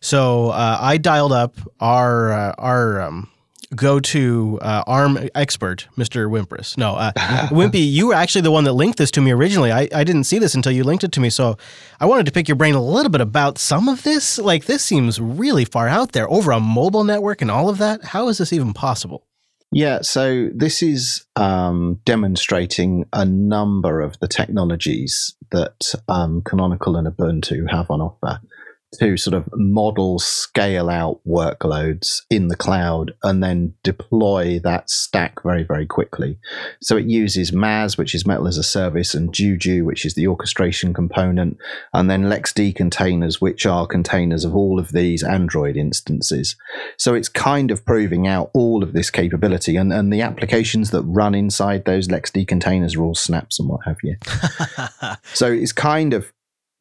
So 0.00 0.48
uh, 0.48 0.78
I 0.80 0.96
dialed 0.96 1.30
up 1.30 1.54
our 1.78 2.32
uh, 2.32 2.54
our 2.58 3.00
um, 3.00 3.30
go-to 3.76 4.58
uh, 4.60 4.82
ARM 4.88 5.28
expert, 5.36 5.86
Mr. 5.96 6.28
Wimpress. 6.28 6.76
No, 6.76 6.96
uh, 6.96 7.12
Wimpy, 7.52 7.88
you 7.88 8.08
were 8.08 8.14
actually 8.14 8.40
the 8.40 8.50
one 8.50 8.64
that 8.64 8.72
linked 8.72 8.98
this 8.98 9.12
to 9.12 9.20
me 9.20 9.30
originally. 9.30 9.70
I, 9.70 9.88
I 9.94 10.02
didn't 10.02 10.24
see 10.24 10.40
this 10.40 10.56
until 10.56 10.72
you 10.72 10.82
linked 10.82 11.04
it 11.04 11.12
to 11.12 11.20
me, 11.20 11.30
so 11.30 11.56
I 12.00 12.06
wanted 12.06 12.26
to 12.26 12.32
pick 12.32 12.48
your 12.48 12.56
brain 12.56 12.74
a 12.74 12.82
little 12.82 13.08
bit 13.08 13.20
about 13.20 13.56
some 13.56 13.88
of 13.88 14.02
this. 14.02 14.36
Like 14.36 14.64
this 14.64 14.84
seems 14.84 15.20
really 15.20 15.64
far 15.64 15.86
out 15.86 16.10
there 16.10 16.28
over 16.28 16.50
a 16.50 16.58
mobile 16.58 17.04
network 17.04 17.40
and 17.40 17.52
all 17.52 17.68
of 17.68 17.78
that. 17.78 18.02
How 18.06 18.26
is 18.26 18.38
this 18.38 18.52
even 18.52 18.74
possible? 18.74 19.28
Yeah, 19.70 20.00
so 20.02 20.48
this 20.52 20.82
is 20.82 21.24
um, 21.36 22.00
demonstrating 22.04 23.04
a 23.12 23.24
number 23.24 24.00
of 24.00 24.18
the 24.18 24.26
technologies 24.26 25.36
that 25.50 25.94
um, 26.08 26.42
Canonical 26.42 26.96
and 26.96 27.08
Ubuntu 27.08 27.70
have 27.70 27.90
on 27.90 28.00
offer 28.00 28.40
to 28.98 29.16
sort 29.16 29.34
of 29.34 29.48
model 29.54 30.18
scale 30.18 30.90
out 30.90 31.20
workloads 31.26 32.22
in 32.28 32.48
the 32.48 32.56
cloud 32.56 33.12
and 33.22 33.42
then 33.42 33.72
deploy 33.82 34.58
that 34.64 34.90
stack 34.90 35.42
very, 35.42 35.62
very 35.62 35.86
quickly. 35.86 36.38
So 36.80 36.96
it 36.96 37.06
uses 37.06 37.52
MAAS, 37.52 37.96
which 37.96 38.14
is 38.14 38.26
Metal 38.26 38.48
as 38.48 38.58
a 38.58 38.62
Service, 38.62 39.14
and 39.14 39.32
Juju, 39.32 39.84
which 39.84 40.04
is 40.04 40.14
the 40.14 40.26
orchestration 40.26 40.92
component, 40.92 41.56
and 41.92 42.10
then 42.10 42.24
LXD 42.24 42.74
containers, 42.74 43.40
which 43.40 43.64
are 43.64 43.86
containers 43.86 44.44
of 44.44 44.56
all 44.56 44.78
of 44.80 44.92
these 44.92 45.22
Android 45.22 45.76
instances. 45.76 46.56
So 46.96 47.14
it's 47.14 47.28
kind 47.28 47.70
of 47.70 47.84
proving 47.84 48.26
out 48.26 48.50
all 48.54 48.82
of 48.82 48.92
this 48.92 49.10
capability, 49.10 49.76
and, 49.76 49.92
and 49.92 50.12
the 50.12 50.22
applications 50.22 50.90
that 50.90 51.02
run 51.02 51.34
inside 51.34 51.84
those 51.84 52.08
LXD 52.08 52.48
containers 52.48 52.96
are 52.96 53.02
all 53.02 53.14
snaps 53.14 53.60
and 53.60 53.68
what 53.68 53.84
have 53.84 53.98
you. 54.02 54.16
so 55.32 55.46
it's 55.52 55.72
kind 55.72 56.12
of 56.12 56.32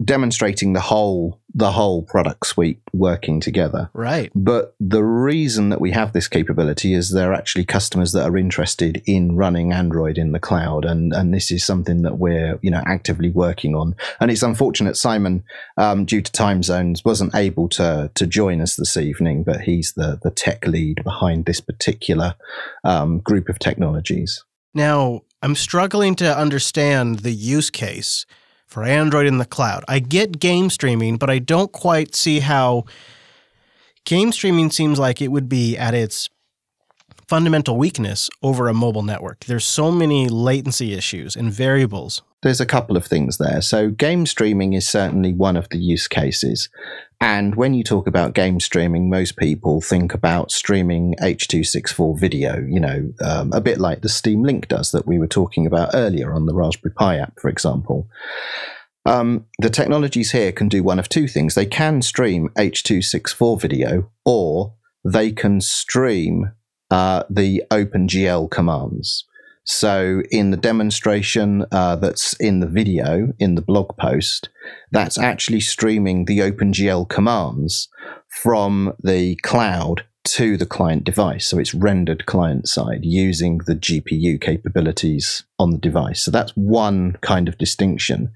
demonstrating 0.03 0.73
the 0.73 0.79
whole 0.79 1.39
the 1.53 1.71
whole 1.71 2.03
product 2.03 2.45
suite 2.45 2.79
working 2.93 3.39
together. 3.39 3.89
Right. 3.93 4.31
But 4.35 4.75
the 4.79 5.03
reason 5.03 5.69
that 5.69 5.81
we 5.81 5.91
have 5.91 6.13
this 6.13 6.27
capability 6.27 6.93
is 6.93 7.09
there 7.09 7.31
are 7.31 7.33
actually 7.33 7.65
customers 7.65 8.11
that 8.11 8.29
are 8.29 8.37
interested 8.37 9.01
in 9.05 9.35
running 9.35 9.73
Android 9.73 10.17
in 10.17 10.31
the 10.31 10.39
cloud, 10.39 10.85
and 10.85 11.11
and 11.11 11.33
this 11.33 11.51
is 11.51 11.65
something 11.65 12.03
that 12.03 12.17
we're 12.17 12.59
you 12.61 12.71
know 12.71 12.83
actively 12.85 13.29
working 13.29 13.75
on. 13.75 13.95
And 14.19 14.31
it's 14.31 14.43
unfortunate 14.43 14.95
Simon, 14.95 15.43
um, 15.77 16.05
due 16.05 16.21
to 16.21 16.31
time 16.31 16.63
zones, 16.63 17.03
wasn't 17.03 17.35
able 17.35 17.67
to 17.69 18.11
to 18.13 18.27
join 18.27 18.61
us 18.61 18.75
this 18.75 18.95
evening, 18.95 19.43
but 19.43 19.61
he's 19.61 19.93
the 19.93 20.19
the 20.21 20.31
tech 20.31 20.65
lead 20.65 21.03
behind 21.03 21.45
this 21.45 21.59
particular 21.59 22.35
um, 22.83 23.19
group 23.19 23.49
of 23.49 23.59
technologies. 23.59 24.45
Now 24.73 25.23
I'm 25.41 25.55
struggling 25.55 26.15
to 26.15 26.37
understand 26.37 27.19
the 27.19 27.31
use 27.31 27.69
case 27.69 28.25
for 28.69 28.83
Android 28.83 29.25
in 29.25 29.39
the 29.39 29.45
cloud. 29.45 29.83
I 29.87 29.99
get 29.99 30.39
game 30.39 30.69
streaming, 30.69 31.17
but 31.17 31.29
I 31.29 31.39
don't 31.39 31.71
quite 31.71 32.15
see 32.15 32.39
how 32.39 32.85
game 34.05 34.31
streaming 34.31 34.69
seems 34.71 34.99
like 34.99 35.21
it 35.21 35.29
would 35.29 35.49
be 35.49 35.75
at 35.75 35.93
its 35.93 36.29
fundamental 37.27 37.77
weakness 37.77 38.29
over 38.41 38.67
a 38.67 38.73
mobile 38.73 39.03
network. 39.03 39.45
There's 39.45 39.65
so 39.65 39.91
many 39.91 40.27
latency 40.27 40.93
issues 40.93 41.35
and 41.35 41.51
variables. 41.51 42.21
There's 42.41 42.61
a 42.61 42.65
couple 42.65 42.95
of 42.95 43.05
things 43.05 43.37
there. 43.37 43.61
So, 43.61 43.89
game 43.89 44.25
streaming 44.25 44.73
is 44.73 44.87
certainly 44.87 45.33
one 45.33 45.57
of 45.57 45.67
the 45.69 45.77
use 45.77 46.07
cases. 46.07 46.69
And 47.21 47.55
when 47.55 47.73
you 47.73 47.83
talk 47.83 48.07
about 48.07 48.33
game 48.33 48.61
streaming, 48.61 49.09
most 49.09 49.35
people 49.35 49.81
think 49.81 50.13
about 50.13 50.51
streaming 50.51 51.15
H.264 51.21 52.17
video, 52.17 52.65
you 52.65 52.79
know, 52.79 53.11
um, 53.21 53.51
a 53.51 53.59
bit 53.59 53.77
like 53.77 54.01
the 54.01 54.09
Steam 54.09 54.43
Link 54.43 54.69
does 54.69 54.91
that 54.91 55.05
we 55.05 55.19
were 55.19 55.27
talking 55.27 55.65
about 55.65 55.89
earlier 55.93 56.33
on 56.33 56.45
the 56.45 56.55
Raspberry 56.55 56.93
Pi 56.93 57.17
app, 57.17 57.37
for 57.39 57.49
example. 57.49 58.07
Um, 59.05 59.47
the 59.59 59.69
technologies 59.69 60.31
here 60.31 60.53
can 60.53 60.69
do 60.69 60.81
one 60.81 60.99
of 60.99 61.09
two 61.09 61.27
things. 61.27 61.55
They 61.55 61.65
can 61.65 62.01
stream 62.01 62.51
H.264 62.57 63.61
video, 63.61 64.09
or 64.23 64.75
they 65.03 65.31
can 65.31 65.59
stream 65.59 66.51
uh, 66.89 67.23
the 67.29 67.63
OpenGL 67.69 68.49
commands. 68.49 69.25
So, 69.71 70.23
in 70.31 70.49
the 70.49 70.57
demonstration 70.57 71.63
uh, 71.71 71.95
that's 71.97 72.33
in 72.39 72.59
the 72.59 72.65
video, 72.65 73.33
in 73.37 73.53
the 73.53 73.61
blog 73.61 73.95
post, 73.97 74.49
that's 74.91 75.19
actually 75.19 75.59
streaming 75.59 76.25
the 76.25 76.39
OpenGL 76.39 77.07
commands 77.07 77.87
from 78.41 78.95
the 79.03 79.35
cloud 79.43 80.05
to 80.23 80.57
the 80.57 80.65
client 80.65 81.03
device. 81.03 81.47
So, 81.47 81.59
it's 81.59 81.75
rendered 81.75 82.25
client 82.25 82.67
side 82.67 83.01
using 83.03 83.59
the 83.59 83.75
GPU 83.75 84.41
capabilities 84.41 85.43
on 85.59 85.69
the 85.69 85.77
device. 85.77 86.23
So, 86.23 86.31
that's 86.31 86.57
one 86.57 87.17
kind 87.21 87.47
of 87.47 87.59
distinction. 87.59 88.31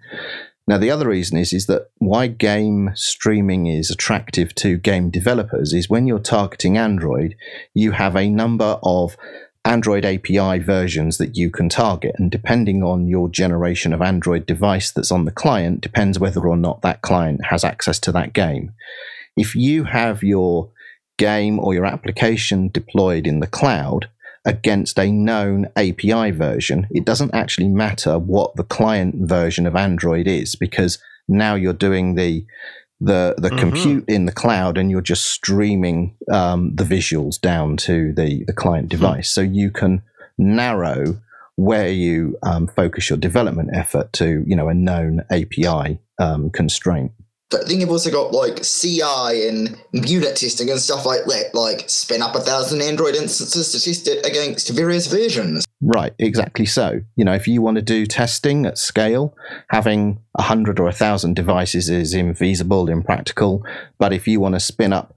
Now, 0.68 0.78
the 0.78 0.92
other 0.92 1.10
reason 1.10 1.40
is, 1.40 1.52
is 1.52 1.66
that 1.66 1.90
why 1.98 2.28
game 2.28 2.92
streaming 2.94 3.66
is 3.66 3.90
attractive 3.90 4.54
to 4.56 4.78
game 4.78 5.10
developers 5.10 5.74
is 5.74 5.90
when 5.90 6.06
you're 6.06 6.20
targeting 6.20 6.78
Android, 6.78 7.36
you 7.74 7.92
have 7.92 8.16
a 8.16 8.30
number 8.30 8.78
of 8.84 9.18
Android 9.66 10.04
API 10.04 10.60
versions 10.60 11.18
that 11.18 11.38
you 11.38 11.50
can 11.50 11.70
target. 11.70 12.16
And 12.18 12.30
depending 12.30 12.84
on 12.84 13.08
your 13.08 13.30
generation 13.30 13.94
of 13.94 14.02
Android 14.02 14.46
device 14.46 14.92
that's 14.92 15.12
on 15.12 15.26
the 15.26 15.32
client, 15.32 15.82
depends 15.82 16.20
whether 16.20 16.46
or 16.46 16.58
not 16.58 16.82
that 16.82 17.02
client 17.02 17.46
has 17.46 17.64
access 17.64 18.00
to 18.00 18.12
that 18.12 18.34
game. 18.34 18.74
If 19.38 19.56
you 19.56 19.86
have 19.86 20.22
your 20.22 20.70
game 21.18 21.60
or 21.60 21.74
your 21.74 21.86
application 21.86 22.70
deployed 22.70 23.26
in 23.26 23.40
the 23.40 23.48
cloud, 23.48 24.10
against 24.46 25.00
a 25.00 25.12
known 25.12 25.68
API 25.76 26.32
version, 26.32 26.88
it 26.92 27.06
doesn't 27.06 27.34
actually 27.34 27.70
matter 27.70 28.20
what 28.20 28.56
the 28.56 28.64
client 28.64 29.16
version 29.16 29.66
of 29.66 29.76
Android 29.76 30.28
is 30.28 30.56
because 30.56 31.00
now 31.28 31.56
you're 31.56 31.74
doing 31.74 32.16
the 32.16 32.46
the 33.04 33.36
the 33.38 33.50
mm-hmm. 33.50 33.60
compute 33.60 34.06
in 34.08 34.26
the 34.26 34.32
cloud 34.32 34.78
and 34.78 34.90
you're 34.90 35.02
just 35.02 35.26
streaming 35.26 36.16
um, 36.32 36.74
the 36.76 36.84
visuals 36.84 37.40
down 37.40 37.78
to 37.78 38.14
the 38.14 38.44
the 38.46 38.54
client 38.54 38.86
hmm. 38.86 38.98
device, 38.98 39.30
mm-hmm. 39.30 39.48
so 39.48 39.54
you 39.54 39.72
can 39.72 40.02
narrow 40.38 41.20
where 41.56 41.90
you 41.90 42.38
um, 42.44 42.68
focus 42.68 43.10
your 43.10 43.18
development 43.18 43.70
effort 43.74 44.12
to 44.14 44.44
you 44.48 44.56
know 44.56 44.70
a 44.70 44.74
known 44.74 45.22
API 45.32 46.00
um, 46.20 46.50
constraint. 46.50 47.12
But 47.54 47.68
then 47.68 47.80
you've 47.80 47.92
also 47.92 48.10
got 48.10 48.34
like 48.34 48.64
CI 48.64 49.48
and 49.48 49.78
unit 49.92 50.36
testing 50.36 50.72
and 50.72 50.80
stuff 50.80 51.06
like 51.06 51.26
that, 51.26 51.52
like 51.54 51.88
spin 51.88 52.24
up 52.24 52.34
a 52.34 52.40
thousand 52.40 52.82
Android 52.82 53.14
instances 53.14 53.72
to 53.72 53.80
test 53.80 54.08
it 54.08 54.26
against 54.26 54.70
various 54.70 55.06
versions. 55.06 55.64
Right, 55.80 56.14
exactly 56.18 56.66
so. 56.66 57.02
You 57.16 57.26
know, 57.26 57.34
if 57.34 57.48
you 57.48 57.62
want 57.62 57.76
to 57.76 57.84
do 57.84 58.08
testing 58.08 58.66
at 58.66 58.80
scale, 58.80 59.38
having 59.70 60.20
a 60.36 60.42
hundred 60.42 60.80
or 60.80 60.88
a 60.88 60.94
thousand 60.94 61.36
devices 61.36 61.92
is 61.92 62.16
infeasible, 62.16 62.90
impractical. 62.90 63.64
But 64.00 64.14
if 64.14 64.28
you 64.28 64.40
want 64.40 64.56
to 64.56 64.60
spin 64.60 64.92
up 64.92 65.14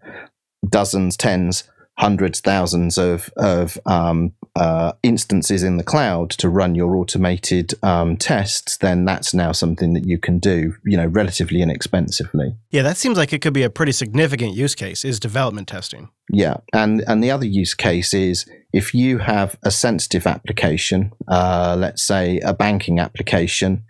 dozens, 0.68 1.16
tens, 1.16 1.64
hundreds, 1.98 2.40
thousands 2.40 2.98
of 2.98 3.30
of 3.36 3.78
um, 3.86 4.32
uh, 4.54 4.92
instances 5.02 5.62
in 5.62 5.76
the 5.76 5.84
cloud 5.84 6.30
to 6.30 6.48
run 6.48 6.74
your 6.74 6.96
automated 6.96 7.74
um, 7.82 8.16
tests, 8.16 8.78
then 8.78 9.04
that's 9.04 9.34
now 9.34 9.52
something 9.52 9.92
that 9.92 10.06
you 10.06 10.18
can 10.18 10.38
do, 10.38 10.74
you 10.84 10.96
know, 10.96 11.06
relatively 11.06 11.60
inexpensively. 11.60 12.54
Yeah, 12.70 12.82
that 12.82 12.96
seems 12.96 13.18
like 13.18 13.32
it 13.32 13.42
could 13.42 13.52
be 13.52 13.62
a 13.62 13.70
pretty 13.70 13.92
significant 13.92 14.54
use 14.54 14.74
case. 14.74 15.04
Is 15.04 15.20
development 15.20 15.68
testing? 15.68 16.08
Yeah, 16.30 16.56
and 16.72 17.02
and 17.06 17.22
the 17.22 17.30
other 17.30 17.46
use 17.46 17.74
case 17.74 18.14
is 18.14 18.46
if 18.72 18.94
you 18.94 19.18
have 19.18 19.56
a 19.62 19.70
sensitive 19.70 20.26
application, 20.26 21.12
uh, 21.28 21.76
let's 21.78 22.02
say 22.02 22.40
a 22.40 22.52
banking 22.52 22.98
application 22.98 23.84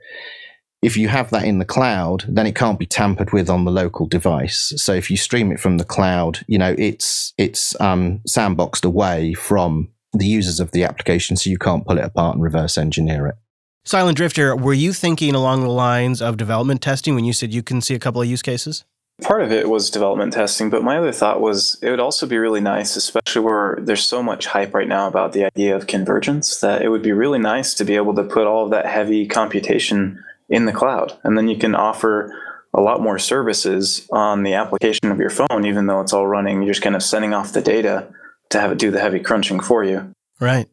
if 0.82 0.96
you 0.96 1.08
have 1.08 1.30
that 1.30 1.44
in 1.44 1.58
the 1.58 1.64
cloud, 1.64 2.24
then 2.28 2.46
it 2.46 2.54
can't 2.54 2.78
be 2.78 2.86
tampered 2.86 3.32
with 3.32 3.48
on 3.48 3.64
the 3.64 3.70
local 3.70 4.06
device. 4.06 4.72
So 4.76 4.92
if 4.92 5.10
you 5.10 5.16
stream 5.16 5.50
it 5.50 5.60
from 5.60 5.78
the 5.78 5.84
cloud, 5.84 6.44
you 6.46 6.58
know 6.58 6.74
it's 6.78 7.32
it's 7.38 7.78
um, 7.80 8.20
sandboxed 8.28 8.84
away 8.84 9.34
from 9.34 9.88
the 10.12 10.26
users 10.26 10.60
of 10.60 10.70
the 10.70 10.84
application, 10.84 11.36
so 11.36 11.50
you 11.50 11.58
can't 11.58 11.86
pull 11.86 11.98
it 11.98 12.04
apart 12.04 12.34
and 12.34 12.42
reverse 12.42 12.78
engineer 12.78 13.26
it. 13.26 13.36
Silent 13.84 14.16
Drifter, 14.16 14.56
were 14.56 14.74
you 14.74 14.92
thinking 14.92 15.34
along 15.34 15.60
the 15.60 15.70
lines 15.70 16.20
of 16.20 16.36
development 16.36 16.82
testing 16.82 17.14
when 17.14 17.24
you 17.24 17.32
said 17.32 17.54
you 17.54 17.62
can 17.62 17.80
see 17.80 17.94
a 17.94 18.00
couple 18.00 18.20
of 18.20 18.26
use 18.26 18.42
cases? 18.42 18.84
Part 19.22 19.42
of 19.42 19.52
it 19.52 19.68
was 19.68 19.90
development 19.90 20.34
testing, 20.34 20.68
but 20.70 20.82
my 20.82 20.98
other 20.98 21.12
thought 21.12 21.40
was 21.40 21.78
it 21.80 21.90
would 21.90 22.00
also 22.00 22.26
be 22.26 22.36
really 22.36 22.60
nice, 22.60 22.96
especially 22.96 23.42
where 23.42 23.78
there's 23.80 24.04
so 24.04 24.22
much 24.22 24.46
hype 24.46 24.74
right 24.74 24.88
now 24.88 25.06
about 25.06 25.32
the 25.32 25.44
idea 25.44 25.74
of 25.74 25.86
convergence, 25.86 26.60
that 26.60 26.82
it 26.82 26.88
would 26.88 27.02
be 27.02 27.12
really 27.12 27.38
nice 27.38 27.74
to 27.74 27.84
be 27.84 27.96
able 27.96 28.14
to 28.14 28.24
put 28.24 28.46
all 28.46 28.64
of 28.64 28.70
that 28.72 28.86
heavy 28.86 29.26
computation 29.26 30.22
in 30.48 30.66
the 30.66 30.72
cloud. 30.72 31.18
And 31.24 31.36
then 31.36 31.48
you 31.48 31.56
can 31.56 31.74
offer 31.74 32.34
a 32.74 32.80
lot 32.80 33.00
more 33.00 33.18
services 33.18 34.06
on 34.12 34.42
the 34.42 34.54
application 34.54 35.10
of 35.10 35.18
your 35.18 35.30
phone, 35.30 35.64
even 35.64 35.86
though 35.86 36.00
it's 36.00 36.12
all 36.12 36.26
running. 36.26 36.62
You're 36.62 36.74
just 36.74 36.82
kind 36.82 36.96
of 36.96 37.02
sending 37.02 37.32
off 37.32 37.52
the 37.52 37.62
data 37.62 38.06
to 38.50 38.60
have 38.60 38.70
it 38.70 38.78
do 38.78 38.90
the 38.90 39.00
heavy 39.00 39.20
crunching 39.20 39.60
for 39.60 39.82
you. 39.82 40.12
Right. 40.40 40.68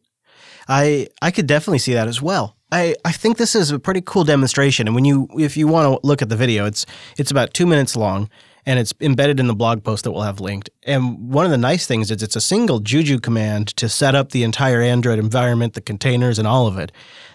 I 0.68 1.08
I 1.20 1.30
could 1.30 1.46
definitely 1.46 1.78
see 1.78 1.94
that 1.94 2.08
as 2.08 2.22
well. 2.22 2.56
I, 2.72 2.96
I 3.04 3.12
think 3.12 3.36
this 3.36 3.54
is 3.54 3.70
a 3.70 3.78
pretty 3.78 4.00
cool 4.00 4.24
demonstration. 4.24 4.88
And 4.88 4.94
when 4.94 5.04
you 5.04 5.28
if 5.38 5.56
you 5.56 5.68
want 5.68 5.86
to 5.86 6.06
look 6.06 6.22
at 6.22 6.28
the 6.28 6.36
video, 6.36 6.66
it's 6.66 6.86
it's 7.16 7.30
about 7.30 7.54
two 7.54 7.66
minutes 7.66 7.96
long 7.96 8.28
and 8.66 8.78
it's 8.78 8.94
embedded 9.00 9.38
in 9.38 9.46
the 9.46 9.54
blog 9.54 9.84
post 9.84 10.04
that 10.04 10.12
we'll 10.12 10.22
have 10.22 10.40
linked. 10.40 10.70
And 10.84 11.32
one 11.32 11.44
of 11.44 11.50
the 11.50 11.58
nice 11.58 11.86
things 11.86 12.10
is 12.10 12.22
it's 12.22 12.36
a 12.36 12.40
single 12.40 12.80
Juju 12.80 13.20
command 13.20 13.68
to 13.76 13.88
set 13.88 14.14
up 14.14 14.30
the 14.30 14.42
entire 14.42 14.80
Android 14.80 15.18
environment, 15.18 15.74
the 15.74 15.80
containers, 15.82 16.38
and 16.38 16.48
all 16.48 16.66
of 16.66 16.78
it. 16.78 16.90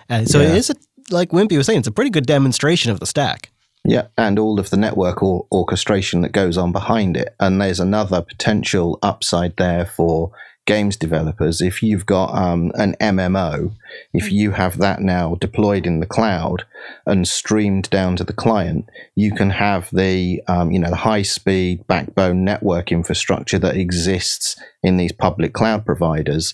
And 0.10 0.28
so 0.28 0.42
yeah. 0.42 0.50
it 0.50 0.56
is 0.56 0.72
a 0.72 0.76
like 1.12 1.30
Wimpy 1.30 1.58
was 1.58 1.66
saying, 1.66 1.80
it's 1.80 1.88
a 1.88 1.92
pretty 1.92 2.10
good 2.10 2.26
demonstration 2.26 2.92
of 2.92 3.00
the 3.00 3.06
stack. 3.06 3.52
Yeah, 3.86 4.08
and 4.18 4.38
all 4.38 4.60
of 4.60 4.70
the 4.70 4.78
network 4.78 5.24
or 5.24 5.48
orchestration 5.52 6.22
that 6.22 6.32
goes 6.32 6.58
on 6.58 6.72
behind 6.72 7.16
it. 7.16 7.36
And 7.40 7.62
there's 7.62 7.80
another 7.80 8.22
potential 8.22 9.00
upside 9.02 9.56
there 9.58 9.86
for 9.86 10.32
games 10.70 10.96
developers. 10.96 11.62
If 11.62 11.82
you've 11.82 12.06
got 12.06 12.36
um, 12.36 12.72
an 12.76 12.96
MMO, 13.02 13.74
if 14.14 14.32
you 14.32 14.52
have 14.52 14.78
that 14.78 15.02
now 15.02 15.34
deployed 15.36 15.88
in 15.88 16.00
the 16.00 16.06
cloud 16.06 16.66
and 17.08 17.28
streamed 17.28 17.90
down 17.90 18.18
to 18.18 18.24
the 18.24 18.34
client, 18.34 18.88
you 19.16 19.34
can 19.34 19.50
have 19.50 19.90
the 19.92 20.44
um, 20.48 20.70
you 20.72 20.78
know 20.78 20.92
the 20.92 20.96
high 20.96 21.24
speed 21.24 21.88
backbone 21.88 22.44
network 22.44 22.92
infrastructure 22.92 23.58
that 23.58 23.78
exists 23.78 24.62
in 24.84 24.98
these 24.98 25.12
public 25.12 25.54
cloud 25.54 25.88
providers 25.88 26.54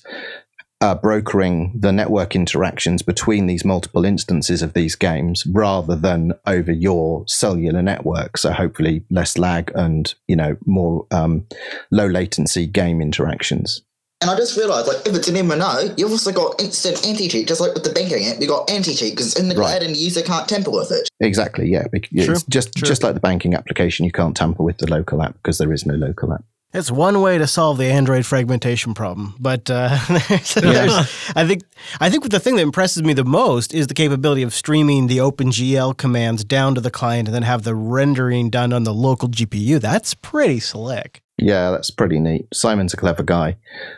uh, 0.81 0.93
brokering 0.95 1.71
the 1.79 1.91
network 1.91 2.35
interactions 2.35 3.01
between 3.01 3.47
these 3.47 3.63
multiple 3.65 4.05
instances 4.05 4.61
of 4.61 4.73
these 4.73 4.95
games 4.95 5.45
rather 5.47 5.95
than 5.95 6.33
over 6.45 6.71
your 6.71 7.23
cellular 7.27 7.81
network. 7.81 8.37
So 8.37 8.51
hopefully 8.51 9.03
less 9.09 9.37
lag 9.37 9.71
and 9.75 10.13
you 10.27 10.35
know 10.35 10.57
more 10.65 11.07
um, 11.11 11.47
low 11.91 12.07
latency 12.07 12.67
game 12.67 13.01
interactions. 13.01 13.81
And 14.21 14.31
I 14.31 14.37
just 14.37 14.57
realised, 14.57 14.87
like, 14.87 15.05
if 15.05 15.13
it's 15.13 15.27
an 15.27 15.35
MMO, 15.35 15.93
you've 15.99 16.09
also 16.09 16.31
got 16.31 16.59
instant 16.61 17.05
anti-cheat, 17.05 17.49
just 17.49 17.59
like 17.59 17.73
with 17.73 17.83
the 17.83 17.91
banking 17.91 18.25
app. 18.25 18.39
you've 18.39 18.49
got 18.49 18.69
anti-cheat 18.71 19.11
because 19.11 19.27
it's 19.27 19.39
in 19.39 19.49
the 19.49 19.55
Right. 19.55 19.71
cloud 19.71 19.83
and 19.83 19.93
the 19.93 19.99
user 19.99 20.21
can't 20.21 20.47
tamper 20.47 20.71
with 20.71 20.89
it. 20.89 21.09
Exactly. 21.19 21.69
Yeah. 21.69 21.83
bec- 21.91 22.07
True, 22.09 22.33
It's 22.33 22.43
just 22.43 22.73
true. 22.75 22.87
just 22.87 23.03
like 23.03 23.13
the 23.13 23.19
banking 23.19 23.55
application, 23.55 24.05
you 24.05 24.13
can't 24.13 24.35
tamper 24.35 24.63
with 24.63 24.77
the 24.77 24.89
local 24.89 25.21
app 25.21 25.33
because 25.33 25.57
there 25.57 25.71
is 25.73 25.85
no 25.85 25.95
local 25.95 26.31
app. 26.33 26.45
It's 26.75 26.91
one 26.91 27.21
way 27.21 27.37
to 27.37 27.47
solve 27.47 27.77
the 27.77 27.85
Android 27.85 28.25
fragmentation 28.25 28.93
problem, 28.93 29.33
but 29.39 29.69
uh, 29.69 29.97
there's- 30.09 30.53
there's- 30.55 31.31
I 31.35 31.47
think 31.47 31.63
I 32.01 32.09
think 32.09 32.29
the 32.29 32.39
thing 32.39 32.55
that 32.57 32.61
impresses 32.63 33.01
me 33.03 33.13
the 33.13 33.23
most 33.23 33.73
is 33.73 33.87
the 33.87 33.93
capability 33.93 34.43
of 34.43 34.53
streaming 34.53 35.07
the 35.07 35.17
OpenGL 35.19 35.95
commands 35.97 36.43
down 36.43 36.75
to 36.75 36.81
the 36.81 36.91
client 36.91 37.27
and 37.29 37.35
then 37.35 37.43
have 37.43 37.63
the 37.63 37.75
rendering 37.75 38.49
done 38.49 38.73
on 38.73 38.83
the 38.83 38.93
local 38.93 39.29
GPU. 39.29 39.79
That's 39.79 40.13
pretty 40.15 40.59
slick. 40.59 41.21
Yeah, 41.37 41.71
that's 41.71 41.91
pretty 41.91 42.19
neat. 42.19 42.47
Simon's 42.53 42.93
a 42.93 42.97
clever 42.97 43.23
guy. 43.23 43.57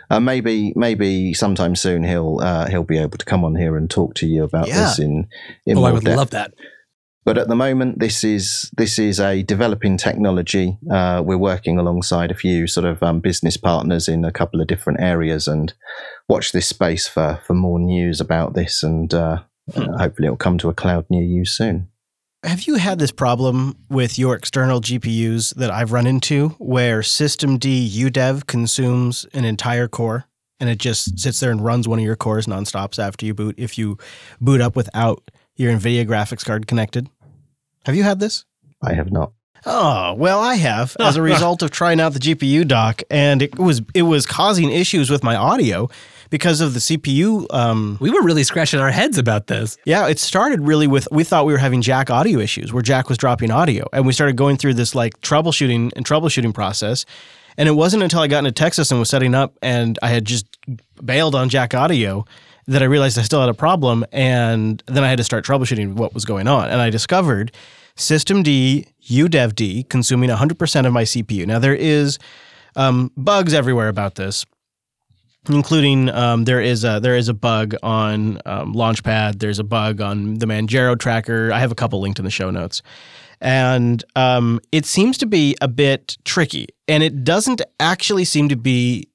Uh, 0.09 0.19
maybe, 0.19 0.73
maybe 0.75 1.33
sometime 1.35 1.75
soon 1.75 2.03
he'll 2.03 2.39
uh, 2.41 2.67
he'll 2.67 2.83
be 2.83 2.97
able 2.97 3.17
to 3.17 3.25
come 3.25 3.43
on 3.43 3.55
here 3.55 3.75
and 3.77 3.89
talk 3.89 4.13
to 4.15 4.25
you 4.27 4.43
about 4.43 4.67
Yeah. 4.67 4.81
this 4.85 4.99
in 4.99 5.27
in 5.65 5.77
Oh, 5.77 5.81
more 5.81 5.89
I 5.89 5.91
would 5.93 6.03
depth. 6.03 6.17
love 6.17 6.29
that. 6.31 6.53
But 7.27 7.37
at 7.37 7.49
the 7.49 7.57
moment, 7.57 7.99
this 7.99 8.23
is 8.23 8.71
this 8.77 8.97
is 8.97 9.19
a 9.19 9.43
developing 9.43 9.97
technology. 9.97 10.77
Uh, 10.89 11.21
we're 11.25 11.37
working 11.37 11.77
alongside 11.77 12.31
a 12.31 12.33
few 12.33 12.67
sort 12.67 12.85
of 12.85 13.03
um, 13.03 13.19
business 13.19 13.57
partners 13.57 14.07
in 14.07 14.23
a 14.23 14.31
couple 14.31 14.61
of 14.61 14.67
different 14.67 15.01
areas, 15.01 15.45
and 15.45 15.73
watch 16.29 16.53
this 16.53 16.67
space 16.67 17.05
for 17.05 17.41
for 17.45 17.53
more 17.53 17.79
news 17.79 18.21
about 18.21 18.53
this. 18.53 18.81
And 18.81 19.13
uh, 19.13 19.39
uh, 19.75 19.97
hopefully, 19.97 20.27
it'll 20.27 20.37
come 20.37 20.57
to 20.59 20.69
a 20.69 20.73
cloud 20.73 21.05
near 21.09 21.21
you 21.21 21.43
soon. 21.43 21.89
Have 22.43 22.63
you 22.63 22.75
had 22.75 22.97
this 22.97 23.11
problem 23.11 23.75
with 23.89 24.17
your 24.17 24.33
external 24.33 24.79
GPUs 24.79 25.53
that 25.55 25.69
I've 25.69 25.91
run 25.91 26.07
into 26.07 26.55
where 26.59 27.01
systemd 27.01 27.59
UDEV 27.59 28.47
consumes 28.47 29.25
an 29.33 29.43
entire 29.43 29.89
core 29.89 30.29
and 30.61 30.69
it 30.69 30.77
just 30.77 31.19
sits 31.19 31.41
there 31.41 31.51
and 31.51 31.61
runs 31.61 31.89
one 31.89 31.99
of 31.99 32.05
your 32.05 32.15
cores 32.15 32.45
nonstops 32.47 32.97
after 33.03 33.25
you 33.25 33.33
boot 33.33 33.55
if 33.57 33.77
you 33.77 33.97
boot 34.39 34.61
up 34.61 34.77
without 34.77 35.29
your 35.57 35.73
NVIDIA 35.73 36.07
graphics 36.07 36.45
card 36.45 36.67
connected? 36.67 37.09
Have 37.87 37.95
you 37.95 38.03
had 38.03 38.19
this? 38.19 38.43
I 38.81 38.93
have 38.93 39.13
not. 39.13 39.31
Oh, 39.65 40.13
well, 40.13 40.41
I 40.41 40.55
have 40.55 40.95
as 40.99 41.15
a 41.15 41.21
result 41.33 41.63
of 41.63 41.71
trying 41.71 42.01
out 42.01 42.11
the 42.13 42.19
GPU 42.19 42.67
dock 42.67 43.01
and 43.09 43.41
it 43.41 43.57
was 43.57 43.81
it 43.93 44.01
was 44.03 44.25
causing 44.25 44.71
issues 44.71 45.09
with 45.09 45.23
my 45.23 45.37
audio 45.37 45.89
because 46.29 46.59
of 46.59 46.73
the 46.73 46.81
CPU 46.81 47.45
um, 47.53 47.97
We 48.01 48.11
were 48.11 48.21
really 48.21 48.43
scratching 48.43 48.81
our 48.81 48.91
heads 48.91 49.17
about 49.17 49.47
this. 49.47 49.77
yeah, 49.85 50.07
it 50.07 50.19
started 50.19 50.61
really 50.61 50.85
with 50.85 51.07
we 51.11 51.23
thought 51.23 51.45
we 51.45 51.53
were 51.53 51.59
having 51.59 51.81
Jack 51.81 52.09
audio 52.09 52.39
issues 52.39 52.73
where 52.73 52.83
Jack 52.83 53.07
was 53.07 53.17
dropping 53.17 53.51
audio, 53.51 53.87
and 53.93 54.05
we 54.05 54.11
started 54.11 54.35
going 54.35 54.57
through 54.57 54.73
this 54.73 54.93
like 54.93 55.19
troubleshooting 55.21 55.91
and 55.95 56.05
troubleshooting 56.05 56.53
process. 56.53 57.05
And 57.57 57.69
it 57.69 57.71
wasn't 57.71 58.03
until 58.03 58.19
I 58.19 58.27
got 58.27 58.39
into 58.39 58.51
Texas 58.51 58.91
and 58.91 58.99
was 58.99 59.09
setting 59.09 59.33
up, 59.33 59.57
and 59.61 59.97
I 60.01 60.09
had 60.09 60.25
just 60.25 60.45
bailed 61.03 61.35
on 61.35 61.47
Jack 61.47 61.73
audio 61.73 62.25
that 62.67 62.81
I 62.81 62.85
realized 62.85 63.17
I 63.17 63.21
still 63.21 63.39
had 63.39 63.49
a 63.49 63.53
problem, 63.53 64.05
and 64.11 64.83
then 64.87 65.03
I 65.03 65.09
had 65.09 65.17
to 65.17 65.23
start 65.23 65.45
troubleshooting 65.45 65.93
what 65.93 66.13
was 66.13 66.25
going 66.25 66.47
on, 66.47 66.69
and 66.69 66.81
I 66.81 66.89
discovered 66.89 67.51
systemd 67.97 68.87
udevd 69.09 69.89
consuming 69.89 70.29
100% 70.29 70.85
of 70.85 70.93
my 70.93 71.03
CPU. 71.03 71.45
Now 71.45 71.59
there 71.59 71.75
is 71.75 72.17
um, 72.75 73.11
bugs 73.17 73.53
everywhere 73.53 73.89
about 73.89 74.15
this 74.15 74.45
including 75.49 76.09
um, 76.09 76.43
there 76.43 76.59
is 76.59 76.83
a 76.83 76.99
there 76.99 77.15
is 77.15 77.29
a 77.29 77.33
bug 77.33 77.73
on 77.81 78.37
um, 78.45 78.73
Launchpad. 78.73 79.39
There's 79.39 79.59
a 79.59 79.63
bug 79.63 80.01
on 80.01 80.35
the 80.39 80.45
Manjaro 80.45 80.99
tracker. 80.99 81.51
I 81.53 81.59
have 81.59 81.71
a 81.71 81.75
couple 81.75 82.01
linked 82.01 82.19
in 82.19 82.25
the 82.25 82.31
show 82.31 82.49
notes, 82.51 82.81
and 83.39 84.03
um, 84.17 84.59
it 84.73 84.85
seems 84.85 85.17
to 85.19 85.25
be 85.25 85.55
a 85.61 85.67
bit 85.69 86.17
tricky, 86.25 86.67
and 86.89 87.01
it 87.01 87.23
doesn't 87.23 87.61
actually 87.79 88.25
seem 88.25 88.49
to 88.49 88.57
be 88.57 89.07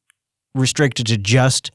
restricted 0.55 1.07
to 1.09 1.19
just 1.19 1.71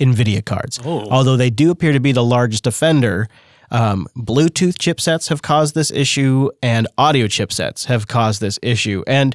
NVIDIA 0.00 0.44
cards, 0.44 0.80
Oh. 0.84 1.06
although 1.10 1.36
they 1.36 1.50
do 1.50 1.70
appear 1.70 1.92
to 1.92 2.00
be 2.00 2.12
the 2.12 2.24
largest 2.24 2.66
offender. 2.66 3.28
Um, 3.72 4.06
Bluetooth 4.16 4.74
chipsets 4.74 5.28
have 5.30 5.42
caused 5.42 5.74
this 5.74 5.90
issue, 5.90 6.50
and 6.62 6.86
audio 6.98 7.26
chipsets 7.26 7.86
have 7.86 8.06
caused 8.06 8.40
this 8.40 8.58
issue. 8.62 9.02
And 9.06 9.34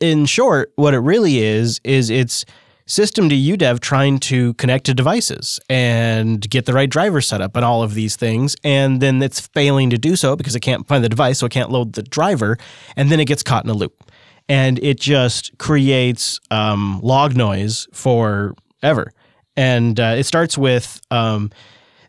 in 0.00 0.26
short, 0.26 0.72
what 0.76 0.94
it 0.94 0.98
really 0.98 1.38
is 1.38 1.80
is 1.84 2.10
it's 2.10 2.44
systemd 2.86 3.30
UDEV 3.30 3.78
trying 3.78 4.18
to 4.18 4.54
connect 4.54 4.86
to 4.86 4.94
devices 4.94 5.60
and 5.70 6.48
get 6.50 6.66
the 6.66 6.72
right 6.72 6.90
driver 6.90 7.20
set 7.20 7.40
up 7.40 7.54
and 7.54 7.64
all 7.64 7.82
of 7.82 7.94
these 7.94 8.16
things. 8.16 8.56
And 8.64 9.00
then 9.00 9.22
it's 9.22 9.40
failing 9.40 9.90
to 9.90 9.98
do 9.98 10.16
so 10.16 10.34
because 10.34 10.56
it 10.56 10.60
can't 10.60 10.88
find 10.88 11.04
the 11.04 11.08
device, 11.08 11.38
so 11.38 11.46
it 11.46 11.52
can't 11.52 11.70
load 11.70 11.92
the 11.92 12.02
driver. 12.02 12.58
And 12.96 13.10
then 13.10 13.20
it 13.20 13.26
gets 13.26 13.42
caught 13.42 13.64
in 13.64 13.70
a 13.70 13.74
loop. 13.74 14.10
And 14.48 14.80
it 14.80 14.98
just 14.98 15.56
creates 15.58 16.40
um, 16.50 16.98
log 17.02 17.36
noise 17.36 17.86
forever. 17.92 19.12
And 19.56 20.00
uh, 20.00 20.16
it 20.18 20.24
starts 20.24 20.58
with 20.58 21.00
um, 21.10 21.50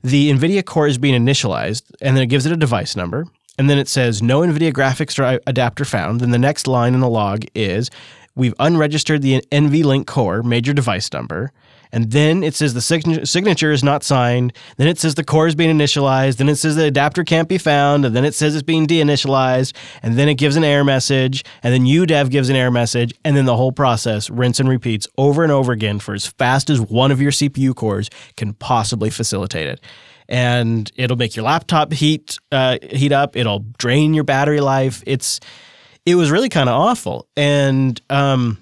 the 0.04 0.32
NVIDIA 0.32 0.66
core 0.66 0.88
is 0.88 0.98
being 0.98 1.20
initialized, 1.20 1.84
and 2.02 2.16
then 2.16 2.24
it 2.24 2.28
gives 2.28 2.46
it 2.46 2.52
a 2.52 2.58
device 2.58 2.96
number. 2.96 3.26
And 3.58 3.70
then 3.70 3.78
it 3.78 3.88
says 3.88 4.24
no 4.24 4.42
NVIDIA 4.42 4.72
graphics 4.72 5.40
adapter 5.46 5.86
found. 5.86 6.22
Then 6.22 6.32
the 6.32 6.40
next 6.40 6.68
line 6.68 6.94
in 6.94 7.00
the 7.00 7.10
log 7.10 7.46
is 7.54 7.90
we've 8.36 8.56
unregistered 8.60 9.22
the 9.22 9.42
NVLink 9.52 10.08
core 10.08 10.42
major 10.42 10.74
device 10.74 11.12
number. 11.14 11.52
And 11.92 12.12
then 12.12 12.44
it 12.44 12.56
says 12.56 12.74
the 12.74 12.82
sign- 12.82 13.26
signature 13.26 13.72
is 13.72 13.84
not 13.84 14.04
signed. 14.04 14.54
Then 14.78 14.88
it 14.88 15.00
says 15.00 15.16
the 15.16 15.24
core 15.24 15.48
is 15.48 15.56
being 15.56 15.76
initialized. 15.76 16.38
Then 16.38 16.50
it 16.50 16.56
says 16.56 16.76
the 16.76 16.86
adapter 16.86 17.24
can't 17.24 17.50
be 17.50 17.58
found. 17.58 18.06
And 18.06 18.16
then 18.16 18.26
it 18.26 18.34
says 18.34 18.56
it's 18.56 18.64
being 18.64 18.88
deinitialized. 18.88 19.74
And 20.02 20.18
then 20.18 20.30
it 20.30 20.36
gives 20.36 20.56
an 20.56 20.64
error 20.64 20.84
message. 20.84 21.44
And 21.64 21.74
then 21.74 21.82
UDEV 21.82 22.30
gives 22.30 22.50
an 22.50 22.56
error 22.56 22.72
message. 22.72 23.14
And 23.26 23.36
then 23.36 23.46
the 23.46 23.58
whole 23.58 23.72
process 23.72 24.30
rinse 24.30 24.60
and 24.60 24.70
repeats 24.70 25.08
over 25.18 25.44
and 25.44 25.52
over 25.52 25.72
again 25.72 26.00
for 26.00 26.14
as 26.14 26.28
fast 26.28 26.70
as 26.70 26.80
one 26.80 27.12
of 27.12 27.22
your 27.22 27.32
CPU 27.32 27.76
cores 27.76 28.10
can 28.38 28.54
possibly 28.54 29.10
facilitate 29.10 29.68
it 29.68 29.82
and 30.30 30.90
it'll 30.96 31.18
make 31.18 31.36
your 31.36 31.44
laptop 31.44 31.92
heat 31.92 32.38
uh, 32.54 32.78
heat 32.90 33.12
up. 33.12 33.36
It'll 33.36 33.60
drain 33.78 34.14
your 34.14 34.24
battery 34.24 34.62
life. 34.62 35.04
It's 35.06 35.42
it 36.06 36.16
was 36.16 36.32
really 36.32 36.50
kind 36.50 36.70
of 36.70 36.80
awful, 36.80 37.28
and 37.36 38.02
um, 38.10 38.58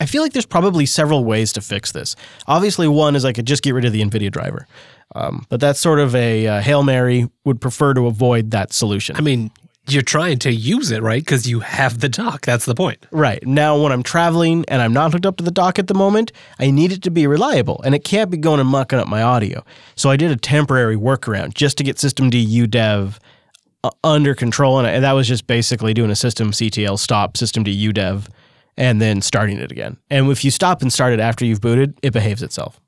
I 0.00 0.06
feel 0.06 0.22
like 0.22 0.32
there's 0.32 0.46
probably 0.46 0.86
several 0.86 1.24
ways 1.24 1.52
to 1.54 1.60
fix 1.60 1.92
this. 1.92 2.16
Obviously, 2.46 2.88
one 2.88 3.14
is 3.16 3.24
I 3.24 3.32
could 3.32 3.46
just 3.46 3.62
get 3.62 3.74
rid 3.74 3.84
of 3.84 3.92
the 3.92 4.02
NVIDIA 4.02 4.30
driver, 4.30 4.66
um, 5.14 5.46
but 5.48 5.60
that's 5.60 5.78
sort 5.80 6.00
of 6.00 6.14
a 6.14 6.46
uh, 6.46 6.60
hail 6.60 6.82
mary. 6.82 7.28
Would 7.44 7.60
prefer 7.60 7.94
to 7.94 8.06
avoid 8.06 8.50
that 8.50 8.72
solution. 8.72 9.14
I 9.16 9.20
mean, 9.20 9.50
you're 9.86 10.02
trying 10.02 10.38
to 10.40 10.50
use 10.52 10.90
it, 10.90 11.02
right? 11.02 11.20
Because 11.22 11.46
you 11.48 11.60
have 11.60 12.00
the 12.00 12.08
dock. 12.08 12.40
That's 12.46 12.64
the 12.64 12.74
point. 12.74 13.04
Right. 13.10 13.46
Now, 13.46 13.80
when 13.80 13.92
I'm 13.92 14.02
traveling 14.02 14.64
and 14.68 14.80
I'm 14.80 14.94
not 14.94 15.12
hooked 15.12 15.26
up 15.26 15.36
to 15.36 15.44
the 15.44 15.50
dock 15.50 15.78
at 15.78 15.86
the 15.88 15.94
moment, 15.94 16.32
I 16.58 16.70
need 16.70 16.90
it 16.90 17.02
to 17.02 17.10
be 17.10 17.26
reliable 17.26 17.82
and 17.84 17.94
it 17.94 18.02
can't 18.02 18.30
be 18.30 18.38
going 18.38 18.60
and 18.60 18.68
mucking 18.68 18.98
up 18.98 19.06
my 19.08 19.22
audio. 19.22 19.62
So 19.94 20.08
I 20.08 20.16
did 20.16 20.30
a 20.30 20.36
temporary 20.36 20.96
workaround 20.96 21.52
just 21.54 21.76
to 21.78 21.84
get 21.84 21.96
systemd 21.98 22.32
udev 22.32 23.18
uh, 23.84 23.90
under 24.02 24.34
control. 24.34 24.78
And, 24.78 24.86
I- 24.86 24.92
and 24.92 25.04
that 25.04 25.12
was 25.12 25.28
just 25.28 25.46
basically 25.46 25.92
doing 25.92 26.08
a 26.10 26.14
systemctl 26.14 26.98
stop, 26.98 27.34
systemd 27.34 27.66
udev, 27.66 28.26
and 28.76 29.00
then 29.00 29.20
starting 29.22 29.58
it 29.58 29.70
again. 29.70 29.96
And 30.10 30.30
if 30.30 30.44
you 30.44 30.50
stop 30.50 30.82
and 30.82 30.92
start 30.92 31.12
it 31.12 31.20
after 31.20 31.44
you've 31.44 31.60
booted, 31.60 31.98
it 32.02 32.12
behaves 32.12 32.42
itself. 32.42 32.80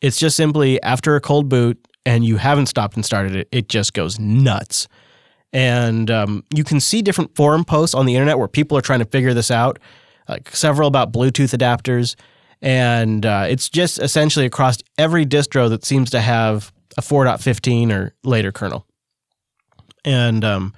It's 0.00 0.18
just 0.18 0.36
simply 0.36 0.82
after 0.82 1.16
a 1.16 1.20
cold 1.20 1.48
boot 1.48 1.78
and 2.04 2.24
you 2.24 2.36
haven't 2.36 2.66
stopped 2.66 2.96
and 2.96 3.04
started 3.04 3.36
it, 3.36 3.48
it 3.52 3.68
just 3.68 3.94
goes 3.94 4.18
nuts 4.18 4.88
and 5.52 6.10
um, 6.10 6.44
you 6.54 6.64
can 6.64 6.80
see 6.80 7.02
different 7.02 7.34
forum 7.36 7.64
posts 7.64 7.94
on 7.94 8.06
the 8.06 8.14
internet 8.14 8.38
where 8.38 8.48
people 8.48 8.76
are 8.76 8.82
trying 8.82 9.00
to 9.00 9.04
figure 9.04 9.34
this 9.34 9.50
out 9.50 9.78
like 10.28 10.54
several 10.54 10.88
about 10.88 11.12
bluetooth 11.12 11.56
adapters 11.56 12.16
and 12.60 13.26
uh, 13.26 13.46
it's 13.48 13.68
just 13.68 13.98
essentially 13.98 14.46
across 14.46 14.78
every 14.98 15.26
distro 15.26 15.68
that 15.68 15.84
seems 15.84 16.10
to 16.10 16.20
have 16.20 16.72
a 16.96 17.00
4.15 17.00 17.92
or 17.92 18.14
later 18.24 18.52
kernel 18.52 18.86
and 20.04 20.44
um, 20.44 20.72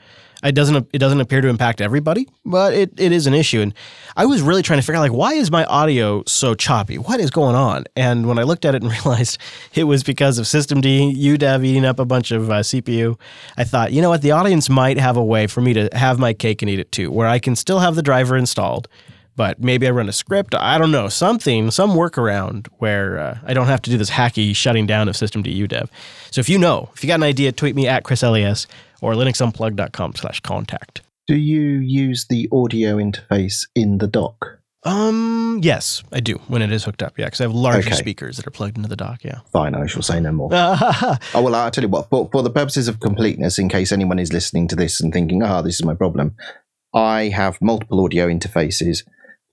it 0.44 0.54
doesn't 0.54 0.88
it 0.92 0.98
doesn't 0.98 1.20
appear 1.20 1.40
to 1.40 1.48
impact 1.48 1.80
everybody 1.80 2.28
but 2.44 2.74
it, 2.74 2.92
it 2.98 3.12
is 3.12 3.26
an 3.26 3.34
issue. 3.34 3.60
And 3.60 3.74
i 4.16 4.26
was 4.26 4.42
really 4.42 4.62
trying 4.62 4.78
to 4.78 4.82
figure 4.82 4.98
out 4.98 5.02
like 5.02 5.12
why 5.12 5.34
is 5.34 5.50
my 5.50 5.64
audio 5.64 6.22
so 6.26 6.54
choppy? 6.54 6.98
What 6.98 7.20
is 7.20 7.30
going 7.30 7.56
on? 7.56 7.84
And 7.96 8.28
when 8.28 8.38
i 8.38 8.42
looked 8.42 8.64
at 8.64 8.74
it 8.74 8.82
and 8.82 8.92
realized 9.04 9.38
it 9.74 9.84
was 9.84 10.02
because 10.02 10.38
of 10.38 10.46
System 10.46 10.82
systemd 10.82 11.16
udev 11.16 11.64
eating 11.64 11.84
up 11.84 11.98
a 11.98 12.04
bunch 12.04 12.30
of 12.30 12.50
uh, 12.50 12.60
cpu 12.60 13.18
i 13.56 13.64
thought 13.64 13.92
you 13.92 14.02
know 14.02 14.10
what? 14.10 14.22
The 14.22 14.30
audience 14.32 14.68
might 14.68 14.98
have 14.98 15.16
a 15.16 15.24
way 15.24 15.46
for 15.46 15.60
me 15.60 15.72
to 15.74 15.88
have 15.92 16.18
my 16.18 16.32
cake 16.32 16.62
and 16.62 16.70
eat 16.70 16.78
it 16.78 16.92
too 16.92 17.10
where 17.10 17.26
i 17.26 17.38
can 17.38 17.56
still 17.56 17.80
have 17.80 17.94
the 17.94 18.02
driver 18.02 18.36
installed 18.36 18.88
but 19.36 19.60
maybe 19.60 19.86
I 19.86 19.90
run 19.90 20.08
a 20.08 20.12
script. 20.12 20.54
I 20.54 20.78
don't 20.78 20.92
know, 20.92 21.08
something, 21.08 21.70
some 21.70 21.90
workaround 21.90 22.68
where 22.78 23.18
uh, 23.18 23.38
I 23.44 23.52
don't 23.52 23.66
have 23.66 23.82
to 23.82 23.90
do 23.90 23.98
this 23.98 24.10
hacky 24.10 24.54
shutting 24.54 24.86
down 24.86 25.08
of 25.08 25.16
systemd 25.16 25.52
udev. 25.52 25.88
So 26.30 26.40
if 26.40 26.48
you 26.48 26.58
know, 26.58 26.90
if 26.94 27.02
you 27.02 27.08
got 27.08 27.16
an 27.16 27.24
idea, 27.24 27.50
tweet 27.52 27.74
me 27.74 27.88
at 27.88 28.04
Chris 28.04 28.22
ChrisLAS 28.22 28.66
or 29.04 29.14
linuxunplugged.com 29.14 30.14
slash 30.16 30.40
contact. 30.40 31.02
Do 31.26 31.36
you 31.36 31.78
use 31.78 32.26
the 32.28 32.48
audio 32.52 32.96
interface 32.96 33.66
in 33.74 33.98
the 33.98 34.06
dock? 34.06 34.58
Um, 34.86 35.60
yes, 35.62 36.02
I 36.12 36.20
do 36.20 36.34
when 36.48 36.60
it 36.60 36.70
is 36.70 36.84
hooked 36.84 37.02
up. 37.02 37.18
Yeah, 37.18 37.24
because 37.26 37.40
I 37.40 37.44
have 37.44 37.54
larger 37.54 37.88
Okay. 37.88 37.96
speakers 37.96 38.36
that 38.36 38.46
are 38.46 38.50
plugged 38.50 38.76
into 38.76 38.88
the 38.88 38.96
dock. 38.96 39.24
Yeah. 39.24 39.40
Fine, 39.50 39.74
I 39.74 39.86
shall 39.86 40.02
say 40.02 40.20
no 40.20 40.32
more. 40.32 40.50
Oh, 40.52 41.42
well, 41.42 41.54
I'll 41.54 41.70
tell 41.70 41.84
you 41.84 41.88
what, 41.88 42.10
for, 42.10 42.28
for 42.30 42.42
the 42.42 42.50
purposes 42.50 42.86
of 42.88 43.00
completeness, 43.00 43.58
in 43.58 43.68
case 43.70 43.92
anyone 43.92 44.18
is 44.18 44.32
listening 44.32 44.68
to 44.68 44.76
this 44.76 45.00
and 45.00 45.12
thinking, 45.12 45.42
ah, 45.42 45.62
this 45.62 45.76
is 45.76 45.84
my 45.84 45.94
problem, 45.94 46.36
I 46.94 47.28
have 47.28 47.60
multiple 47.62 48.04
audio 48.04 48.28
interfaces 48.28 49.04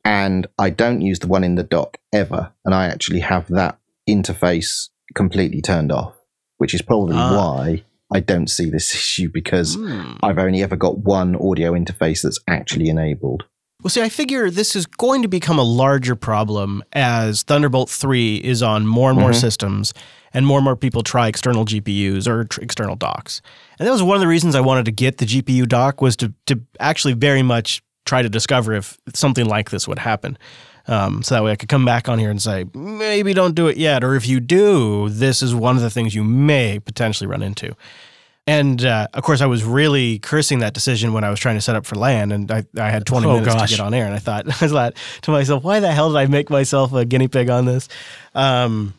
and 0.03 0.47
I 0.59 0.69
don't 0.69 0.99
use 1.01 1.19
the 1.19 1.27
one 1.27 1.43
in 1.45 1.55
the 1.55 1.63
dock 1.63 1.97
ever. 2.11 2.51
And 2.65 2.75
I 2.75 2.87
actually 2.87 3.21
have 3.21 3.47
that 3.47 3.79
interface 4.09 4.89
completely 5.15 5.61
turned 5.61 5.91
off, 5.93 6.15
which 6.57 6.73
is 6.73 6.81
probably 6.81 7.15
Ah. 7.17 7.37
why 7.37 7.83
I 8.13 8.19
don't 8.19 8.49
see 8.49 8.69
this 8.69 8.93
issue 8.95 9.29
because 9.29 9.75
Hmm. 9.75 10.13
I've 10.23 10.37
only 10.37 10.61
ever 10.63 10.75
got 10.75 10.99
one 10.99 11.35
audio 11.35 11.73
interface 11.73 12.21
that's 12.23 12.39
actually 12.47 12.89
enabled. 12.89 13.45
Well, 13.83 13.89
see, 13.89 14.01
I 14.03 14.09
figure 14.09 14.51
this 14.51 14.75
is 14.75 14.85
going 14.85 15.23
to 15.23 15.27
become 15.27 15.57
a 15.57 15.63
larger 15.63 16.15
problem 16.15 16.83
as 16.93 17.41
Thunderbolt 17.41 17.89
3 17.89 18.35
is 18.35 18.61
on 18.61 18.85
more 18.85 19.09
and 19.09 19.19
more 19.19 19.31
Mhm. 19.31 19.35
systems 19.41 19.91
and 20.33 20.45
more 20.45 20.59
and 20.59 20.65
more 20.65 20.75
people 20.75 21.01
try 21.01 21.27
external 21.27 21.65
GPUs 21.65 22.27
or 22.27 22.43
tr- 22.45 22.61
external 22.61 22.95
docks. 22.95 23.41
And 23.79 23.87
that 23.87 23.91
was 23.91 24.03
one 24.03 24.15
of 24.15 24.21
the 24.21 24.27
reasons 24.27 24.53
I 24.55 24.61
wanted 24.61 24.85
to 24.85 24.91
get 24.91 25.17
the 25.17 25.25
GPU 25.25 25.65
dock 25.67 25.99
was 25.99 26.15
to, 26.17 26.31
to 26.45 26.61
actually 26.79 27.13
very 27.13 27.41
much 27.41 27.81
try 28.05 28.21
to 28.21 28.29
discover 28.29 28.73
if 28.73 28.97
something 29.15 29.45
like 29.47 29.71
this 29.71 29.87
would 29.87 29.99
happen. 29.99 30.37
Um, 30.87 31.21
so 31.23 31.35
that 31.35 31.43
way 31.43 31.51
I 31.51 31.55
could 31.55 31.69
come 31.69 31.85
back 31.85 32.09
on 32.09 32.19
here 32.19 32.29
and 32.29 32.41
say, 32.41 32.65
maybe 32.73 33.33
don't 33.33 33.55
do 33.55 33.67
it 33.67 33.77
yet. 33.77 34.03
Or 34.03 34.15
if 34.15 34.27
you 34.27 34.39
do, 34.39 35.09
this 35.09 35.41
is 35.41 35.53
one 35.53 35.75
of 35.75 35.81
the 35.81 35.89
things 35.89 36.15
you 36.15 36.23
may 36.23 36.79
potentially 36.79 37.27
run 37.27 37.41
into. 37.43 37.75
And 38.47 38.83
uh, 38.83 39.07
of 39.13 39.23
course, 39.23 39.39
I 39.41 39.45
was 39.45 39.63
really 39.63 40.17
cursing 40.19 40.59
that 40.59 40.73
decision 40.73 41.13
when 41.13 41.23
I 41.23 41.29
was 41.29 41.39
trying 41.39 41.55
to 41.55 41.61
set 41.61 41.75
up 41.75 41.85
for 41.85 41.95
land, 41.95 42.33
and 42.33 42.51
I, 42.51 42.63
I 42.75 42.89
had 42.89 43.05
20 43.05 43.27
Oh, 43.27 43.33
minutes 43.35 43.53
gosh. 43.53 43.69
to 43.69 43.77
get 43.77 43.83
on 43.83 43.93
air. 43.93 44.05
And 44.05 44.15
I 44.15 44.19
thought, 44.19 44.47
I 44.63 44.67
thought 44.67 44.95
to 45.21 45.31
myself, 45.31 45.63
why 45.63 45.79
the 45.79 45.91
hell 45.91 46.09
did 46.11 46.17
I 46.17 46.25
make 46.25 46.49
myself 46.49 46.91
a 46.93 47.05
guinea 47.05 47.27
pig 47.27 47.49
on 47.51 47.65
this? 47.65 47.87
Um, 48.33 48.95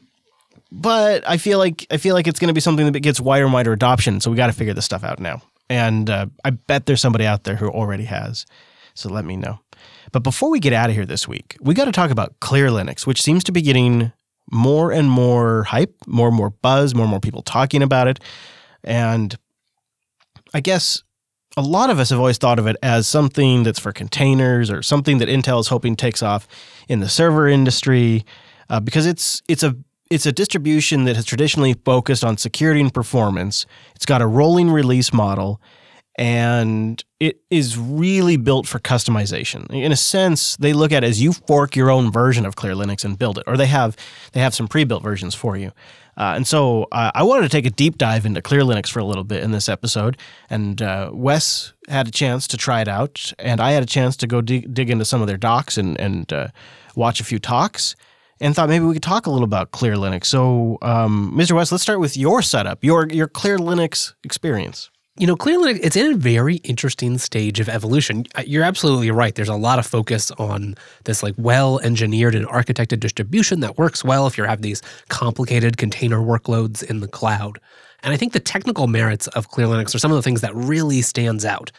but 0.70 1.28
I 1.28 1.36
feel 1.36 1.58
like 1.58 1.86
I 1.90 1.96
feel 1.98 2.14
like 2.14 2.26
it's 2.28 2.38
going 2.38 2.48
to 2.48 2.54
be 2.54 2.60
something 2.60 2.90
that 2.90 3.00
gets 3.00 3.20
wider 3.20 3.44
and 3.44 3.52
wider 3.52 3.72
adoption. 3.72 4.20
So 4.20 4.30
we 4.30 4.36
got 4.36 4.46
to 4.46 4.52
figure 4.52 4.72
this 4.74 4.84
stuff 4.84 5.04
out 5.04 5.18
now. 5.18 5.42
And 5.68 6.08
uh, 6.08 6.26
I 6.44 6.50
bet 6.50 6.86
there's 6.86 7.00
somebody 7.00 7.26
out 7.26 7.44
there 7.44 7.56
who 7.56 7.68
already 7.68 8.04
has. 8.04 8.46
So 8.94 9.08
let 9.10 9.24
me 9.24 9.36
know. 9.36 9.58
But 10.12 10.22
before 10.22 10.50
we 10.50 10.60
get 10.60 10.72
out 10.72 10.90
of 10.90 10.96
here 10.96 11.06
this 11.06 11.26
week, 11.26 11.56
we 11.60 11.74
got 11.74 11.86
to 11.86 11.92
talk 11.92 12.10
about 12.10 12.38
Clear 12.40 12.68
Linux, 12.68 13.06
which 13.06 13.22
seems 13.22 13.44
to 13.44 13.52
be 13.52 13.62
getting 13.62 14.12
more 14.50 14.92
and 14.92 15.10
more 15.10 15.64
hype, 15.64 15.94
more 16.06 16.28
and 16.28 16.36
more 16.36 16.50
buzz, 16.50 16.94
more 16.94 17.04
and 17.04 17.10
more 17.10 17.20
people 17.20 17.42
talking 17.42 17.82
about 17.82 18.08
it. 18.08 18.20
And 18.84 19.36
I 20.52 20.60
guess 20.60 21.02
a 21.56 21.62
lot 21.62 21.90
of 21.90 21.98
us 21.98 22.10
have 22.10 22.18
always 22.18 22.38
thought 22.38 22.58
of 22.58 22.66
it 22.66 22.76
as 22.82 23.06
something 23.06 23.62
that's 23.62 23.78
for 23.78 23.92
containers 23.92 24.70
or 24.70 24.82
something 24.82 25.18
that 25.18 25.28
Intel 25.28 25.60
is 25.60 25.68
hoping 25.68 25.96
takes 25.96 26.22
off 26.22 26.48
in 26.88 27.00
the 27.00 27.08
server 27.08 27.48
industry 27.48 28.24
uh, 28.68 28.80
because 28.80 29.06
it's 29.06 29.42
it's 29.48 29.62
a 29.62 29.76
it's 30.10 30.26
a 30.26 30.32
distribution 30.32 31.04
that 31.04 31.16
has 31.16 31.24
traditionally 31.24 31.74
focused 31.84 32.22
on 32.22 32.36
security 32.36 32.80
and 32.80 32.92
performance. 32.92 33.64
It's 33.94 34.04
got 34.04 34.20
a 34.20 34.26
rolling 34.26 34.70
release 34.70 35.12
model 35.12 35.60
and 36.16 37.02
it 37.20 37.40
is 37.50 37.78
really 37.78 38.36
built 38.36 38.66
for 38.66 38.78
customization. 38.78 39.70
In 39.70 39.92
a 39.92 39.96
sense, 39.96 40.56
they 40.56 40.72
look 40.72 40.92
at 40.92 41.04
it 41.04 41.06
as 41.06 41.22
you 41.22 41.32
fork 41.32 41.74
your 41.74 41.90
own 41.90 42.12
version 42.12 42.44
of 42.44 42.56
Clear 42.56 42.74
Linux 42.74 43.04
and 43.04 43.18
build 43.18 43.38
it, 43.38 43.44
or 43.46 43.56
they 43.56 43.66
have 43.66 43.96
they 44.32 44.40
have 44.40 44.54
some 44.54 44.68
pre-built 44.68 45.02
versions 45.02 45.34
for 45.34 45.56
you. 45.56 45.72
Uh, 46.16 46.34
and 46.36 46.46
so 46.46 46.88
uh, 46.92 47.10
I 47.14 47.22
wanted 47.22 47.42
to 47.42 47.48
take 47.48 47.64
a 47.64 47.70
deep 47.70 47.96
dive 47.96 48.26
into 48.26 48.42
Clear 48.42 48.60
Linux 48.60 48.90
for 48.90 48.98
a 48.98 49.04
little 49.04 49.24
bit 49.24 49.42
in 49.42 49.52
this 49.52 49.68
episode, 49.68 50.18
and 50.50 50.82
uh, 50.82 51.10
Wes 51.12 51.72
had 51.88 52.06
a 52.06 52.10
chance 52.10 52.46
to 52.48 52.58
try 52.58 52.82
it 52.82 52.88
out, 52.88 53.32
and 53.38 53.60
I 53.60 53.72
had 53.72 53.82
a 53.82 53.86
chance 53.86 54.16
to 54.18 54.26
go 54.26 54.42
dig, 54.42 54.72
dig 54.74 54.90
into 54.90 55.06
some 55.06 55.22
of 55.22 55.26
their 55.26 55.38
docs 55.38 55.78
and 55.78 55.98
and 55.98 56.30
uh, 56.32 56.48
watch 56.94 57.20
a 57.20 57.24
few 57.24 57.38
talks, 57.38 57.96
and 58.40 58.54
thought 58.54 58.68
maybe 58.68 58.84
we 58.84 58.92
could 58.92 59.02
talk 59.02 59.26
a 59.26 59.30
little 59.30 59.44
about 59.44 59.70
Clear 59.70 59.94
Linux. 59.94 60.26
So, 60.26 60.76
um, 60.82 61.32
Mr. 61.34 61.52
Wes, 61.52 61.72
let's 61.72 61.82
start 61.82 62.00
with 62.00 62.18
your 62.18 62.42
setup, 62.42 62.84
your 62.84 63.08
your 63.08 63.28
Clear 63.28 63.56
Linux 63.56 64.12
experience. 64.22 64.90
You 65.18 65.26
know, 65.26 65.36
clearly 65.36 65.72
it's 65.72 65.94
in 65.94 66.14
a 66.14 66.16
very 66.16 66.56
interesting 66.56 67.18
stage 67.18 67.60
of 67.60 67.68
evolution. 67.68 68.24
Uh, 68.34 68.44
You're 68.46 68.64
absolutely 68.64 69.10
right. 69.10 69.34
There's 69.34 69.50
a 69.50 69.54
lot 69.54 69.78
of 69.78 69.84
focus 69.86 70.30
on 70.32 70.74
this 71.04 71.22
like 71.22 71.34
well 71.36 71.80
engineered 71.80 72.34
and 72.34 72.46
architected 72.46 73.00
distribution 73.00 73.60
that 73.60 73.76
works 73.76 74.02
well 74.02 74.26
if 74.26 74.38
you 74.38 74.44
have 74.44 74.62
these 74.62 74.80
complicated 75.10 75.76
container 75.76 76.16
workloads 76.18 76.82
in 76.82 77.00
the 77.00 77.08
cloud. 77.08 77.60
And 78.02 78.14
I 78.14 78.16
think 78.16 78.32
the 78.32 78.40
technical 78.40 78.86
merits 78.86 79.26
of 79.28 79.48
Clear 79.48 79.66
Linux 79.66 79.94
are 79.94 79.98
some 79.98 80.10
of 80.10 80.16
the 80.16 80.22
things 80.22 80.40
that 80.40 80.54
really 80.54 81.02
stands 81.02 81.44
out. 81.44 81.70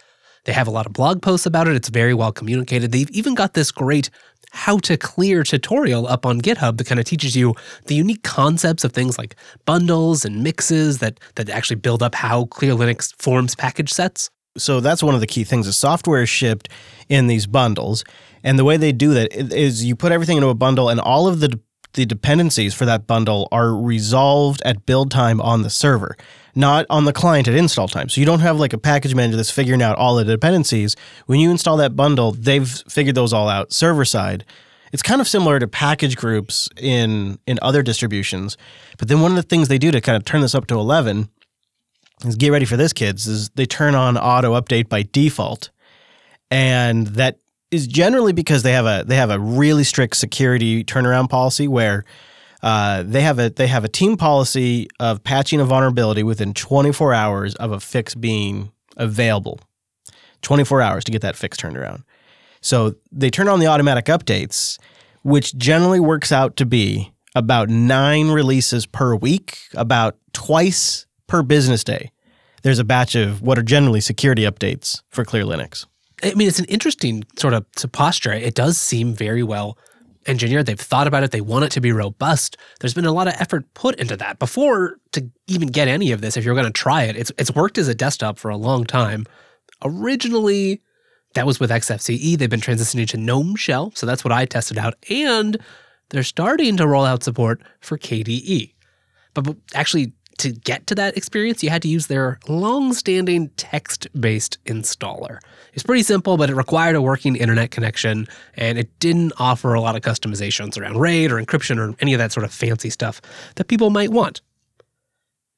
They 0.46 0.54
have 0.54 0.68
a 0.68 0.72
lot 0.72 0.86
of 0.86 0.94
blog 0.94 1.24
posts 1.24 1.48
about 1.48 1.68
it. 1.68 1.76
It's 1.76 1.90
very 1.90 2.14
well 2.14 2.32
communicated. 2.32 2.92
They've 2.92 3.10
even 3.10 3.34
got 3.34 3.56
this 3.56 3.72
great 3.72 4.12
how 4.54 4.78
to 4.78 4.96
clear 4.96 5.44
tutorial 5.44 6.08
up 6.08 6.26
on 6.26 6.40
GitHub 6.40 6.78
that 6.78 6.88
kind 6.88 7.00
of 7.00 7.06
teaches 7.06 7.36
you 7.36 7.56
the 7.88 7.96
unique 7.96 8.24
concepts 8.24 8.84
of 8.84 8.94
things 8.94 9.18
like 9.18 9.36
bundles 9.66 10.24
and 10.24 10.44
mixes 10.44 11.00
that 11.00 11.20
that 11.36 11.50
actually 11.50 11.76
build 11.76 12.04
up 12.04 12.14
how 12.16 12.46
Clear 12.46 12.74
Linux 12.74 13.14
forms 13.22 13.56
package 13.56 13.92
sets. 13.92 14.30
So 14.56 14.80
that's 14.80 15.02
one 15.02 15.16
of 15.16 15.22
the 15.22 15.28
key 15.28 15.44
things. 15.44 15.66
The 15.66 15.74
software 15.74 16.22
is 16.22 16.30
shipped 16.30 16.70
in 17.10 17.26
these 17.26 17.48
bundles, 17.48 18.06
and 18.44 18.60
the 18.60 18.64
way 18.64 18.78
they 18.78 18.92
do 18.92 19.14
that 19.16 19.34
is 19.34 19.84
you 19.84 19.96
put 19.96 20.12
everything 20.12 20.38
into 20.38 20.50
a 20.50 20.56
bundle, 20.56 20.90
and 20.90 21.00
all 21.00 21.28
of 21.28 21.40
the 21.40 21.60
the 21.94 22.06
dependencies 22.06 22.74
for 22.74 22.86
that 22.86 23.06
bundle 23.06 23.48
are 23.52 23.76
resolved 23.76 24.62
at 24.66 24.86
build 24.86 25.12
time 25.12 25.40
on 25.42 25.62
the 25.62 25.70
server, 25.70 26.16
not 26.56 26.86
on 26.90 27.06
the 27.06 27.14
client 27.14 27.48
at 27.48 27.56
install 27.56 27.88
time. 27.88 28.10
So 28.10 28.22
you 28.22 28.26
don't 28.26 28.40
have 28.40 28.60
like 28.60 28.74
a 28.74 28.78
package 28.78 29.16
manager 29.16 29.38
that's 29.38 29.52
figuring 29.52 29.82
out 29.82 29.98
all 29.98 30.16
the 30.16 30.24
dependencies. 30.24 30.96
When 31.26 31.40
you 31.40 31.52
install 31.52 31.78
that 31.78 31.96
bundle, 31.96 32.32
they've 32.32 32.68
figured 32.68 33.16
those 33.16 33.34
all 33.34 33.50
out 33.50 33.74
server 33.74 34.06
side. 34.06 34.46
It's 34.92 35.02
kind 35.02 35.20
of 35.20 35.28
similar 35.28 35.58
to 35.60 35.68
package 35.68 36.16
groups 36.16 36.70
in 36.78 37.40
in 37.48 37.58
other 37.62 37.82
distributions. 37.82 38.58
But 39.00 39.08
then 39.08 39.22
one 39.22 39.32
of 39.32 39.38
the 39.38 39.44
things 39.44 39.68
they 39.68 39.80
do 39.80 39.92
to 39.92 40.02
kind 40.02 40.16
of 40.16 40.24
turn 40.24 40.42
this 40.42 40.54
up 40.54 40.68
to 40.68 40.76
11 40.76 41.30
is 42.26 42.36
get 42.36 42.50
ready 42.50 42.66
for 42.66 42.78
this, 42.78 42.94
kids, 42.94 43.28
is 43.28 43.50
they 43.50 43.66
turn 43.66 43.96
on 43.96 44.18
auto 44.18 44.60
update 44.60 44.90
by 44.90 45.04
default. 45.04 45.72
And 46.52 47.08
that 47.08 47.40
is 47.72 47.88
generally 47.88 48.34
because 48.34 48.62
they 48.62 48.74
have 48.74 48.86
a 48.86 49.04
they 49.06 49.16
have 49.16 49.32
a 49.32 49.40
really 49.40 49.84
strict 49.84 50.16
security 50.16 50.84
turnaround 50.84 51.30
policy 51.30 51.68
where 51.68 52.06
uh, 52.64 53.04
they 53.04 53.22
have 53.22 53.40
a 53.40 53.50
they 53.50 53.68
have 53.68 53.84
a 53.84 53.90
team 53.90 54.16
policy 54.16 54.88
of 55.00 55.22
patching 55.24 55.60
a 55.60 55.66
vulnerability 55.66 56.24
within 56.24 56.54
24 56.54 57.14
hours 57.14 57.56
of 57.56 57.74
a 57.74 57.80
fix 57.80 58.16
being 58.16 58.72
available. 58.96 59.60
24 60.42 60.82
hours 60.82 61.04
to 61.04 61.12
get 61.12 61.22
that 61.22 61.36
fix 61.36 61.58
turned 61.58 61.78
around. 61.78 62.04
So 62.62 62.96
they 63.12 63.30
turn 63.30 63.50
on 63.50 63.60
the 63.60 63.68
automatic 63.68 64.06
updates, 64.06 64.80
which 65.24 65.56
generally 65.58 66.00
works 66.00 66.32
out 66.32 66.56
to 66.58 66.66
be 66.66 67.12
about 67.36 67.70
nine 67.70 68.30
releases 68.30 68.86
per 68.86 69.14
week, 69.16 69.60
about 69.76 70.18
twice 70.32 71.06
per 71.28 71.44
business 71.44 71.84
day. 71.84 72.12
There's 72.62 72.80
a 72.80 72.86
batch 72.86 73.16
of 73.16 73.42
what 73.42 73.60
are 73.60 73.64
generally 73.64 74.00
security 74.00 74.44
updates 74.44 75.02
for 75.10 75.26
Clear 75.26 75.44
Linux. 75.44 75.86
I 76.24 76.34
mean, 76.36 76.48
it's 76.48 76.60
an 76.60 76.66
interesting 76.66 77.26
sort 77.38 77.54
of 77.54 77.66
posture. 77.92 78.32
It 78.32 78.54
does 78.54 78.78
seem 78.78 79.14
very 79.14 79.44
well 79.44 79.78
engineered. 80.28 80.66
They've 80.66 80.80
thought 80.80 81.08
about 81.08 81.24
it. 81.24 81.32
They 81.32 81.42
want 81.42 81.66
it 81.66 81.72
to 81.72 81.82
be 81.82 81.92
robust. 81.92 82.58
There's 82.80 82.94
been 82.94 83.06
a 83.06 83.12
lot 83.12 83.28
of 83.28 83.36
effort 83.40 83.72
put 83.74 83.96
into 83.96 84.18
that 84.18 84.40
before 84.40 84.98
to 85.12 85.30
even 85.48 85.68
get 85.70 85.88
any 85.88 86.12
of 86.12 86.22
this. 86.22 86.38
If 86.38 86.46
you're 86.46 86.56
going 86.56 86.68
to 86.68 86.72
try 86.72 87.04
it, 87.04 87.16
it's 87.16 87.32
it's 87.38 87.54
worked 87.54 87.78
as 87.78 87.88
a 87.88 87.96
desktop 87.96 88.38
for 88.38 88.50
a 88.50 88.58
long 88.58 88.86
time. 88.86 89.26
Originally, 89.84 90.82
that 91.34 91.46
was 91.46 91.60
with 91.60 91.70
XFCE. 91.70 92.38
They've 92.38 92.50
been 92.50 92.62
transitioning 92.62 93.08
to 93.10 93.18
GNOME 93.18 93.56
Shell, 93.56 93.92
so 93.96 94.06
that's 94.06 94.24
what 94.24 94.32
I 94.32 94.46
tested 94.46 94.78
out, 94.78 94.96
and 95.10 95.58
they're 96.10 96.24
starting 96.24 96.78
to 96.78 96.88
roll 96.88 97.06
out 97.06 97.24
support 97.24 97.62
for 97.82 97.98
KDE. 97.98 98.74
But, 99.34 99.44
but 99.44 99.58
actually, 99.74 100.14
to 100.40 100.52
get 100.52 100.88
to 100.88 100.96
that 100.96 101.18
experience, 101.18 101.64
you 101.64 101.70
had 101.70 101.82
to 101.84 101.88
use 101.88 102.08
their 102.08 102.40
long-standing 102.48 103.50
text-based 103.58 104.64
installer. 104.66 105.40
It's 105.74 105.84
pretty 105.84 106.04
simple, 106.04 106.38
but 106.38 106.50
it 106.50 106.56
required 106.56 106.96
a 106.96 107.02
working 107.02 107.36
internet 107.36 107.72
connection, 107.72 108.28
and 108.56 108.78
it 108.78 108.98
didn't 109.00 109.34
offer 109.38 109.74
a 109.74 109.82
lot 109.82 109.96
of 109.96 110.02
customizations 110.02 110.80
around 110.80 110.98
RAID 111.00 111.32
or 111.32 111.42
encryption 111.42 111.78
or 111.78 111.96
any 112.00 112.14
of 112.14 112.20
that 112.20 112.32
sort 112.32 112.44
of 112.44 112.54
fancy 112.54 112.90
stuff 112.90 113.22
that 113.56 113.68
people 113.68 113.90
might 113.90 114.12
want. 114.12 114.42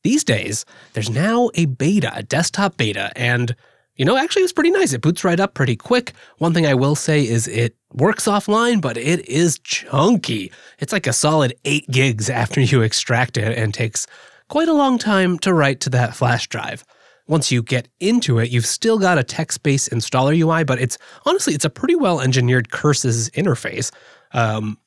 These 0.03 0.23
days, 0.23 0.65
there's 0.93 1.09
now 1.09 1.49
a 1.55 1.65
beta, 1.65 2.11
a 2.15 2.23
desktop 2.23 2.78
beta, 2.78 3.11
and 3.15 3.55
you 3.95 4.03
know, 4.03 4.17
actually, 4.17 4.43
it's 4.43 4.51
pretty 4.51 4.71
nice. 4.71 4.91
It 4.91 5.01
boots 5.01 5.23
right 5.23 5.39
up 5.39 5.53
pretty 5.53 5.78
quick. 5.78 6.11
One 6.39 6.53
thing 6.53 6.65
I 6.65 6.73
will 6.73 6.95
say 6.95 7.26
is 7.26 7.47
it 7.47 7.78
works 7.93 8.26
offline, 8.26 8.82
but 8.82 8.97
it 8.97 9.26
is 9.28 9.57
chunky. 9.59 10.51
It's 10.80 10.91
like 10.91 11.07
a 11.07 11.13
solid 11.13 11.55
eight 11.63 11.89
gigs 11.89 12.30
after 12.30 12.59
you 12.59 12.82
extract 12.84 13.38
it 13.38 13.57
and 13.57 13.73
takes 13.73 14.05
quite 14.49 14.67
a 14.67 14.73
long 14.73 14.97
time 14.97 15.37
to 15.39 15.53
write 15.53 15.79
to 15.81 15.89
that 15.91 16.15
flash 16.15 16.47
drive. 16.47 16.83
Once 17.27 17.51
you 17.51 17.63
get 17.63 17.87
into 17.99 18.37
it, 18.37 18.51
you've 18.51 18.65
still 18.65 18.99
got 18.99 19.17
a 19.17 19.23
text-based 19.23 19.89
installer 19.89 20.37
UI, 20.37 20.63
but 20.63 20.79
it's 20.79 20.97
honestly 21.25 21.55
it's 21.55 21.65
a 21.65 21.69
pretty 21.69 21.95
well 21.95 22.21
engineered 22.21 22.71
curses 22.71 23.29
interface. 23.31 23.91
Um, 24.31 24.77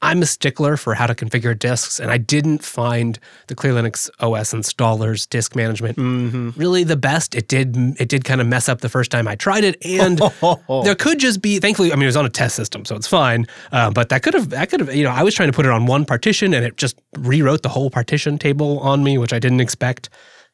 I'm 0.00 0.22
a 0.22 0.26
stickler 0.26 0.76
for 0.76 0.94
how 0.94 1.06
to 1.08 1.14
configure 1.14 1.58
disks, 1.58 1.98
and 1.98 2.10
I 2.10 2.18
didn't 2.18 2.62
find 2.62 3.18
the 3.48 3.56
Clear 3.56 3.72
Linux 3.72 4.08
OS 4.20 4.52
installer's 4.54 5.26
disk 5.26 5.56
management 5.56 5.98
Mm-hmm. 5.98 6.50
really 6.56 6.84
the 6.84 6.96
best. 6.96 7.34
It 7.34 7.48
did 7.48 7.76
it 8.00 8.08
did 8.08 8.24
kind 8.24 8.40
of 8.40 8.46
mess 8.46 8.68
up 8.68 8.80
the 8.80 8.88
first 8.88 9.10
time 9.10 9.26
I 9.26 9.34
tried 9.34 9.64
it, 9.64 9.76
and 9.84 10.18
there 10.84 10.94
could 10.94 11.18
just 11.18 11.42
be. 11.42 11.58
Thankfully, 11.58 11.92
I 11.92 11.96
mean 11.96 12.04
it 12.04 12.06
was 12.06 12.16
on 12.16 12.26
a 12.26 12.30
test 12.30 12.54
system, 12.54 12.84
so 12.84 12.94
it's 12.94 13.08
fine. 13.08 13.46
Uh, 13.72 13.90
but 13.90 14.08
that 14.10 14.22
could 14.22 14.34
have 14.34 14.50
that 14.50 14.70
could 14.70 14.80
have 14.80 14.94
you 14.94 15.02
know 15.02 15.10
I 15.10 15.22
was 15.24 15.34
trying 15.34 15.48
to 15.50 15.56
put 15.56 15.66
it 15.66 15.72
on 15.72 15.86
one 15.86 16.04
partition, 16.04 16.54
and 16.54 16.64
it 16.64 16.76
just 16.76 16.96
rewrote 17.18 17.62
the 17.62 17.68
whole 17.68 17.90
partition 17.90 18.38
table 18.38 18.78
on 18.80 19.02
me, 19.02 19.18
which 19.18 19.32
I 19.32 19.38
didn't 19.40 19.60
expect. 19.60 20.08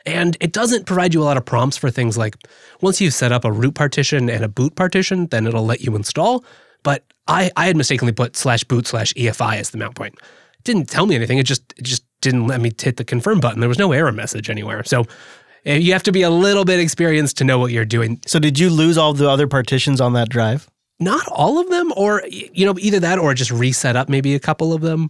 And 0.06 0.36
it 0.40 0.52
doesn't 0.52 0.84
provide 0.86 1.14
you 1.14 1.22
a 1.22 1.24
lot 1.24 1.36
of 1.38 1.44
prompts 1.46 1.76
for 1.78 1.90
things 1.90 2.16
like 2.18 2.36
once 2.82 3.00
you've 3.00 3.14
set 3.14 3.32
up 3.32 3.44
a 3.44 3.52
root 3.52 3.74
partition 3.74 4.28
and 4.28 4.44
a 4.44 4.48
boot 4.48 4.74
partition, 4.76 5.26
then 5.28 5.46
it'll 5.46 5.64
let 5.64 5.80
you 5.80 5.96
install. 5.96 6.44
But 6.82 7.04
I, 7.26 7.50
I 7.56 7.66
had 7.66 7.76
mistakenly 7.76 8.12
put 8.12 8.36
slash 8.36 8.64
boot 8.64 8.86
slash 8.86 9.12
EFI 9.14 9.56
as 9.56 9.70
the 9.70 9.78
mount 9.78 9.94
point. 9.94 10.14
It 10.14 10.64
didn't 10.64 10.88
tell 10.88 11.06
me 11.06 11.14
anything. 11.14 11.38
It 11.38 11.46
just 11.46 11.62
it 11.76 11.84
just 11.84 12.04
didn't 12.20 12.46
let 12.46 12.60
me 12.60 12.72
hit 12.78 12.96
the 12.96 13.04
confirm 13.04 13.40
button. 13.40 13.60
There 13.60 13.68
was 13.68 13.78
no 13.78 13.92
error 13.92 14.12
message 14.12 14.50
anywhere. 14.50 14.82
So 14.84 15.04
uh, 15.66 15.72
you 15.72 15.92
have 15.92 16.02
to 16.04 16.12
be 16.12 16.22
a 16.22 16.30
little 16.30 16.64
bit 16.64 16.80
experienced 16.80 17.38
to 17.38 17.44
know 17.44 17.58
what 17.58 17.72
you're 17.72 17.84
doing. 17.84 18.20
So 18.26 18.38
did 18.38 18.58
you 18.58 18.70
lose 18.70 18.98
all 18.98 19.14
the 19.14 19.28
other 19.28 19.46
partitions 19.46 20.00
on 20.00 20.12
that 20.14 20.28
drive? 20.28 20.68
Not 21.00 21.26
all 21.28 21.58
of 21.58 21.68
them, 21.70 21.92
or 21.96 22.22
you 22.28 22.64
know, 22.66 22.76
either 22.78 23.00
that 23.00 23.18
or 23.18 23.34
just 23.34 23.50
reset 23.50 23.96
up 23.96 24.08
maybe 24.08 24.34
a 24.34 24.40
couple 24.40 24.72
of 24.72 24.80
them. 24.80 25.08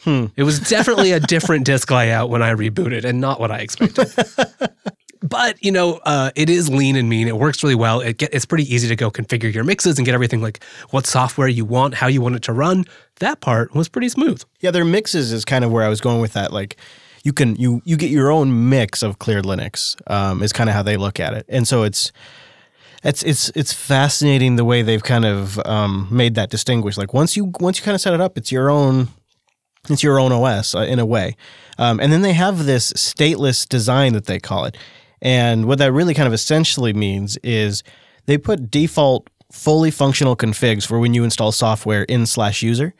Hmm. 0.00 0.26
It 0.36 0.42
was 0.42 0.58
definitely 0.68 1.12
a 1.12 1.20
different 1.20 1.64
disk 1.64 1.90
layout 1.90 2.28
when 2.28 2.42
I 2.42 2.52
rebooted, 2.52 3.04
and 3.04 3.20
not 3.20 3.40
what 3.40 3.50
I 3.50 3.58
expected. 3.58 4.12
but 5.22 5.62
you 5.64 5.72
know, 5.72 6.00
uh, 6.04 6.30
it 6.34 6.50
is 6.50 6.68
lean 6.68 6.96
and 6.96 7.08
mean. 7.08 7.28
It 7.28 7.36
works 7.36 7.62
really 7.62 7.74
well. 7.74 8.00
It 8.00 8.18
get, 8.18 8.32
it's 8.34 8.44
pretty 8.44 8.72
easy 8.72 8.88
to 8.88 8.96
go 8.96 9.10
configure 9.10 9.52
your 9.52 9.64
mixes 9.64 9.98
and 9.98 10.06
get 10.06 10.14
everything 10.14 10.40
like 10.40 10.62
what 10.90 11.06
software 11.06 11.48
you 11.48 11.64
want, 11.64 11.94
how 11.94 12.06
you 12.06 12.20
want 12.20 12.36
it 12.36 12.42
to 12.44 12.52
run. 12.52 12.84
That 13.20 13.40
part 13.40 13.74
was 13.74 13.88
pretty 13.88 14.08
smooth. 14.08 14.42
Yeah, 14.60 14.70
their 14.70 14.84
mixes 14.84 15.32
is 15.32 15.44
kind 15.44 15.64
of 15.64 15.70
where 15.70 15.84
I 15.84 15.88
was 15.88 16.00
going 16.00 16.20
with 16.20 16.32
that. 16.32 16.52
Like, 16.52 16.76
you 17.22 17.32
can 17.32 17.56
you 17.56 17.80
you 17.84 17.96
get 17.96 18.10
your 18.10 18.30
own 18.30 18.68
mix 18.68 19.02
of 19.02 19.18
cleared 19.18 19.44
Linux. 19.44 19.96
Um, 20.10 20.42
is 20.42 20.52
kind 20.52 20.68
of 20.68 20.74
how 20.74 20.82
they 20.82 20.96
look 20.96 21.20
at 21.20 21.34
it, 21.34 21.46
and 21.48 21.66
so 21.66 21.82
it's 21.84 22.12
it's 23.02 23.22
it's 23.22 23.50
it's 23.54 23.72
fascinating 23.72 24.56
the 24.56 24.64
way 24.64 24.82
they've 24.82 25.02
kind 25.02 25.24
of 25.24 25.58
um, 25.66 26.08
made 26.10 26.34
that 26.34 26.50
distinguish. 26.50 26.96
Like 26.96 27.14
once 27.14 27.36
you 27.36 27.52
once 27.60 27.78
you 27.78 27.84
kind 27.84 27.94
of 27.94 28.00
set 28.00 28.14
it 28.14 28.20
up, 28.20 28.36
it's 28.36 28.52
your 28.52 28.70
own 28.70 29.08
it's 29.88 30.02
your 30.02 30.18
own 30.20 30.32
OS 30.32 30.74
uh, 30.74 30.80
in 30.80 30.98
a 30.98 31.06
way, 31.06 31.36
um, 31.78 32.00
and 32.00 32.12
then 32.12 32.22
they 32.22 32.32
have 32.32 32.64
this 32.66 32.92
stateless 32.92 33.68
design 33.68 34.12
that 34.12 34.26
they 34.26 34.38
call 34.38 34.64
it, 34.64 34.76
and 35.22 35.66
what 35.66 35.78
that 35.78 35.92
really 35.92 36.14
kind 36.14 36.26
of 36.26 36.34
essentially 36.34 36.92
means 36.92 37.38
is 37.38 37.84
they 38.26 38.36
put 38.36 38.70
default 38.70 39.30
fully 39.52 39.90
functional 39.90 40.36
configs 40.36 40.84
for 40.84 40.98
when 40.98 41.14
you 41.14 41.22
install 41.22 41.52
software 41.52 42.02
in 42.02 42.26
slash 42.26 42.62
user. 42.62 42.92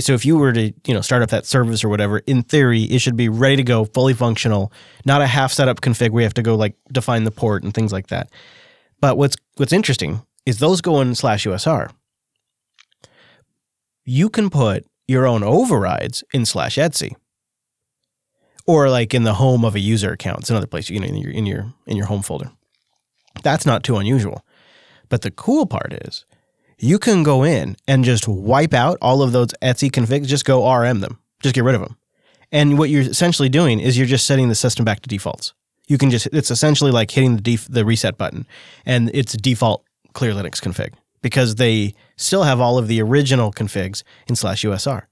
So 0.00 0.14
if 0.14 0.24
you 0.24 0.36
were 0.36 0.52
to, 0.52 0.72
you 0.86 0.94
know, 0.94 1.00
start 1.02 1.22
up 1.22 1.30
that 1.30 1.46
service 1.46 1.84
or 1.84 1.88
whatever, 1.88 2.18
in 2.20 2.42
theory, 2.42 2.82
it 2.82 3.00
should 3.00 3.16
be 3.16 3.28
ready 3.28 3.56
to 3.56 3.62
go, 3.62 3.84
fully 3.84 4.14
functional, 4.14 4.72
not 5.04 5.22
a 5.22 5.26
half 5.26 5.52
setup 5.52 5.80
config 5.80 6.10
where 6.10 6.22
you 6.22 6.26
have 6.26 6.34
to 6.34 6.42
go 6.42 6.54
like 6.54 6.74
define 6.90 7.24
the 7.24 7.30
port 7.30 7.62
and 7.62 7.74
things 7.74 7.92
like 7.92 8.08
that. 8.08 8.30
But 9.00 9.18
what's 9.18 9.36
what's 9.56 9.72
interesting 9.72 10.22
is 10.46 10.58
those 10.58 10.80
go 10.80 11.00
in 11.00 11.14
slash 11.14 11.44
USR. 11.44 11.90
You 14.04 14.30
can 14.30 14.50
put 14.50 14.86
your 15.06 15.26
own 15.26 15.42
overrides 15.42 16.24
in 16.32 16.46
slash 16.46 16.76
Etsy. 16.76 17.14
Or 18.66 18.88
like 18.88 19.12
in 19.14 19.24
the 19.24 19.34
home 19.34 19.64
of 19.64 19.74
a 19.74 19.80
user 19.80 20.12
account. 20.12 20.40
It's 20.40 20.50
another 20.50 20.66
place, 20.66 20.88
you 20.88 21.00
know, 21.00 21.06
in 21.06 21.16
your 21.16 21.32
in 21.32 21.46
your 21.46 21.72
in 21.86 21.96
your 21.96 22.06
home 22.06 22.22
folder. 22.22 22.50
That's 23.42 23.66
not 23.66 23.82
too 23.82 23.96
unusual. 23.96 24.44
But 25.08 25.22
the 25.22 25.30
cool 25.30 25.66
part 25.66 25.92
is 25.92 26.24
you 26.78 26.98
can 26.98 27.22
go 27.22 27.44
in 27.44 27.76
and 27.86 28.04
just 28.04 28.26
wipe 28.26 28.74
out 28.74 28.98
all 29.00 29.22
of 29.22 29.32
those 29.32 29.48
Etsy 29.62 29.90
configs, 29.90 30.26
just 30.26 30.44
go 30.44 30.70
RM 30.72 31.00
them, 31.00 31.18
just 31.40 31.54
get 31.54 31.64
rid 31.64 31.74
of 31.74 31.80
them. 31.80 31.96
And 32.50 32.78
what 32.78 32.90
you're 32.90 33.02
essentially 33.02 33.48
doing 33.48 33.80
is 33.80 33.96
you're 33.96 34.06
just 34.06 34.26
setting 34.26 34.48
the 34.48 34.54
system 34.54 34.84
back 34.84 35.00
to 35.00 35.08
defaults. 35.08 35.54
You 35.88 35.96
can 35.96 36.10
just, 36.10 36.26
it's 36.32 36.50
essentially 36.50 36.90
like 36.90 37.10
hitting 37.10 37.36
the, 37.36 37.42
def, 37.42 37.66
the 37.68 37.84
reset 37.84 38.18
button 38.18 38.46
and 38.84 39.10
it's 39.14 39.32
default 39.34 39.84
clear 40.12 40.32
Linux 40.32 40.60
config 40.60 40.94
because 41.22 41.54
they 41.54 41.94
still 42.16 42.42
have 42.42 42.60
all 42.60 42.78
of 42.78 42.88
the 42.88 43.00
original 43.00 43.52
configs 43.52 44.02
in 44.26 44.36
slash 44.36 44.62
USR. 44.64 45.04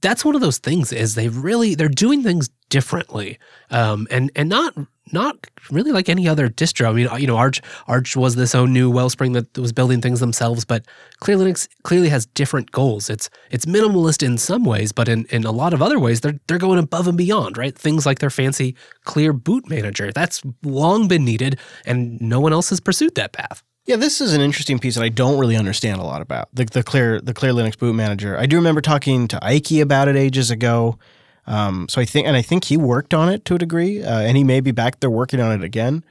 That's 0.00 0.24
one 0.24 0.34
of 0.34 0.40
those 0.40 0.58
things 0.58 0.92
is 0.92 1.14
they 1.14 1.28
really 1.28 1.74
they're 1.74 1.88
doing 1.88 2.22
things 2.22 2.50
differently 2.68 3.38
um, 3.70 4.06
and 4.10 4.30
and 4.36 4.48
not 4.48 4.74
not 5.12 5.46
really 5.70 5.92
like 5.92 6.08
any 6.08 6.26
other 6.26 6.48
distro. 6.48 6.88
I 6.88 6.92
mean, 6.92 7.08
you 7.20 7.26
know, 7.26 7.36
Arch 7.36 7.60
Arch 7.86 8.16
was 8.16 8.34
this 8.34 8.54
own 8.54 8.72
new 8.72 8.90
Wellspring 8.90 9.32
that 9.32 9.56
was 9.56 9.72
building 9.72 10.00
things 10.00 10.20
themselves, 10.20 10.64
but 10.64 10.84
Clear 11.20 11.36
Linux 11.36 11.68
clearly 11.84 12.08
has 12.08 12.26
different 12.26 12.72
goals. 12.72 13.08
It's 13.08 13.30
it's 13.50 13.66
minimalist 13.66 14.22
in 14.22 14.38
some 14.38 14.64
ways, 14.64 14.92
but 14.92 15.08
in, 15.08 15.24
in 15.26 15.44
a 15.44 15.52
lot 15.52 15.72
of 15.72 15.82
other 15.82 15.98
ways, 15.98 16.20
they're 16.20 16.38
they're 16.48 16.58
going 16.58 16.78
above 16.78 17.06
and 17.06 17.16
beyond, 17.16 17.56
right? 17.56 17.76
Things 17.76 18.04
like 18.04 18.18
their 18.18 18.30
fancy 18.30 18.74
Clear 19.04 19.32
Boot 19.32 19.68
Manager 19.68 20.10
that's 20.12 20.42
long 20.64 21.08
been 21.08 21.24
needed, 21.24 21.58
and 21.84 22.20
no 22.20 22.40
one 22.40 22.52
else 22.52 22.70
has 22.70 22.80
pursued 22.80 23.14
that 23.14 23.32
path. 23.32 23.62
Yeah, 23.86 23.94
this 23.94 24.20
is 24.20 24.34
an 24.34 24.40
interesting 24.40 24.80
piece 24.80 24.96
that 24.96 25.04
I 25.04 25.08
don't 25.08 25.38
really 25.38 25.56
understand 25.56 26.00
a 26.00 26.04
lot 26.04 26.20
about 26.20 26.48
the 26.52 26.64
the 26.64 26.82
clear 26.82 27.20
the 27.20 27.32
Clear 27.32 27.52
Linux 27.52 27.78
Boot 27.78 27.94
Manager. 27.94 28.36
I 28.36 28.46
do 28.46 28.56
remember 28.56 28.80
talking 28.80 29.28
to 29.28 29.38
Ike 29.44 29.70
about 29.80 30.08
it 30.08 30.16
ages 30.16 30.50
ago. 30.50 30.98
Um, 31.46 31.88
so 31.88 32.00
I 32.00 32.04
think, 32.04 32.26
and 32.26 32.36
I 32.36 32.42
think 32.42 32.64
he 32.64 32.76
worked 32.76 33.14
on 33.14 33.28
it 33.28 33.44
to 33.44 33.54
a 33.54 33.58
degree, 33.58 34.02
uh, 34.02 34.22
and 34.22 34.36
he 34.36 34.42
may 34.42 34.60
be 34.60 34.72
back 34.72 34.98
there 34.98 35.10
working 35.10 35.40
on 35.40 35.52
it 35.52 35.62
again. 35.62 36.02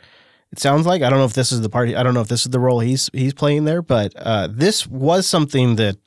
It 0.54 0.60
sounds 0.60 0.86
like 0.86 1.02
I 1.02 1.10
don't 1.10 1.20
know 1.20 1.26
if 1.26 1.34
this 1.34 1.52
is 1.52 1.60
the 1.60 1.70
party. 1.70 1.98
I 1.98 2.04
don't 2.04 2.14
know 2.14 2.22
if 2.22 2.30
this 2.30 2.46
is 2.46 2.52
the 2.52 2.62
role 2.62 2.80
he's 2.80 3.10
he's 3.12 3.34
playing 3.34 3.66
there, 3.66 3.82
but 3.82 4.14
uh, 4.16 4.48
this 4.50 4.88
was 4.88 5.28
something 5.28 5.76
that 5.76 5.98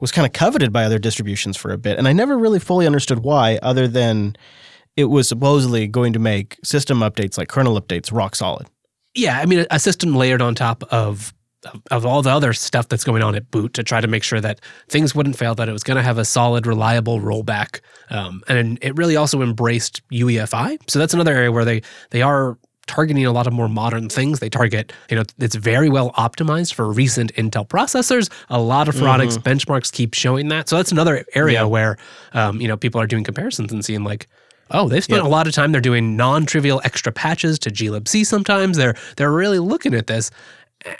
was 0.00 0.12
kind 0.12 0.26
of 0.26 0.34
coveted 0.34 0.74
by 0.74 0.84
other 0.84 0.98
distributions 0.98 1.56
for 1.56 1.72
a 1.72 1.78
bit, 1.78 1.96
and 1.96 2.06
I 2.06 2.12
never 2.12 2.36
really 2.36 2.60
fully 2.60 2.86
understood 2.86 3.20
why, 3.20 3.58
other 3.62 3.88
than 3.88 4.36
it 4.94 5.04
was 5.06 5.26
supposedly 5.26 5.86
going 5.86 6.12
to 6.12 6.18
make 6.18 6.58
system 6.62 6.98
updates 6.98 7.38
like 7.38 7.48
kernel 7.48 7.80
updates 7.80 8.12
rock 8.12 8.34
solid. 8.34 8.68
Yeah, 9.14 9.38
I 9.38 9.46
mean, 9.46 9.66
a 9.70 9.78
system 9.78 10.14
layered 10.14 10.42
on 10.42 10.54
top 10.54 10.82
of 10.92 11.32
of, 11.90 12.04
all 12.04 12.20
the 12.20 12.28
other 12.30 12.52
stuff 12.52 12.88
that's 12.88 13.04
going 13.04 13.22
on 13.22 13.34
at 13.34 13.50
boot 13.50 13.72
to 13.72 13.82
try 13.82 13.98
to 13.98 14.06
make 14.06 14.22
sure 14.22 14.38
that 14.38 14.60
things 14.90 15.14
wouldn't 15.14 15.34
fail, 15.38 15.54
that 15.54 15.66
it 15.66 15.72
was 15.72 15.82
going 15.82 15.96
to 15.96 16.02
have 16.02 16.18
a 16.18 16.24
solid, 16.24 16.66
reliable 16.66 17.20
rollback, 17.20 17.80
um, 18.10 18.42
and 18.48 18.78
it 18.82 18.94
really 18.98 19.16
also 19.16 19.40
embraced 19.40 20.02
UEFI. 20.12 20.76
So 20.90 20.98
that's 20.98 21.14
another 21.14 21.32
area 21.32 21.50
where 21.50 21.64
they 21.64 21.80
they 22.10 22.20
are 22.20 22.58
targeting 22.86 23.24
a 23.24 23.32
lot 23.32 23.46
of 23.46 23.54
more 23.54 23.66
modern 23.66 24.10
things. 24.10 24.40
They 24.40 24.50
target, 24.50 24.92
you 25.08 25.16
know, 25.16 25.22
it's 25.38 25.54
very 25.54 25.88
well 25.88 26.12
optimized 26.12 26.74
for 26.74 26.92
recent 26.92 27.32
Intel 27.34 27.66
processors. 27.66 28.30
A 28.50 28.60
lot 28.60 28.88
of 28.88 28.94
Phoronix 28.94 29.38
benchmarks 29.38 29.90
keep 29.90 30.12
showing 30.12 30.48
that. 30.48 30.68
So 30.68 30.76
that's 30.76 30.92
another 30.92 31.24
area 31.34 31.60
Yeah. 31.60 31.64
where, 31.64 31.96
um, 32.34 32.60
you 32.60 32.68
know, 32.68 32.76
people 32.76 33.00
are 33.00 33.06
doing 33.06 33.24
comparisons 33.24 33.72
and 33.72 33.82
seeing 33.82 34.04
like, 34.04 34.28
oh, 34.70 34.88
they've 34.88 35.04
spent 35.04 35.22
a 35.22 35.28
lot 35.28 35.46
of 35.46 35.52
time. 35.52 35.72
They're 35.72 35.80
doing 35.80 36.16
non-trivial 36.16 36.80
extra 36.84 37.12
patches 37.12 37.58
to 37.60 37.70
glibc. 37.70 38.26
Sometimes 38.26 38.76
they're 38.76 38.96
they're 39.16 39.32
really 39.32 39.58
looking 39.58 39.94
at 39.94 40.06
this. 40.06 40.30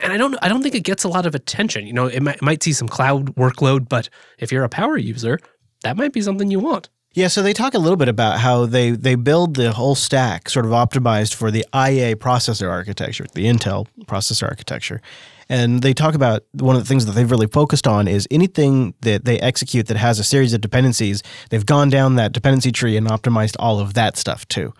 And 0.03 0.12
I 0.12 0.17
don't 0.17 0.37
I 0.43 0.49
don't 0.49 0.62
think 0.62 0.75
it 0.75 0.85
gets 0.85 1.05
a 1.05 1.09
lot 1.09 1.27
of 1.27 1.35
attention. 1.35 1.87
You 1.87 1.93
know, 1.93 2.07
it 2.07 2.21
might, 2.21 2.37
it 2.37 2.43
might 2.43 2.62
see 2.62 2.73
some 2.73 2.89
cloud 2.89 3.35
workload, 3.37 3.89
but 3.89 4.09
if 4.39 4.51
you're 4.51 4.65
a 4.65 4.69
power 4.69 4.97
user, 4.97 5.39
that 5.83 5.97
might 5.97 6.12
be 6.12 6.21
something 6.21 6.51
you 6.51 6.61
want. 6.61 6.89
Yeah, 7.15 7.29
so 7.29 7.43
they 7.43 7.53
talk 7.53 7.75
a 7.75 7.79
little 7.79 7.97
bit 7.97 8.09
about 8.09 8.41
how 8.41 8.67
they 8.67 8.91
they 8.91 9.15
build 9.15 9.55
the 9.55 9.73
whole 9.73 9.95
stack 9.95 10.51
sort 10.51 10.67
of 10.67 10.73
optimized 10.73 11.35
for 11.35 11.51
the 11.53 11.65
IA 11.73 12.17
processor 12.17 12.69
architecture, 12.69 13.27
the 13.35 13.45
Intel 13.45 13.87
processor 14.07 14.49
architecture. 14.49 15.01
And 15.49 15.83
they 15.83 15.93
talk 15.93 16.15
about 16.15 16.45
one 16.53 16.77
of 16.77 16.83
the 16.83 16.89
things 16.89 17.07
that 17.07 17.13
they've 17.13 17.31
really 17.31 17.47
focused 17.47 17.87
on 17.87 18.09
is 18.09 18.27
anything 18.31 18.95
that 19.01 19.25
they 19.25 19.39
execute 19.41 19.87
that 19.89 19.97
has 19.97 20.19
a 20.19 20.25
series 20.25 20.55
of 20.55 20.61
dependencies, 20.61 21.23
they've 21.51 21.67
gone 21.67 21.91
down 21.91 22.17
that 22.17 22.33
dependency 22.33 22.73
tree 22.73 22.97
and 22.97 23.07
optimized 23.07 23.57
all 23.59 23.79
of 23.79 23.95
that 23.95 24.17
stuff 24.17 24.47
too. 24.49 24.73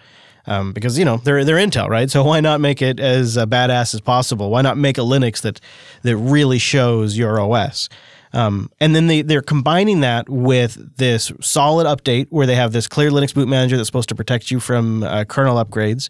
Um, 0.47 0.73
because 0.73 0.99
you 0.99 1.07
know 1.07 1.17
they're 1.19 1.43
they're 1.43 1.57
Intel, 1.57 1.89
right? 1.89 2.11
So 2.11 2.23
why 2.23 2.41
not 2.41 2.61
make 2.61 2.83
it 2.83 3.01
as 3.01 3.39
uh, 3.39 3.47
badass 3.47 3.95
as 3.95 4.03
possible? 4.03 4.51
Why 4.51 4.61
not 4.61 4.77
make 4.77 4.99
a 4.99 5.01
Linux 5.01 5.41
that 5.41 5.59
that 6.03 6.17
really 6.19 6.59
shows 6.59 7.17
your 7.17 7.41
OS? 7.41 7.89
Um, 8.35 8.69
and 8.81 8.97
then 8.97 9.07
they, 9.07 9.23
they're 9.23 9.43
combining 9.43 10.01
that 10.01 10.29
with 10.29 10.97
this 10.97 11.33
solid 11.41 11.87
update 11.87 12.27
where 12.31 12.47
they 12.47 12.57
have 12.57 12.73
this 12.73 12.89
clear 12.89 13.11
Linux 13.11 13.33
boot 13.33 13.47
manager 13.47 13.77
that's 13.77 13.87
supposed 13.87 14.09
to 14.09 14.15
protect 14.17 14.51
you 14.51 14.59
from 14.59 15.05
uh, 15.05 15.25
kernel 15.25 15.65
upgrades. 15.65 16.09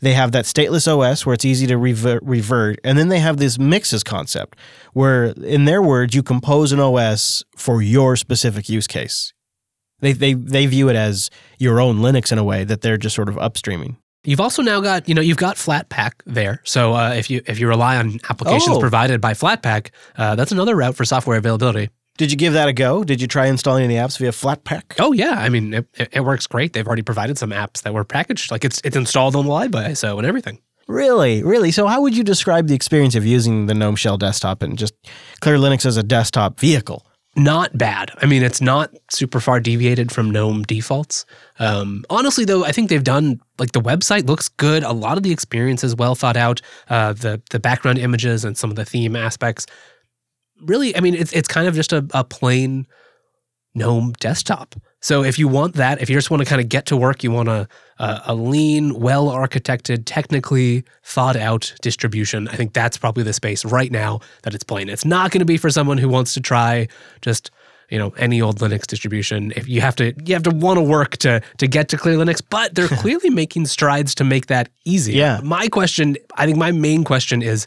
They 0.00 0.12
have 0.14 0.32
that 0.32 0.46
stateless 0.46 0.88
OS 0.88 1.24
where 1.24 1.34
it's 1.34 1.44
easy 1.44 1.68
to 1.68 1.78
revert, 1.78 2.22
revert. 2.24 2.80
And 2.82 2.98
then 2.98 3.08
they 3.08 3.20
have 3.20 3.36
this 3.36 3.58
mixes 3.58 4.02
concept 4.02 4.58
where, 4.94 5.26
in 5.26 5.64
their 5.64 5.80
words, 5.80 6.14
you 6.14 6.22
compose 6.24 6.72
an 6.72 6.80
OS 6.80 7.44
for 7.56 7.82
your 7.82 8.16
specific 8.16 8.68
use 8.68 8.88
case. 8.88 9.32
They, 10.00 10.12
they, 10.12 10.32
they 10.34 10.66
view 10.66 10.88
it 10.88 10.96
as 10.96 11.30
your 11.58 11.80
own 11.80 11.98
Linux 11.98 12.32
in 12.32 12.38
a 12.38 12.44
way 12.44 12.64
that 12.64 12.80
they're 12.80 12.96
just 12.96 13.14
sort 13.14 13.28
of 13.28 13.36
upstreaming. 13.36 13.96
You've 14.24 14.40
also 14.40 14.62
now 14.62 14.80
got, 14.80 15.08
you 15.08 15.14
know, 15.14 15.22
you've 15.22 15.38
got 15.38 15.56
Flatpak 15.56 16.12
there. 16.26 16.60
So 16.64 16.92
uh, 16.94 17.14
if 17.14 17.30
you 17.30 17.40
if 17.46 17.58
you 17.58 17.68
rely 17.68 17.96
on 17.96 18.18
applications 18.28 18.76
Oh. 18.76 18.80
provided 18.80 19.20
by 19.20 19.32
Flatpak, 19.32 19.90
uh, 20.16 20.34
that's 20.34 20.52
another 20.52 20.76
route 20.76 20.94
for 20.94 21.04
software 21.04 21.38
availability. 21.38 21.88
Did 22.18 22.30
you 22.30 22.36
give 22.36 22.52
that 22.52 22.68
a 22.68 22.74
go? 22.74 23.02
Did 23.02 23.22
you 23.22 23.26
try 23.26 23.46
installing 23.46 23.82
any 23.84 23.94
apps 23.94 24.18
via 24.18 24.30
Flatpak? 24.30 24.96
Oh 24.98 25.12
yeah, 25.12 25.36
I 25.38 25.48
mean 25.48 25.72
it, 25.72 25.88
it- 26.12 26.20
works 26.24 26.46
great. 26.46 26.74
They've 26.74 26.86
already 26.86 27.00
provided 27.02 27.38
some 27.38 27.50
apps 27.50 27.80
that 27.82 27.94
were 27.94 28.04
packaged, 28.04 28.50
like 28.50 28.62
it's 28.64 28.78
it's 28.84 28.96
installed 28.96 29.36
on 29.36 29.46
the 29.46 29.50
live 29.50 29.96
so 29.96 30.18
and 30.18 30.26
everything. 30.26 30.58
Really, 30.86 31.42
really. 31.44 31.70
So, 31.70 31.86
how 31.86 32.00
would 32.02 32.16
you 32.16 32.24
describe 32.24 32.66
the 32.66 32.74
experience 32.74 33.14
of 33.14 33.24
using 33.24 33.66
the 33.66 33.74
GNOME 33.74 33.94
Shell 33.96 34.18
desktop 34.18 34.60
and 34.60 34.76
just 34.76 34.92
Clear 35.40 35.56
Linux 35.56 35.86
as 35.86 35.96
a 35.96 36.02
desktop 36.02 36.58
vehicle? 36.58 37.06
Not 37.36 37.76
bad. 37.78 38.10
I 38.20 38.26
mean, 38.26 38.42
it's 38.42 38.60
not 38.60 38.92
super 39.08 39.40
far 39.40 39.60
deviated 39.60 40.10
from 40.10 40.30
GNOME 40.30 40.64
defaults. 40.64 41.24
Um, 41.58 42.04
honestly, 42.10 42.44
though, 42.44 42.64
I 42.64 42.72
think 42.72 42.88
they've 42.88 43.04
done 43.04 43.40
like 43.58 43.72
the 43.72 43.80
website 43.80 44.26
looks 44.26 44.48
good. 44.48 44.82
A 44.82 44.92
lot 44.92 45.16
of 45.16 45.22
the 45.22 45.30
experience 45.30 45.84
is 45.84 45.94
well 45.94 46.14
thought 46.14 46.36
out. 46.36 46.60
Uh, 46.88 47.12
the 47.12 47.40
the 47.50 47.60
background 47.60 47.98
images 47.98 48.44
and 48.44 48.58
some 48.58 48.70
of 48.70 48.76
the 48.76 48.84
theme 48.84 49.14
aspects. 49.14 49.66
Really, 50.62 50.96
I 50.96 51.00
mean, 51.00 51.14
it's 51.14 51.32
it's 51.32 51.48
kind 51.48 51.68
of 51.68 51.74
just 51.74 51.92
a, 51.92 52.04
a 52.12 52.24
plain 52.24 52.86
GNOME 53.74 54.12
desktop. 54.20 54.74
So 55.00 55.24
if 55.24 55.38
you 55.38 55.48
want 55.48 55.76
that, 55.76 56.02
if 56.02 56.10
you 56.10 56.16
just 56.16 56.30
want 56.30 56.42
to 56.42 56.48
kind 56.48 56.60
of 56.60 56.68
get 56.68 56.86
to 56.86 56.96
work, 56.96 57.24
you 57.24 57.30
want 57.30 57.48
a, 57.48 57.66
a, 57.98 58.22
a 58.26 58.34
lean, 58.34 59.00
well 59.00 59.28
architected, 59.28 60.02
technically 60.04 60.84
thought 61.02 61.36
out 61.36 61.72
distribution. 61.80 62.48
I 62.48 62.56
think 62.56 62.74
that's 62.74 62.98
probably 62.98 63.22
the 63.22 63.32
space 63.32 63.64
right 63.64 63.90
now 63.90 64.20
that 64.42 64.54
it's 64.54 64.64
playing. 64.64 64.88
It's 64.88 65.04
not 65.04 65.30
going 65.30 65.40
to 65.40 65.46
be 65.46 65.56
for 65.56 65.70
someone 65.70 65.98
who 65.98 66.08
wants 66.08 66.34
to 66.34 66.40
try 66.40 66.88
just 67.22 67.50
you 67.88 67.98
know 67.98 68.14
any 68.16 68.40
old 68.40 68.60
Linux 68.60 68.86
distribution. 68.86 69.52
If 69.56 69.68
you 69.68 69.80
have 69.80 69.96
to 69.96 70.14
you 70.24 70.34
have 70.34 70.44
to 70.44 70.50
want 70.50 70.78
to 70.78 70.82
work 70.82 71.16
to 71.18 71.40
to 71.58 71.66
get 71.66 71.88
to 71.90 71.96
Clear 71.96 72.16
Linux, 72.16 72.40
but 72.48 72.74
they're 72.74 72.88
clearly 73.02 73.30
making 73.30 73.66
strides 73.66 74.14
to 74.16 74.24
make 74.24 74.46
that 74.46 74.68
easy. 74.84 75.14
Yeah. 75.14 75.40
My 75.42 75.68
question, 75.68 76.16
I 76.36 76.46
think 76.46 76.58
my 76.58 76.72
main 76.72 77.04
question 77.04 77.42
is 77.42 77.66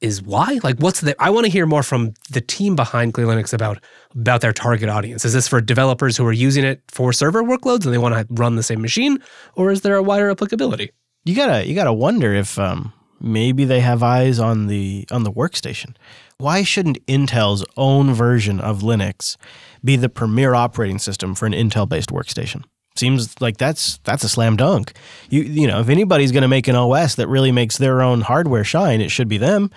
is 0.00 0.22
why? 0.22 0.60
Like 0.62 0.78
what's 0.78 1.00
the 1.00 1.14
I 1.22 1.30
want 1.30 1.46
to 1.46 1.50
hear 1.50 1.66
more 1.66 1.82
from 1.82 2.14
the 2.30 2.40
team 2.40 2.76
behind 2.76 3.14
Clear 3.14 3.26
Linux 3.26 3.52
about 3.52 3.82
about 4.14 4.40
their 4.40 4.52
target 4.52 4.88
audience. 4.88 5.24
Is 5.24 5.32
this 5.32 5.48
for 5.48 5.60
developers 5.60 6.16
who 6.16 6.26
are 6.26 6.32
using 6.32 6.64
it 6.64 6.82
for 6.88 7.12
server 7.12 7.42
workloads 7.42 7.84
and 7.84 7.94
they 7.94 7.98
want 7.98 8.14
to 8.14 8.26
run 8.34 8.56
the 8.56 8.62
same 8.62 8.82
machine 8.82 9.18
or 9.54 9.70
is 9.70 9.82
there 9.82 9.96
a 9.96 10.02
wider 10.02 10.30
applicability? 10.30 10.90
You 11.24 11.34
gotta 11.34 11.66
you 11.66 11.74
gotta 11.74 11.92
wonder 11.92 12.34
if 12.34 12.58
um, 12.58 12.92
maybe 13.20 13.64
they 13.64 13.80
have 13.80 14.02
eyes 14.02 14.38
on 14.38 14.66
the 14.66 15.06
on 15.10 15.24
the 15.24 15.32
workstation. 15.32 15.96
Why 16.38 16.62
shouldn't 16.62 17.04
Intel's 17.06 17.64
own 17.76 18.12
version 18.12 18.60
of 18.60 18.80
Linux 18.80 19.36
be 19.82 19.96
the 19.96 20.08
premier 20.08 20.54
operating 20.54 20.98
system 20.98 21.34
for 21.34 21.46
an 21.46 21.52
Intel 21.52 21.88
based 21.88 22.10
workstation? 22.10 22.64
Seems 22.96 23.40
like 23.40 23.56
that's 23.56 23.98
that's 24.04 24.22
a 24.22 24.28
slam 24.28 24.56
dunk. 24.56 24.92
You 25.28 25.42
you 25.42 25.66
know 25.66 25.80
if 25.80 25.88
anybody's 25.88 26.30
going 26.30 26.42
to 26.42 26.48
make 26.48 26.68
an 26.68 26.76
OS 26.76 27.16
that 27.16 27.26
really 27.26 27.50
makes 27.50 27.76
their 27.76 28.00
own 28.00 28.20
hardware 28.20 28.62
shine, 28.62 29.00
it 29.00 29.10
should 29.10 29.28
be 29.28 29.38
them. 29.38 29.70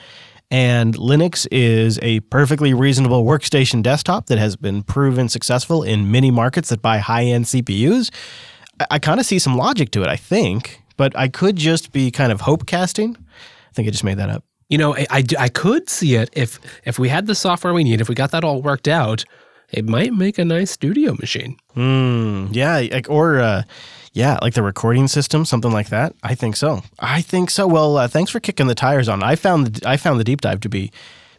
And 0.49 0.95
Linux 0.95 1.47
is 1.51 1.99
a 2.01 2.21
perfectly 2.21 2.73
reasonable 2.73 3.25
workstation 3.25 3.83
desktop 3.83 4.27
that 4.27 4.37
has 4.37 4.55
been 4.55 4.83
proven 4.83 5.27
successful 5.27 5.83
in 5.83 6.11
many 6.11 6.31
markets 6.31 6.69
that 6.69 6.81
buy 6.81 6.99
high 6.99 7.25
end 7.25 7.45
CPUs. 7.45 8.11
I, 8.79 8.87
I 8.91 8.99
kind 8.99 9.19
of 9.19 9.25
see 9.25 9.39
some 9.39 9.57
logic 9.57 9.91
to 9.91 10.03
it, 10.03 10.07
I 10.07 10.15
think, 10.15 10.81
but 10.95 11.17
I 11.17 11.27
could 11.27 11.55
just 11.55 11.91
be 11.91 12.11
kind 12.11 12.31
of 12.31 12.41
hope 12.41 12.65
casting. 12.65 13.15
I 13.17 13.73
think 13.73 13.87
I 13.87 13.91
just 13.91 14.03
made 14.03 14.19
that 14.19 14.29
up. 14.29 14.43
You 14.69 14.77
know, 14.77 14.95
I, 14.95 15.07
I, 15.09 15.23
I 15.39 15.49
could 15.49 15.89
see 15.89 16.15
it 16.15 16.29
if 16.33 16.59
if 16.85 16.99
we 16.99 17.09
had 17.09 17.25
the 17.25 17.35
software 17.35 17.73
we 17.73 17.83
need, 17.83 17.99
if 17.99 18.09
we 18.09 18.15
got 18.15 18.31
that 18.31 18.43
all 18.43 18.61
worked 18.61 18.87
out, 18.87 19.25
it 19.69 19.87
might 19.87 20.13
make 20.13 20.37
a 20.37 20.45
nice 20.45 20.71
studio 20.71 21.13
machine. 21.19 21.57
Mm, 21.75 22.55
yeah, 22.55 22.77
like 22.91 23.09
or 23.09 23.39
uh, 23.39 23.63
yeah, 24.13 24.39
like 24.41 24.53
the 24.53 24.63
recording 24.63 25.07
system, 25.07 25.45
something 25.45 25.71
like 25.71 25.89
that. 25.89 26.15
I 26.23 26.35
think 26.35 26.55
so. 26.55 26.83
I 26.99 27.21
think 27.21 27.49
so. 27.49 27.67
Well, 27.67 27.97
uh, 27.97 28.07
thanks 28.07 28.31
for 28.31 28.39
kicking 28.39 28.67
the 28.67 28.75
tires 28.75 29.09
on. 29.09 29.23
I 29.23 29.35
found 29.35 29.67
the, 29.67 29.89
I 29.89 29.97
found 29.97 30.19
the 30.19 30.23
deep 30.23 30.41
dive 30.41 30.61
to 30.61 30.69
be 30.69 30.91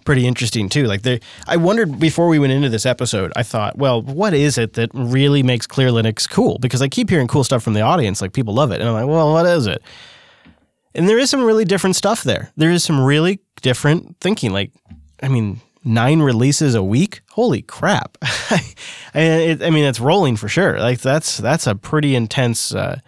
pretty 0.05 0.27
interesting 0.27 0.69
too. 0.69 0.85
Like 0.85 1.03
there, 1.03 1.21
I 1.47 1.57
wondered 1.57 1.99
before 1.99 2.29
we 2.29 2.39
went 2.39 2.53
into 2.53 2.69
this 2.69 2.87
episode. 2.87 3.33
I 3.37 3.43
thought, 3.43 3.77
well, 3.77 4.01
what 4.01 4.33
is 4.33 4.59
it 4.59 4.75
that 4.75 4.91
really 4.95 5.43
makes 5.43 5.67
Clear 5.67 5.89
Linux 5.91 6.29
cool? 6.29 6.59
Because 6.59 6.81
I 6.81 6.89
keep 6.89 7.11
hearing 7.11 7.29
cool 7.29 7.45
stuff 7.45 7.63
from 7.63 7.75
the 7.75 7.83
audience, 7.83 8.23
like 8.23 8.33
people 8.33 8.55
love 8.55 8.71
it, 8.71 8.81
and 8.81 8.89
I'm 8.89 8.95
like, 8.95 9.07
well, 9.07 9.33
what 9.33 9.47
is 9.47 9.67
it? 9.67 9.83
And 10.95 11.09
there 11.09 11.19
is 11.19 11.31
some 11.31 11.45
really 11.45 11.65
different 11.65 11.97
stuff 11.97 12.23
there. 12.23 12.51
There 12.57 12.71
is 12.71 12.83
some 12.83 13.01
really 13.01 13.41
different 13.61 14.17
thinking. 14.21 14.53
Like, 14.53 14.73
I 15.23 15.29
mean, 15.29 15.61
nine 15.85 16.21
releases 16.21 16.75
a 16.75 16.83
week. 16.83 17.21
Holy 17.31 17.63
crap! 17.63 18.19
I 19.15 19.57
mean, 19.61 19.85
it's 19.85 20.01
rolling 20.01 20.37
for 20.37 20.49
sure. 20.49 20.79
Like 20.79 21.01
that's 21.01 21.39
that's 21.39 21.67
a 21.67 21.75
pretty 21.75 22.15
intense 22.15 22.75
uh, 22.75 23.01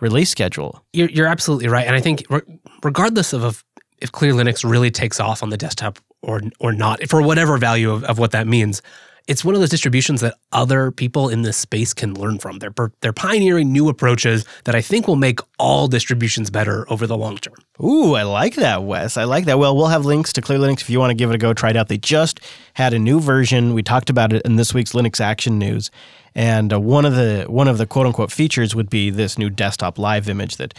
release 0.00 0.30
schedule. 0.30 0.82
You're, 0.92 1.10
you're 1.10 1.26
absolutely 1.26 1.68
right, 1.68 1.86
and 1.86 1.96
I 1.96 2.00
think 2.00 2.24
re- 2.30 2.42
regardless 2.82 3.32
of 3.32 3.44
if, 3.44 3.64
if 3.98 4.12
Clear 4.12 4.32
Linux 4.32 4.68
really 4.68 4.90
takes 4.90 5.20
off 5.20 5.42
on 5.42 5.50
the 5.50 5.56
desktop 5.56 5.98
or 6.22 6.40
or 6.60 6.72
not, 6.72 7.08
for 7.08 7.22
whatever 7.22 7.58
value 7.58 7.90
of, 7.90 8.04
of 8.04 8.18
what 8.18 8.32
that 8.32 8.46
means, 8.46 8.82
it's 9.26 9.44
one 9.44 9.54
of 9.54 9.60
those 9.60 9.70
distributions 9.70 10.20
that 10.20 10.36
other 10.52 10.90
people 10.90 11.28
in 11.28 11.42
this 11.42 11.56
space 11.56 11.92
can 11.92 12.14
learn 12.14 12.38
from. 12.38 12.58
They're 12.58 12.72
they're 13.00 13.12
pioneering 13.12 13.72
new 13.72 13.88
approaches 13.88 14.44
that 14.64 14.74
I 14.74 14.80
think 14.80 15.08
will 15.08 15.16
make 15.16 15.40
all 15.58 15.88
distributions 15.88 16.50
better 16.50 16.90
over 16.90 17.06
the 17.06 17.16
long 17.16 17.38
term. 17.38 17.54
Ooh, 17.82 18.14
I 18.14 18.22
like 18.22 18.54
that, 18.56 18.84
Wes. 18.84 19.16
I 19.16 19.24
like 19.24 19.44
that. 19.46 19.58
Well, 19.58 19.76
we'll 19.76 19.88
have 19.88 20.04
links 20.04 20.32
to 20.34 20.40
Clear 20.40 20.58
Linux 20.58 20.80
if 20.80 20.90
you 20.90 21.00
want 21.00 21.10
to 21.10 21.14
give 21.14 21.30
it 21.30 21.34
a 21.34 21.38
go. 21.38 21.52
Try 21.52 21.70
it 21.70 21.76
out. 21.76 21.88
They 21.88 21.98
just 21.98 22.40
had 22.74 22.94
a 22.94 22.98
new 22.98 23.20
version. 23.20 23.74
We 23.74 23.82
talked 23.82 24.10
about 24.10 24.32
it 24.32 24.42
in 24.44 24.56
this 24.56 24.72
week's 24.72 24.92
Linux 24.92 25.20
Action 25.20 25.58
News, 25.58 25.90
and 26.34 26.72
uh, 26.72 26.80
one 26.80 27.04
of 27.04 27.14
the 27.14 27.46
one 27.48 27.68
of 27.68 27.78
the 27.78 27.86
quote 27.86 28.06
unquote 28.06 28.30
features 28.30 28.74
would 28.74 28.90
be 28.90 29.10
this 29.10 29.38
new 29.38 29.50
desktop 29.50 29.98
live 29.98 30.28
image 30.28 30.56
that 30.56 30.74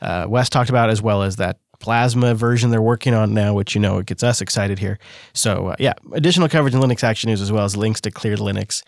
uh, 0.00 0.26
Wes 0.28 0.50
talked 0.50 0.70
about, 0.70 0.90
as 0.90 1.00
well 1.00 1.22
as 1.22 1.36
that 1.36 1.58
plasma 1.78 2.34
version 2.34 2.70
they're 2.70 2.82
working 2.82 3.14
on 3.14 3.34
now, 3.34 3.54
which 3.54 3.74
you 3.74 3.80
know 3.80 3.98
it 3.98 4.06
gets 4.06 4.22
us 4.22 4.40
excited 4.40 4.78
here. 4.78 4.98
So 5.32 5.68
uh, 5.68 5.76
yeah, 5.78 5.94
additional 6.12 6.48
coverage 6.48 6.74
in 6.74 6.80
Linux 6.80 7.04
Action 7.04 7.28
News 7.30 7.40
as 7.40 7.52
well 7.52 7.64
as 7.64 7.76
links 7.76 8.00
to 8.02 8.10
Clear 8.10 8.36
Linux 8.36 8.82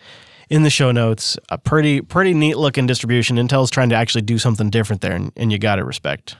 in 0.49 0.63
the 0.63 0.69
show 0.69 0.91
notes. 0.91 1.37
A 1.49 1.57
pretty 1.57 2.01
pretty 2.01 2.33
neat 2.33 2.57
looking 2.57 2.87
distribution. 2.87 3.37
Intel's 3.37 3.71
trying 3.71 3.89
to 3.89 3.95
actually 3.95 4.21
do 4.23 4.37
something 4.37 4.69
different 4.69 5.01
there, 5.01 5.13
and, 5.13 5.31
and 5.35 5.51
you 5.51 5.57
got 5.57 5.75
to 5.75 5.83
respect 5.83 6.35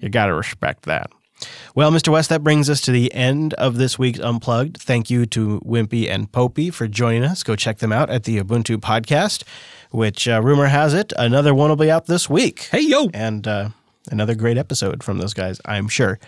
you 0.00 0.08
got 0.08 0.26
to 0.26 0.34
respect 0.34 0.84
that. 0.84 1.10
Well, 1.74 1.92
Mr. 1.92 2.08
Wes, 2.08 2.26
that 2.28 2.42
brings 2.42 2.68
us 2.68 2.80
to 2.82 2.90
the 2.90 3.12
end 3.14 3.54
of 3.54 3.76
this 3.76 3.96
week's 3.98 4.18
Unplugged. 4.18 4.78
Thank 4.78 5.08
you 5.08 5.24
to 5.26 5.60
Wimpy 5.60 6.10
and 6.10 6.30
Popey 6.32 6.74
for 6.74 6.88
joining 6.88 7.22
us. 7.22 7.44
Go 7.44 7.54
check 7.54 7.78
them 7.78 7.92
out 7.92 8.10
at 8.10 8.24
the 8.24 8.42
Ubuntu 8.42 8.78
podcast, 8.78 9.44
which 9.90 10.26
uh, 10.26 10.42
rumor 10.42 10.66
has 10.66 10.94
it 10.94 11.12
another 11.16 11.54
one 11.54 11.68
will 11.68 11.76
be 11.76 11.90
out 11.90 12.06
this 12.06 12.28
week. 12.28 12.68
Hey 12.72 12.80
yo! 12.80 13.08
And 13.14 13.46
uh, 13.46 13.68
another 14.10 14.34
great 14.34 14.58
episode 14.58 15.02
from 15.02 15.18
those 15.18 15.34
guys, 15.34 15.60
I'm 15.64 15.88
sure. 15.88 16.18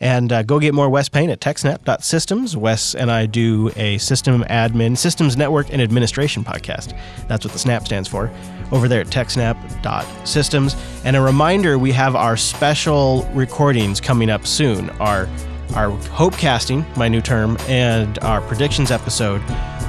And 0.00 0.32
uh, 0.32 0.42
go 0.44 0.60
get 0.60 0.74
more 0.74 0.88
Wes 0.88 1.08
Payne 1.08 1.28
at 1.30 1.40
techsnap.systems. 1.40 2.56
Wes 2.56 2.94
and 2.94 3.10
I 3.10 3.26
do 3.26 3.72
a 3.74 3.98
system 3.98 4.44
admin, 4.44 4.96
systems 4.96 5.36
network, 5.36 5.72
and 5.72 5.82
administration 5.82 6.44
podcast. 6.44 6.96
That's 7.26 7.44
what 7.44 7.52
the 7.52 7.58
SNAP 7.58 7.86
stands 7.86 8.08
for 8.08 8.30
over 8.70 8.86
there 8.86 9.00
at 9.00 9.08
techsnap.systems. 9.08 10.76
And 11.04 11.16
a 11.16 11.20
reminder 11.20 11.78
we 11.78 11.90
have 11.92 12.14
our 12.14 12.36
special 12.36 13.28
recordings 13.32 14.00
coming 14.00 14.30
up 14.30 14.46
soon. 14.46 14.90
Our 15.00 15.28
our 15.74 15.90
hope 15.90 16.32
casting, 16.32 16.86
my 16.96 17.08
new 17.08 17.20
term, 17.20 17.58
and 17.68 18.18
our 18.20 18.40
predictions 18.40 18.90
episode 18.90 19.42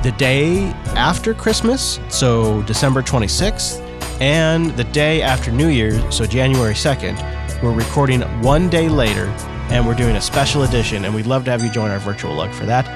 the 0.04 0.14
day 0.18 0.66
after 0.96 1.34
Christmas, 1.34 2.00
so 2.10 2.62
December 2.64 3.02
26th, 3.02 3.86
and 4.20 4.72
the 4.78 4.84
day 4.86 5.22
after 5.22 5.52
New 5.52 5.68
Year's, 5.68 6.16
so 6.16 6.26
January 6.26 6.74
2nd. 6.74 7.62
We're 7.62 7.74
recording 7.74 8.22
one 8.42 8.70
day 8.70 8.90
later, 8.90 9.26
and 9.70 9.86
we're 9.86 9.96
doing 9.96 10.16
a 10.16 10.22
special 10.22 10.64
edition, 10.64 11.06
and 11.06 11.14
we'd 11.14 11.26
love 11.26 11.46
to 11.46 11.52
have 11.52 11.64
you 11.64 11.70
join 11.70 11.92
our 11.92 12.00
virtual 12.00 12.34
lug 12.34 12.52
for 12.52 12.66
that 12.66 12.88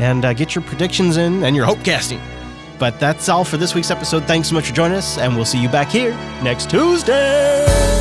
and 0.00 0.24
uh, 0.24 0.32
get 0.32 0.54
your 0.54 0.62
predictions 0.62 1.16
in 1.18 1.44
and 1.44 1.54
your 1.54 1.66
hope 1.66 1.84
casting. 1.84 2.20
But 2.78 2.98
that's 2.98 3.28
all 3.28 3.44
for 3.44 3.58
this 3.58 3.74
week's 3.74 3.90
episode. 3.90 4.24
Thanks 4.24 4.48
so 4.48 4.54
much 4.54 4.68
for 4.68 4.74
joining 4.74 4.96
us, 4.96 5.18
and 5.18 5.36
we'll 5.36 5.44
see 5.44 5.60
you 5.60 5.68
back 5.68 5.88
here 5.88 6.12
next 6.42 6.70
Tuesday. 6.70 7.99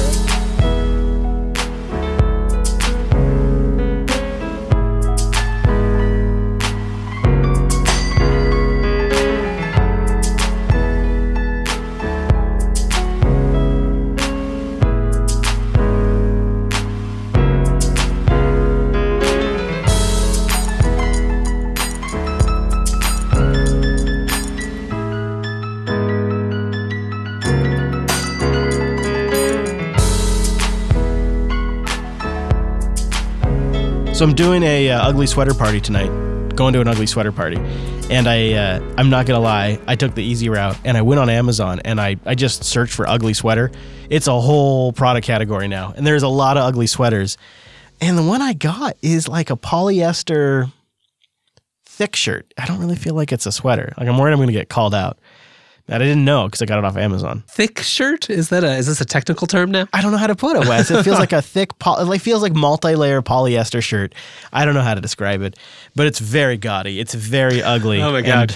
So 34.20 34.26
I'm 34.26 34.36
doing 34.36 34.63
a 34.63 34.89
uh, 34.89 35.07
ugly 35.07 35.28
sweater 35.28 35.53
party 35.53 35.80
tonight. 35.80 36.09
Going 36.53 36.74
to 36.74 36.82
an 36.82 36.89
ugly 36.89 37.05
sweater 37.05 37.32
party, 37.32 37.55
and 38.09 38.28
I 38.28 38.51
uh, 38.51 38.95
I'm 38.97 39.09
not 39.09 39.26
gonna 39.26 39.39
lie, 39.39 39.80
I 39.88 39.95
took 39.95 40.13
the 40.13 40.22
easy 40.22 40.49
route 40.49 40.78
and 40.84 40.97
I 40.97 41.03
went 41.03 41.22
on 41.22 41.30
Amazon 41.30 41.80
and 41.86 42.01
I 42.01 42.17
I 42.26 42.36
just 42.36 42.65
searched 42.65 42.91
for 42.91 43.07
ugly 43.07 43.34
sweater. 43.34 43.72
It's 44.09 44.28
a 44.28 44.38
whole 44.38 44.91
product 44.91 45.26
category 45.26 45.70
now, 45.70 45.93
and 45.95 46.05
there's 46.05 46.24
a 46.24 46.28
lot 46.28 46.57
of 46.57 46.63
ugly 46.63 46.86
sweaters. 46.86 47.38
And 48.01 48.17
the 48.17 48.24
one 48.24 48.41
I 48.41 48.51
got 48.51 48.97
is 49.01 49.30
like 49.30 49.51
a 49.51 49.55
polyester 49.55 50.70
thick 51.86 52.13
shirt. 52.17 52.53
I 52.57 52.65
don't 52.65 52.80
really 52.80 52.97
feel 52.97 53.15
like 53.15 53.32
it's 53.32 53.45
a 53.45 53.53
sweater. 53.53 53.93
Like 53.97 54.09
I'm 54.09 54.17
worried 54.17 54.34
I'm 54.34 54.39
gonna 54.39 54.51
get 54.51 54.67
called 54.67 54.93
out. 54.93 55.17
That 55.90 56.04
I 56.04 56.06
didn't 56.06 56.24
know 56.24 56.46
because 56.46 56.62
I 56.62 56.66
got 56.66 56.78
it 56.78 56.86
off 56.86 56.96
Amazon. 56.98 57.44
Thick 57.48 57.80
shirt? 57.80 58.30
Is 58.30 58.50
that 58.50 58.64
a 58.64 58.76
is 58.76 58.86
this 58.86 59.02
a 59.02 59.06
technical 59.06 59.48
term 59.48 59.72
now? 59.72 59.88
I 59.92 60.02
don't 60.02 60.12
know 60.12 60.20
how 60.20 60.28
to 60.28 60.36
put 60.36 60.56
it, 60.56 60.68
Wes. 60.68 60.92
It 60.92 61.04
feels 61.04 61.18
like 61.18 61.34
a 61.34 61.42
thick, 61.42 61.78
poly, 61.80 62.16
it 62.16 62.20
feels 62.20 62.44
like 62.44 62.54
multi-layer 62.54 63.24
polyester 63.24 63.82
shirt. 63.82 64.14
I 64.54 64.66
don't 64.66 64.76
know 64.76 64.84
how 64.84 64.94
to 64.94 65.02
describe 65.02 65.42
it, 65.42 65.58
but 65.96 66.06
it's 66.06 66.20
very 66.20 66.58
gaudy. 66.58 67.00
It's 67.00 67.16
very 67.16 67.64
ugly. 67.64 68.02
Oh 68.04 68.12
my 68.12 68.22
God. 68.22 68.56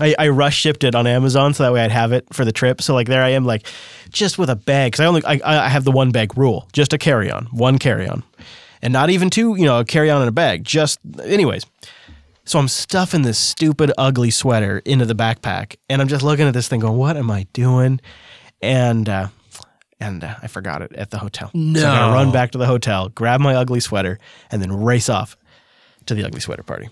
I, 0.00 0.14
I 0.18 0.28
rush 0.28 0.56
shipped 0.56 0.84
it 0.84 0.94
on 0.94 1.06
Amazon 1.06 1.54
so 1.54 1.64
that 1.64 1.72
way 1.72 1.80
I'd 1.82 1.90
have 1.90 2.12
it 2.12 2.26
for 2.32 2.44
the 2.44 2.52
trip. 2.52 2.82
So 2.82 2.94
like 2.94 3.08
there 3.08 3.22
I 3.22 3.30
am, 3.30 3.46
like 3.46 3.66
just 4.10 4.38
with 4.38 4.50
a 4.50 4.56
bag 4.56 4.92
because 4.92 5.00
I 5.00 5.06
only 5.06 5.24
I, 5.24 5.40
I 5.42 5.68
have 5.68 5.84
the 5.84 5.90
one 5.90 6.12
bag 6.12 6.36
rule, 6.36 6.68
just 6.74 6.92
a 6.92 6.98
carry 6.98 7.30
on, 7.30 7.46
one 7.46 7.78
carry 7.78 8.06
on, 8.06 8.22
and 8.82 8.92
not 8.92 9.08
even 9.08 9.30
two, 9.30 9.56
you 9.56 9.64
know, 9.64 9.80
a 9.80 9.84
carry 9.84 10.10
on 10.10 10.20
and 10.20 10.28
a 10.28 10.32
bag. 10.32 10.62
Just 10.62 11.00
anyways. 11.24 11.64
So 12.48 12.58
I'm 12.58 12.68
stuffing 12.68 13.20
this 13.20 13.38
stupid, 13.38 13.92
ugly 13.98 14.30
sweater 14.30 14.78
into 14.86 15.04
the 15.04 15.14
backpack, 15.14 15.76
and 15.90 16.00
I'm 16.00 16.08
just 16.08 16.22
looking 16.22 16.46
at 16.46 16.54
this 16.54 16.66
thing, 16.66 16.80
going, 16.80 16.96
"What 16.96 17.18
am 17.18 17.30
I 17.30 17.46
doing?" 17.52 18.00
And 18.62 19.06
uh, 19.06 19.28
and 20.00 20.24
uh, 20.24 20.36
I 20.42 20.46
forgot 20.46 20.80
it 20.80 20.94
at 20.94 21.10
the 21.10 21.18
hotel. 21.18 21.50
No, 21.52 21.78
So 21.80 21.86
I 21.86 21.94
gotta 21.94 22.14
run 22.14 22.32
back 22.32 22.52
to 22.52 22.58
the 22.58 22.64
hotel, 22.64 23.10
grab 23.10 23.42
my 23.42 23.54
ugly 23.54 23.80
sweater, 23.80 24.18
and 24.50 24.62
then 24.62 24.72
race 24.72 25.10
off 25.10 25.36
to 26.06 26.14
the 26.14 26.24
ugly 26.24 26.40
sweater 26.40 26.62
party. 26.62 26.88